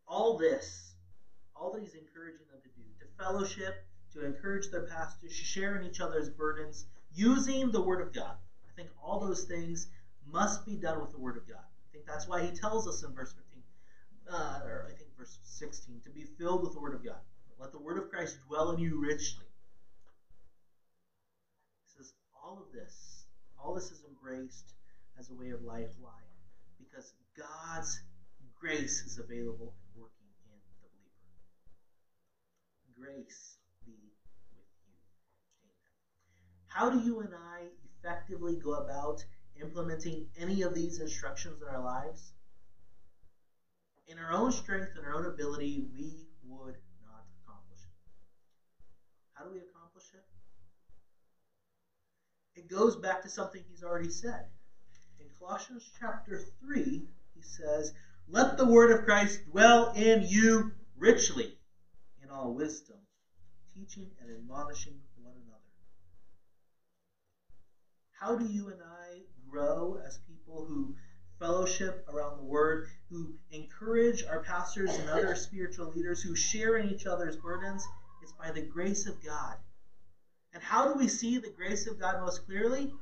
all 0.06 0.36
this, 0.36 0.94
all 1.54 1.70
that 1.70 1.82
he's 1.82 1.94
encouraging 1.94 2.42
them 2.48 2.58
to 2.62 2.68
do, 2.70 2.86
to 2.98 3.06
fellowship, 3.16 3.84
to 4.12 4.24
encourage 4.24 4.68
their 4.70 4.86
pastors, 4.86 5.38
to 5.38 5.44
share 5.44 5.76
in 5.76 5.84
each 5.84 6.00
other's 6.00 6.28
burdens, 6.30 6.86
using 7.14 7.70
the 7.70 7.80
Word 7.80 8.00
of 8.00 8.12
God. 8.12 8.36
I 8.68 8.72
think 8.74 8.90
all 9.02 9.20
those 9.20 9.44
things 9.44 9.88
must 10.26 10.64
be 10.64 10.76
done 10.76 11.00
with 11.00 11.10
the 11.10 11.18
Word 11.18 11.36
of 11.36 11.46
God. 11.48 11.58
I 11.58 11.88
think 11.92 12.06
that's 12.06 12.28
why 12.28 12.42
he 12.42 12.50
tells 12.50 12.86
us 12.86 13.02
in 13.02 13.12
verse 13.14 13.32
15, 13.32 13.62
uh, 14.30 14.60
or 14.64 14.86
I 14.88 14.96
think 14.96 15.10
verse 15.16 15.38
16, 15.42 16.00
to 16.04 16.10
be 16.10 16.24
filled 16.38 16.62
with 16.62 16.72
the 16.72 16.80
Word 16.80 16.94
of 16.94 17.04
God. 17.04 17.18
Let 17.60 17.72
the 17.72 17.78
Word 17.78 17.98
of 17.98 18.08
Christ 18.08 18.38
dwell 18.48 18.70
in 18.70 18.78
you 18.78 18.98
richly. 18.98 19.44
He 21.84 21.92
says, 21.94 22.14
all 22.32 22.58
of 22.58 22.72
this, 22.72 23.26
all 23.58 23.74
this 23.74 23.90
is 23.90 24.02
embraced 24.08 24.72
as 25.18 25.28
a 25.28 25.34
way 25.34 25.50
of 25.50 25.60
life. 25.60 25.90
Why? 26.00 26.16
Because 26.78 27.12
God's 27.36 28.00
grace 28.58 29.02
is 29.02 29.18
available 29.18 29.74
and 29.84 30.00
working 30.00 30.24
in 30.46 30.56
the 30.80 30.88
believer. 30.88 31.28
Grace 32.96 33.59
How 36.70 36.88
do 36.88 37.00
you 37.00 37.18
and 37.18 37.34
I 37.34 37.64
effectively 37.98 38.54
go 38.54 38.74
about 38.74 39.24
implementing 39.60 40.26
any 40.36 40.62
of 40.62 40.72
these 40.72 41.00
instructions 41.00 41.60
in 41.60 41.66
our 41.66 41.82
lives? 41.82 42.32
In 44.06 44.18
our 44.18 44.32
own 44.32 44.52
strength 44.52 44.92
and 44.94 45.04
our 45.04 45.12
own 45.14 45.26
ability, 45.26 45.88
we 45.92 46.28
would 46.44 46.76
not 47.04 47.24
accomplish 47.42 47.80
it. 47.80 48.10
How 49.32 49.42
do 49.42 49.50
we 49.50 49.58
accomplish 49.58 50.04
it? 50.14 50.22
It 52.54 52.68
goes 52.68 52.94
back 52.94 53.22
to 53.22 53.28
something 53.28 53.62
he's 53.68 53.82
already 53.82 54.08
said. 54.08 54.44
In 55.18 55.26
Colossians 55.40 55.90
chapter 55.98 56.40
3, 56.60 57.04
he 57.34 57.42
says, 57.42 57.92
Let 58.28 58.56
the 58.56 58.64
word 58.64 58.92
of 58.92 59.04
Christ 59.04 59.40
dwell 59.50 59.92
in 59.96 60.22
you 60.22 60.70
richly 60.96 61.56
in 62.22 62.30
all 62.30 62.54
wisdom, 62.54 62.98
teaching 63.74 64.08
and 64.20 64.30
admonishing 64.30 65.00
How 68.20 68.36
do 68.36 68.44
you 68.44 68.68
and 68.68 68.82
I 68.82 69.22
grow 69.48 69.98
as 70.06 70.18
people 70.28 70.66
who 70.66 70.94
fellowship 71.38 72.06
around 72.06 72.36
the 72.36 72.44
Word, 72.44 72.86
who 73.08 73.32
encourage 73.50 74.24
our 74.24 74.40
pastors 74.40 74.94
and 74.94 75.08
other 75.08 75.34
spiritual 75.34 75.90
leaders, 75.96 76.20
who 76.20 76.36
share 76.36 76.76
in 76.76 76.90
each 76.90 77.06
other's 77.06 77.36
burdens? 77.36 77.82
It's 78.22 78.32
by 78.32 78.50
the 78.50 78.60
grace 78.60 79.06
of 79.06 79.22
God. 79.24 79.56
And 80.52 80.62
how 80.62 80.92
do 80.92 80.98
we 80.98 81.08
see 81.08 81.38
the 81.38 81.48
grace 81.48 81.86
of 81.86 81.98
God 81.98 82.20
most 82.20 82.44
clearly? 82.44 82.92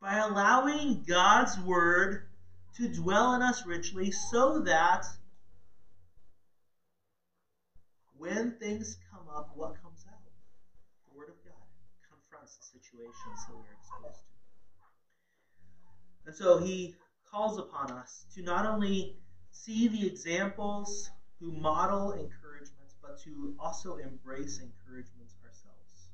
By 0.00 0.16
allowing 0.16 1.04
God's 1.06 1.58
Word 1.58 2.22
to 2.76 2.88
dwell 2.88 3.34
in 3.34 3.42
us 3.42 3.66
richly 3.66 4.10
so 4.10 4.60
that 4.60 5.04
when 8.16 8.52
things 8.52 8.96
come 9.10 9.28
up, 9.28 9.50
what 9.54 9.74
comes 9.82 10.06
out? 10.08 10.18
The 11.10 11.18
Word 11.18 11.28
of 11.28 11.44
God 11.44 11.66
confronts 12.08 12.56
the 12.56 12.78
situations 12.98 13.46
that 13.46 13.54
we're 13.54 13.78
and 16.26 16.36
so 16.36 16.58
he 16.58 16.94
calls 17.30 17.58
upon 17.58 17.90
us 17.90 18.26
to 18.34 18.42
not 18.42 18.66
only 18.66 19.16
see 19.50 19.88
the 19.88 20.06
examples 20.06 21.08
who 21.40 21.52
model 21.52 22.12
encouragements, 22.12 22.96
but 23.00 23.18
to 23.22 23.54
also 23.58 23.96
embrace 23.96 24.60
encouragements 24.60 25.34
ourselves. 25.42 26.10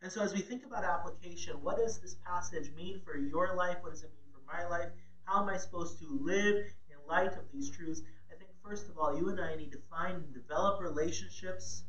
And 0.00 0.12
so, 0.12 0.22
as 0.22 0.32
we 0.32 0.40
think 0.40 0.64
about 0.64 0.84
application, 0.84 1.54
what 1.60 1.76
does 1.78 1.98
this 2.00 2.14
passage 2.24 2.70
mean 2.76 3.00
for 3.04 3.16
your 3.16 3.56
life? 3.56 3.78
What 3.80 3.90
does 3.90 4.04
it 4.04 4.12
mean 4.14 4.30
for 4.32 4.42
my 4.46 4.64
life? 4.68 4.90
How 5.24 5.42
am 5.42 5.48
I 5.48 5.56
supposed 5.56 5.98
to 6.00 6.06
live 6.22 6.56
in 6.56 6.96
light 7.08 7.32
of 7.32 7.50
these 7.52 7.70
truths? 7.70 8.02
I 8.32 8.36
think, 8.36 8.50
first 8.62 8.88
of 8.88 8.96
all, 8.96 9.18
you 9.18 9.28
and 9.30 9.40
I 9.40 9.56
need 9.56 9.72
to 9.72 9.80
find 9.90 10.22
and 10.22 10.32
develop 10.32 10.80
relationships 10.80 11.82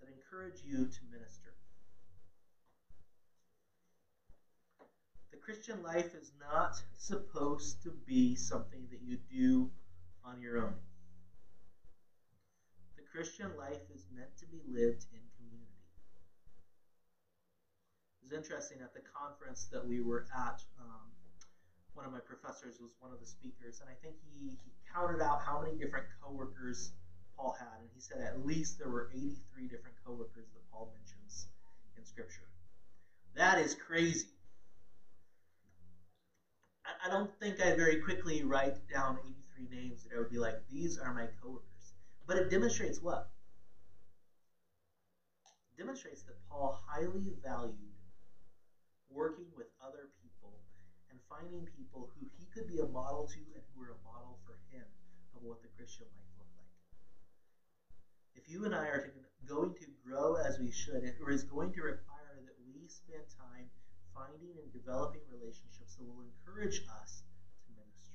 that 0.00 0.08
encourage 0.08 0.62
you 0.64 0.86
to 0.86 1.00
minister. 1.10 1.54
The 5.32 5.37
Christian 5.48 5.82
life 5.82 6.14
is 6.14 6.30
not 6.38 6.76
supposed 6.98 7.82
to 7.82 7.88
be 8.04 8.36
something 8.36 8.84
that 8.90 9.00
you 9.00 9.16
do 9.32 9.70
on 10.22 10.42
your 10.42 10.58
own. 10.58 10.74
The 12.96 13.02
Christian 13.10 13.56
life 13.56 13.80
is 13.88 14.04
meant 14.14 14.28
to 14.40 14.44
be 14.44 14.60
lived 14.68 15.06
in 15.10 15.24
community. 15.40 15.80
It 18.20 18.28
was 18.28 18.32
interesting 18.36 18.82
at 18.82 18.92
the 18.92 19.00
conference 19.00 19.66
that 19.72 19.80
we 19.88 20.02
were 20.02 20.26
at. 20.36 20.60
Um, 20.78 21.08
one 21.94 22.04
of 22.04 22.12
my 22.12 22.20
professors 22.20 22.76
was 22.78 22.92
one 23.00 23.10
of 23.10 23.18
the 23.18 23.26
speakers, 23.26 23.80
and 23.80 23.88
I 23.88 23.96
think 24.04 24.16
he, 24.20 24.50
he 24.50 24.70
counted 24.92 25.24
out 25.24 25.40
how 25.40 25.62
many 25.62 25.78
different 25.78 26.04
coworkers 26.20 26.92
Paul 27.38 27.56
had, 27.58 27.80
and 27.80 27.88
he 27.94 28.00
said 28.02 28.20
at 28.20 28.44
least 28.44 28.78
there 28.78 28.90
were 28.90 29.08
83 29.14 29.66
different 29.66 29.96
coworkers 30.04 30.44
that 30.52 30.60
Paul 30.70 30.92
mentions 30.92 31.46
in 31.96 32.04
Scripture. 32.04 32.44
That 33.34 33.58
is 33.58 33.74
crazy. 33.74 34.26
I, 37.04 37.08
don't 37.08 37.30
think 37.38 37.60
I 37.60 37.74
very 37.74 37.96
quickly 37.96 38.44
write 38.44 38.76
down 38.88 39.18
83 39.60 39.66
names 39.70 40.02
that 40.04 40.14
I 40.14 40.18
would 40.18 40.30
be 40.30 40.38
like, 40.38 40.56
these 40.70 40.98
are 40.98 41.12
my 41.12 41.26
coworkers. 41.40 41.92
But 42.26 42.38
it 42.38 42.50
demonstrates 42.50 43.00
what? 43.00 43.28
It 45.72 45.78
demonstrates 45.78 46.22
that 46.22 46.36
Paul 46.48 46.78
highly 46.86 47.32
valued 47.42 47.74
working 49.08 49.48
with 49.56 49.66
other 49.84 50.08
people 50.22 50.58
and 51.10 51.18
finding 51.28 51.66
people 51.76 52.08
who 52.14 52.26
he 52.36 52.44
could 52.52 52.66
be 52.68 52.78
a 52.78 52.86
model 52.86 53.24
to 53.32 53.40
and 53.54 53.62
who 53.72 53.80
were 53.80 53.96
a 53.96 54.04
model 54.04 54.38
for 54.44 54.56
him 54.70 54.84
of 55.34 55.42
what 55.42 55.60
the 55.62 55.68
Christian 55.76 56.06
life 56.12 56.32
looked 56.36 56.56
like. 56.56 56.68
If 58.34 58.48
you 58.48 58.64
and 58.64 58.74
I 58.74 58.86
are 58.86 59.12
going 59.48 59.72
to 59.80 59.86
grow 60.04 60.36
as 60.36 60.58
we 60.58 60.70
should, 60.70 61.02
it 61.02 61.16
is 61.28 61.42
going 61.44 61.72
to 61.72 61.82
require 61.82 62.36
that 62.44 62.54
we 62.66 62.86
spend 62.88 63.24
time 63.36 63.68
finding 64.18 64.56
and 64.62 64.72
developing 64.72 65.20
relationships 65.30 65.94
that 65.94 66.04
will 66.04 66.24
encourage 66.24 66.82
us 67.02 67.22
to 67.66 67.72
minister. 67.78 68.12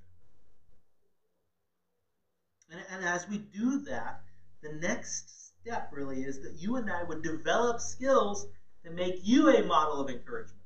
And, 2.69 2.81
and 2.91 3.03
as 3.03 3.27
we 3.29 3.37
do 3.37 3.79
that, 3.85 4.21
the 4.61 4.73
next 4.73 5.53
step 5.61 5.89
really 5.91 6.23
is 6.23 6.41
that 6.41 6.55
you 6.57 6.75
and 6.75 6.89
I 6.89 7.03
would 7.03 7.21
develop 7.21 7.79
skills 7.79 8.47
to 8.83 8.91
make 8.91 9.19
you 9.23 9.49
a 9.49 9.63
model 9.63 9.99
of 9.99 10.09
encouragement. 10.09 10.59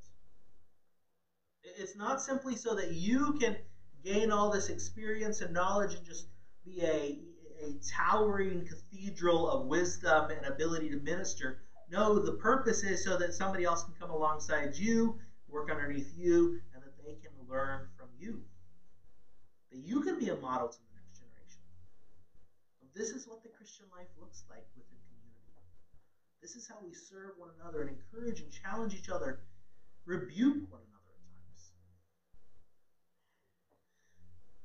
It's 1.63 1.95
not 1.95 2.21
simply 2.21 2.55
so 2.55 2.75
that 2.75 2.91
you 2.91 3.38
can 3.39 3.57
gain 4.03 4.31
all 4.31 4.49
this 4.51 4.69
experience 4.69 5.41
and 5.41 5.53
knowledge 5.53 5.93
and 5.93 6.05
just 6.05 6.27
be 6.65 6.81
a, 6.81 7.19
a 7.61 7.75
towering 7.88 8.65
cathedral 8.65 9.49
of 9.49 9.67
wisdom 9.67 10.31
and 10.31 10.45
ability 10.45 10.89
to 10.89 10.97
minister. 10.97 11.59
No, 11.89 12.19
the 12.19 12.33
purpose 12.33 12.83
is 12.83 13.03
so 13.03 13.17
that 13.17 13.33
somebody 13.33 13.63
else 13.63 13.83
can 13.83 13.93
come 13.99 14.09
alongside 14.09 14.75
you, 14.75 15.19
work 15.47 15.69
underneath 15.71 16.13
you, 16.17 16.59
and 16.73 16.83
that 16.83 16.97
they 16.97 17.13
can 17.21 17.31
learn 17.49 17.87
from 17.97 18.07
you. 18.19 18.41
That 19.71 19.79
you 19.79 20.01
can 20.01 20.19
be 20.19 20.29
a 20.29 20.35
model 20.35 20.67
to 20.67 20.77
the 20.77 20.93
next 20.95 21.19
generation. 21.19 21.61
This 22.95 23.11
is 23.11 23.27
what 23.27 23.43
the 23.43 23.49
Christian 23.49 23.85
life 23.91 24.07
looks 24.19 24.43
like 24.49 24.65
within 24.75 24.97
community. 25.07 25.53
This 26.41 26.55
is 26.55 26.67
how 26.67 26.77
we 26.83 26.93
serve 26.93 27.33
one 27.37 27.49
another 27.59 27.81
and 27.81 27.89
encourage 27.89 28.39
and 28.39 28.51
challenge 28.51 28.93
each 28.93 29.09
other, 29.09 29.39
rebuke 30.05 30.69
one 30.69 30.81
another. 30.81 30.93
At 31.13 31.25
times. 31.29 31.71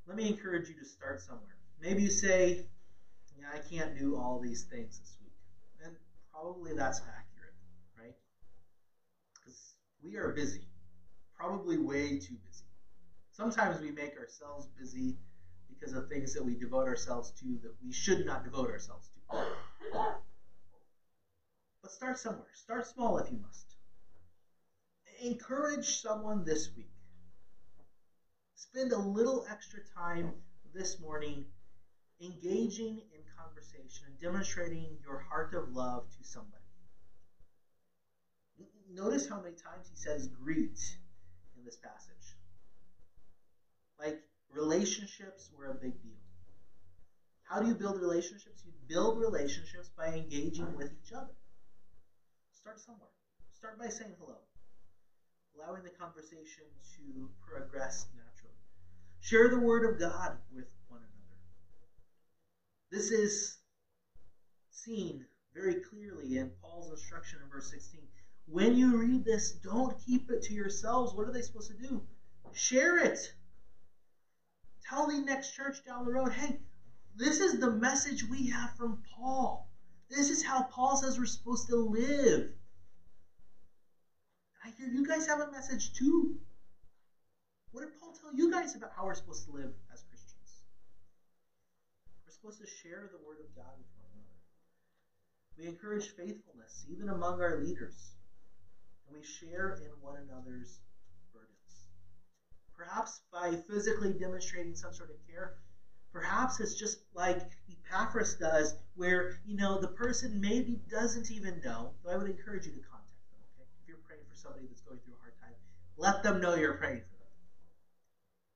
Let 0.06 0.16
me 0.16 0.28
encourage 0.28 0.68
you 0.68 0.76
to 0.76 0.84
start 0.84 1.20
somewhere. 1.20 1.56
Maybe 1.80 2.02
you 2.02 2.10
say, 2.10 2.66
yeah, 3.38 3.50
I 3.52 3.58
can't 3.58 3.96
do 3.96 4.16
all 4.16 4.40
these 4.40 4.64
things 4.70 4.98
this 4.98 5.16
week. 5.20 5.32
And 5.84 5.94
probably 6.30 6.72
that's 6.74 7.00
accurate, 7.00 7.54
right? 7.98 8.14
Because 9.34 9.74
we 10.02 10.16
are 10.16 10.32
busy, 10.32 10.68
probably 11.42 11.76
way 11.76 12.18
too 12.18 12.36
busy. 12.46 12.64
Sometimes 13.32 13.80
we 13.80 13.90
make 13.90 14.16
ourselves 14.16 14.68
busy 14.78 15.16
because 15.68 15.92
of 15.92 16.08
things 16.08 16.32
that 16.34 16.44
we 16.44 16.54
devote 16.54 16.86
ourselves 16.86 17.32
to 17.40 17.58
that 17.62 17.72
we 17.84 17.92
should 17.92 18.24
not 18.24 18.44
devote 18.44 18.70
ourselves 18.70 19.08
to. 19.08 19.38
But 21.82 21.90
start 21.90 22.18
somewhere. 22.18 22.46
Start 22.54 22.86
small 22.86 23.18
if 23.18 23.30
you 23.30 23.38
must. 23.38 23.66
Encourage 25.22 25.86
someone 25.86 26.44
this 26.44 26.70
week 26.76 26.86
spend 28.54 28.92
a 28.92 28.98
little 28.98 29.44
extra 29.50 29.80
time 29.94 30.32
this 30.72 30.98
morning 31.00 31.44
engaging 32.20 33.02
in 33.12 33.20
conversation 33.36 34.06
and 34.06 34.18
demonstrating 34.20 34.96
your 35.04 35.18
heart 35.28 35.52
of 35.54 35.72
love 35.74 36.04
to 36.16 36.24
somebody. 36.24 36.62
Notice 38.94 39.28
how 39.28 39.40
many 39.40 39.54
times 39.54 39.88
he 39.90 39.96
says 39.96 40.28
greet 40.28 40.78
in 41.62 41.66
this 41.66 41.76
passage. 41.76 42.34
Like 43.98 44.18
relationships 44.50 45.48
were 45.56 45.70
a 45.70 45.74
big 45.74 46.00
deal. 46.02 46.18
How 47.44 47.60
do 47.60 47.68
you 47.68 47.74
build 47.74 48.00
relationships? 48.00 48.62
You 48.64 48.72
build 48.88 49.20
relationships 49.20 49.90
by 49.96 50.08
engaging 50.08 50.74
with 50.76 50.90
each 50.90 51.12
other. 51.12 51.32
Start 52.52 52.80
somewhere. 52.80 53.10
Start 53.52 53.78
by 53.78 53.88
saying 53.88 54.14
hello, 54.18 54.38
allowing 55.54 55.84
the 55.84 55.90
conversation 55.90 56.64
to 56.96 57.28
progress 57.46 58.06
naturally. 58.16 58.56
Share 59.20 59.48
the 59.48 59.60
word 59.60 59.84
of 59.84 60.00
God 60.00 60.38
with 60.52 60.66
one 60.88 61.00
another. 61.00 61.38
This 62.90 63.10
is 63.10 63.58
seen 64.70 65.26
very 65.54 65.76
clearly 65.76 66.38
in 66.38 66.50
Paul's 66.60 66.90
instruction 66.90 67.38
in 67.42 67.48
verse 67.48 67.70
16. 67.70 68.00
When 68.52 68.76
you 68.76 68.98
read 68.98 69.24
this, 69.24 69.52
don't 69.52 69.96
keep 70.04 70.28
it 70.28 70.42
to 70.42 70.52
yourselves. 70.52 71.14
What 71.14 71.26
are 71.26 71.32
they 71.32 71.40
supposed 71.40 71.70
to 71.70 71.88
do? 71.88 72.02
Share 72.52 72.98
it. 72.98 73.18
Tell 74.86 75.08
the 75.08 75.20
next 75.20 75.54
church 75.54 75.82
down 75.86 76.04
the 76.04 76.10
road, 76.10 76.32
hey, 76.34 76.58
this 77.16 77.40
is 77.40 77.58
the 77.58 77.70
message 77.70 78.24
we 78.24 78.48
have 78.48 78.76
from 78.76 78.98
Paul. 79.16 79.66
This 80.10 80.28
is 80.28 80.42
how 80.42 80.64
Paul 80.64 80.98
says 80.98 81.16
we're 81.16 81.24
supposed 81.24 81.66
to 81.68 81.76
live. 81.76 82.50
I 84.62 84.68
hear 84.76 84.86
you 84.86 85.06
guys 85.06 85.26
have 85.28 85.40
a 85.40 85.50
message 85.50 85.94
too. 85.94 86.36
What 87.70 87.80
did 87.80 87.98
Paul 87.98 88.12
tell 88.20 88.34
you 88.34 88.50
guys 88.50 88.74
about 88.74 88.90
how 88.94 89.06
we're 89.06 89.14
supposed 89.14 89.46
to 89.46 89.52
live 89.52 89.72
as 89.90 90.02
Christians? 90.10 90.60
We're 92.26 92.32
supposed 92.32 92.60
to 92.60 92.66
share 92.66 93.08
the 93.10 93.26
word 93.26 93.38
of 93.40 93.56
God 93.56 93.72
with 93.78 93.86
one 93.96 94.04
another. 94.12 94.36
We 95.56 95.64
encourage 95.64 96.14
faithfulness, 96.14 96.84
even 96.90 97.08
among 97.08 97.40
our 97.40 97.58
leaders. 97.58 98.12
And 99.06 99.14
we 99.14 99.22
share 99.22 99.78
in 99.84 99.90
one 100.00 100.16
another's 100.16 100.80
burdens. 101.32 101.88
Perhaps 102.76 103.20
by 103.32 103.56
physically 103.68 104.12
demonstrating 104.12 104.74
some 104.74 104.92
sort 104.92 105.10
of 105.10 105.16
care. 105.26 105.52
Perhaps 106.12 106.60
it's 106.60 106.74
just 106.74 106.98
like 107.14 107.40
Epaphras 107.70 108.34
does, 108.36 108.74
where, 108.94 109.38
you 109.44 109.56
know, 109.56 109.78
the 109.78 109.88
person 109.88 110.40
maybe 110.40 110.82
doesn't 110.90 111.30
even 111.30 111.60
know. 111.60 111.92
So 112.02 112.10
I 112.10 112.16
would 112.16 112.26
encourage 112.26 112.66
you 112.66 112.72
to 112.72 112.80
contact 112.80 113.30
them, 113.30 113.40
okay? 113.54 113.66
If 113.82 113.88
you're 113.88 113.98
praying 114.06 114.22
for 114.28 114.36
somebody 114.36 114.66
that's 114.66 114.82
going 114.82 114.98
through 115.04 115.14
a 115.14 115.18
hard 115.20 115.34
time, 115.40 115.54
let 115.96 116.22
them 116.22 116.40
know 116.40 116.54
you're 116.54 116.76
praying 116.76 117.02
for 117.08 117.16
them 117.16 117.28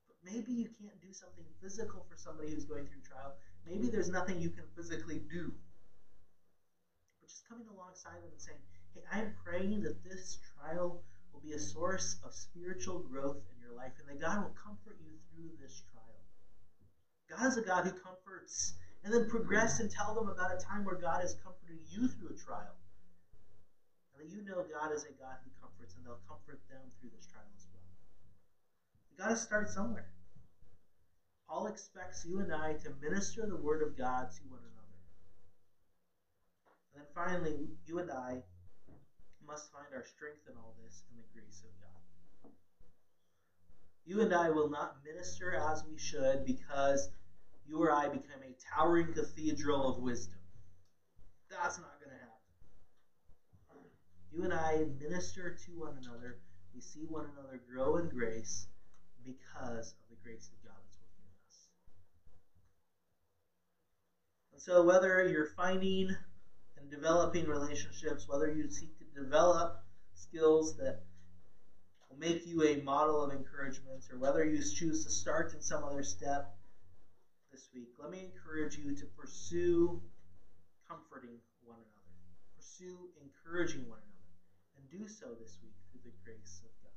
But 0.09 0.16
maybe 0.24 0.53
you 0.53 0.68
can't 0.78 1.01
do 1.01 1.12
something 1.12 1.44
physical 1.61 2.05
for 2.09 2.16
somebody 2.16 2.53
who's 2.53 2.64
going 2.64 2.86
through 2.86 3.03
trial. 3.03 3.34
Maybe 3.64 3.88
there's 3.88 4.09
nothing 4.09 4.40
you 4.40 4.51
can 4.51 4.64
physically 4.74 5.20
do. 5.30 5.55
But 7.20 7.28
just 7.28 7.47
coming 7.49 7.66
alongside 7.68 8.22
them 8.22 8.30
and 8.30 8.40
saying, 8.40 8.59
I'm 9.12 9.34
praying 9.44 9.82
that 9.82 10.03
this 10.05 10.38
trial 10.55 11.03
will 11.32 11.40
be 11.40 11.53
a 11.53 11.59
source 11.59 12.16
of 12.24 12.32
spiritual 12.32 13.01
growth 13.01 13.40
in 13.53 13.61
your 13.61 13.76
life 13.76 13.92
and 13.99 14.09
that 14.09 14.20
God 14.20 14.42
will 14.42 14.55
comfort 14.57 14.97
you 15.01 15.12
through 15.30 15.51
this 15.61 15.82
trial. 15.92 16.07
God 17.28 17.47
is 17.47 17.57
a 17.57 17.62
God 17.62 17.84
who 17.84 17.92
comforts. 17.92 18.74
And 19.05 19.14
then 19.14 19.28
progress 19.30 19.78
and 19.78 19.90
tell 19.90 20.14
them 20.14 20.28
about 20.28 20.51
a 20.51 20.59
time 20.59 20.84
where 20.84 20.97
God 20.97 21.20
has 21.20 21.36
comforted 21.44 21.78
you 21.86 22.09
through 22.09 22.34
a 22.34 22.38
trial. 22.38 22.74
And 24.12 24.18
that 24.18 24.34
you 24.34 24.42
know 24.42 24.64
God 24.66 24.90
is 24.92 25.05
a 25.05 25.14
God 25.14 25.38
who 25.44 25.51
comforts, 25.61 25.94
and 25.94 26.05
they'll 26.05 26.18
comfort 26.26 26.59
them 26.68 26.82
through 26.99 27.11
this 27.14 27.26
trial 27.30 27.47
as 27.55 27.66
well. 27.70 27.86
You 29.11 29.16
got 29.18 29.28
to 29.30 29.36
start 29.36 29.70
somewhere. 29.70 30.11
Paul 31.49 31.68
expects 31.68 32.26
you 32.26 32.40
and 32.40 32.53
I 32.53 32.72
to 32.82 32.90
minister 33.01 33.47
the 33.47 33.57
word 33.57 33.82
of 33.82 33.97
God 33.97 34.26
to 34.32 34.42
one 34.51 34.59
another. 34.59 34.99
And 36.90 37.03
then 37.03 37.07
finally, 37.14 37.68
you 37.86 37.99
and 38.01 38.11
I 38.11 38.42
must 39.47 39.70
find 39.72 39.86
our 39.94 40.05
strength 40.05 40.42
in 40.51 40.57
all 40.57 40.74
this 40.82 41.03
in 41.11 41.16
the 41.16 41.28
grace 41.32 41.62
of 41.62 41.70
God. 41.80 42.51
You 44.05 44.20
and 44.20 44.34
I 44.34 44.51
will 44.51 44.70
not 44.70 45.05
minister 45.05 45.55
as 45.55 45.84
we 45.84 45.99
should 45.99 46.44
because 46.44 47.09
you 47.66 47.82
or 47.82 47.92
I 47.92 48.09
become 48.09 48.42
a 48.42 48.55
towering 48.74 49.12
cathedral 49.12 49.97
of 49.97 50.03
wisdom. 50.03 50.38
That's 51.51 51.78
not 51.78 51.99
going 51.99 52.11
to 52.11 52.18
happen. 52.18 52.36
You 54.32 54.44
and 54.44 54.53
I 54.53 54.84
minister 55.01 55.57
to 55.64 55.70
one 55.72 55.97
another. 56.03 56.36
We 56.74 56.80
see 56.80 57.07
one 57.09 57.24
another 57.32 57.61
grow 57.68 57.97
in 57.97 58.09
grace 58.09 58.66
because 59.24 59.94
of 59.94 60.05
the 60.11 60.16
grace 60.22 60.51
of 60.53 60.62
God 60.62 60.76
that's 60.84 60.99
working 61.01 61.24
in 61.24 61.34
us. 61.49 61.57
And 64.53 64.61
so, 64.61 64.84
whether 64.84 65.26
you're 65.26 65.51
finding 65.57 66.14
and 66.76 66.90
developing 66.90 67.47
relationships, 67.47 68.28
whether 68.28 68.51
you 68.51 68.68
seek 68.70 68.97
to 68.99 69.05
develop 69.16 69.82
skills 70.14 70.76
that 70.76 71.00
will 72.08 72.18
make 72.18 72.46
you 72.46 72.62
a 72.62 72.76
model 72.76 73.22
of 73.22 73.32
encouragement, 73.32 74.04
or 74.10 74.18
whether 74.18 74.44
you 74.44 74.60
choose 74.62 75.04
to 75.04 75.10
start 75.10 75.52
in 75.54 75.60
some 75.60 75.82
other 75.82 76.02
step 76.02 76.52
this 77.50 77.68
week, 77.72 77.88
let 77.98 78.10
me 78.10 78.20
encourage 78.20 78.76
you 78.76 78.92
to 78.92 79.04
pursue 79.16 79.98
comforting 80.86 81.38
one 81.64 81.78
another, 81.78 82.12
pursue 82.54 83.08
encouraging 83.20 83.88
one 83.88 83.98
another, 83.98 84.34
and 84.76 84.90
do 84.90 85.08
so 85.08 85.26
this 85.40 85.56
week 85.62 85.72
through 85.90 86.00
the 86.04 86.14
grace 86.22 86.60
of 86.62 86.68
God. 86.82 86.90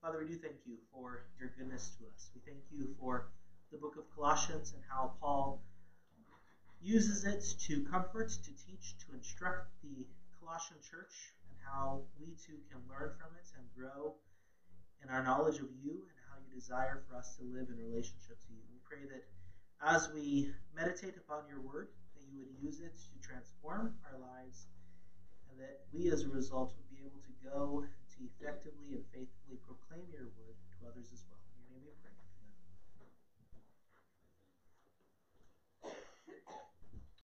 Father, 0.00 0.18
we 0.18 0.30
do 0.30 0.38
thank 0.40 0.54
you 0.64 0.76
for 0.92 1.24
your 1.38 1.50
goodness 1.58 1.90
to 1.98 2.04
us. 2.14 2.30
We 2.32 2.40
thank 2.46 2.62
you 2.70 2.94
for 2.98 3.26
the 3.72 3.76
book 3.76 3.96
of 3.96 4.04
Colossians 4.14 4.72
and 4.72 4.80
how 4.88 5.10
Paul 5.20 5.60
uses 6.80 7.24
it 7.24 7.42
to 7.66 7.80
comfort, 7.90 8.30
to 8.30 8.50
teach, 8.64 8.94
to 9.04 9.12
instruct 9.12 9.66
the 9.82 10.06
Colossian 10.40 10.78
church, 10.80 11.34
and 11.50 11.58
how 11.66 12.02
we 12.18 12.32
too 12.38 12.58
can 12.70 12.78
learn 12.88 13.14
from 13.18 13.34
it 13.34 13.46
and 13.56 13.64
grow 13.74 14.14
in 15.02 15.10
our 15.10 15.22
knowledge 15.22 15.58
of 15.58 15.68
you 15.82 16.06
and 16.08 16.16
how 16.30 16.36
you 16.38 16.48
desire 16.54 17.02
for 17.06 17.16
us 17.16 17.36
to 17.36 17.42
live 17.42 17.68
in 17.68 17.76
relationship 17.78 18.38
to 18.46 18.50
you. 18.52 18.62
We 18.70 18.78
pray 18.86 19.04
that 19.06 19.22
as 19.82 20.10
we 20.10 20.50
meditate 20.74 21.16
upon 21.16 21.46
your 21.48 21.60
word, 21.60 21.88
that 22.14 22.24
you 22.26 22.38
would 22.38 22.50
use 22.62 22.80
it 22.80 22.94
to 22.94 23.16
transform 23.22 23.94
our 24.10 24.18
lives, 24.18 24.66
and 25.50 25.58
that 25.60 25.86
we 25.92 26.10
as 26.10 26.22
a 26.24 26.28
result 26.28 26.74
would 26.76 26.90
be 26.90 27.02
able 27.04 27.20
to 27.22 27.32
go 27.42 27.84
to 28.14 28.18
effectively 28.26 28.94
and 28.94 29.04
faithfully 29.14 29.58
proclaim 29.62 30.06
your 30.12 30.30
word 30.34 30.56
to 30.80 30.88
others 30.88 31.10
as 31.12 31.22
well. 31.30 31.37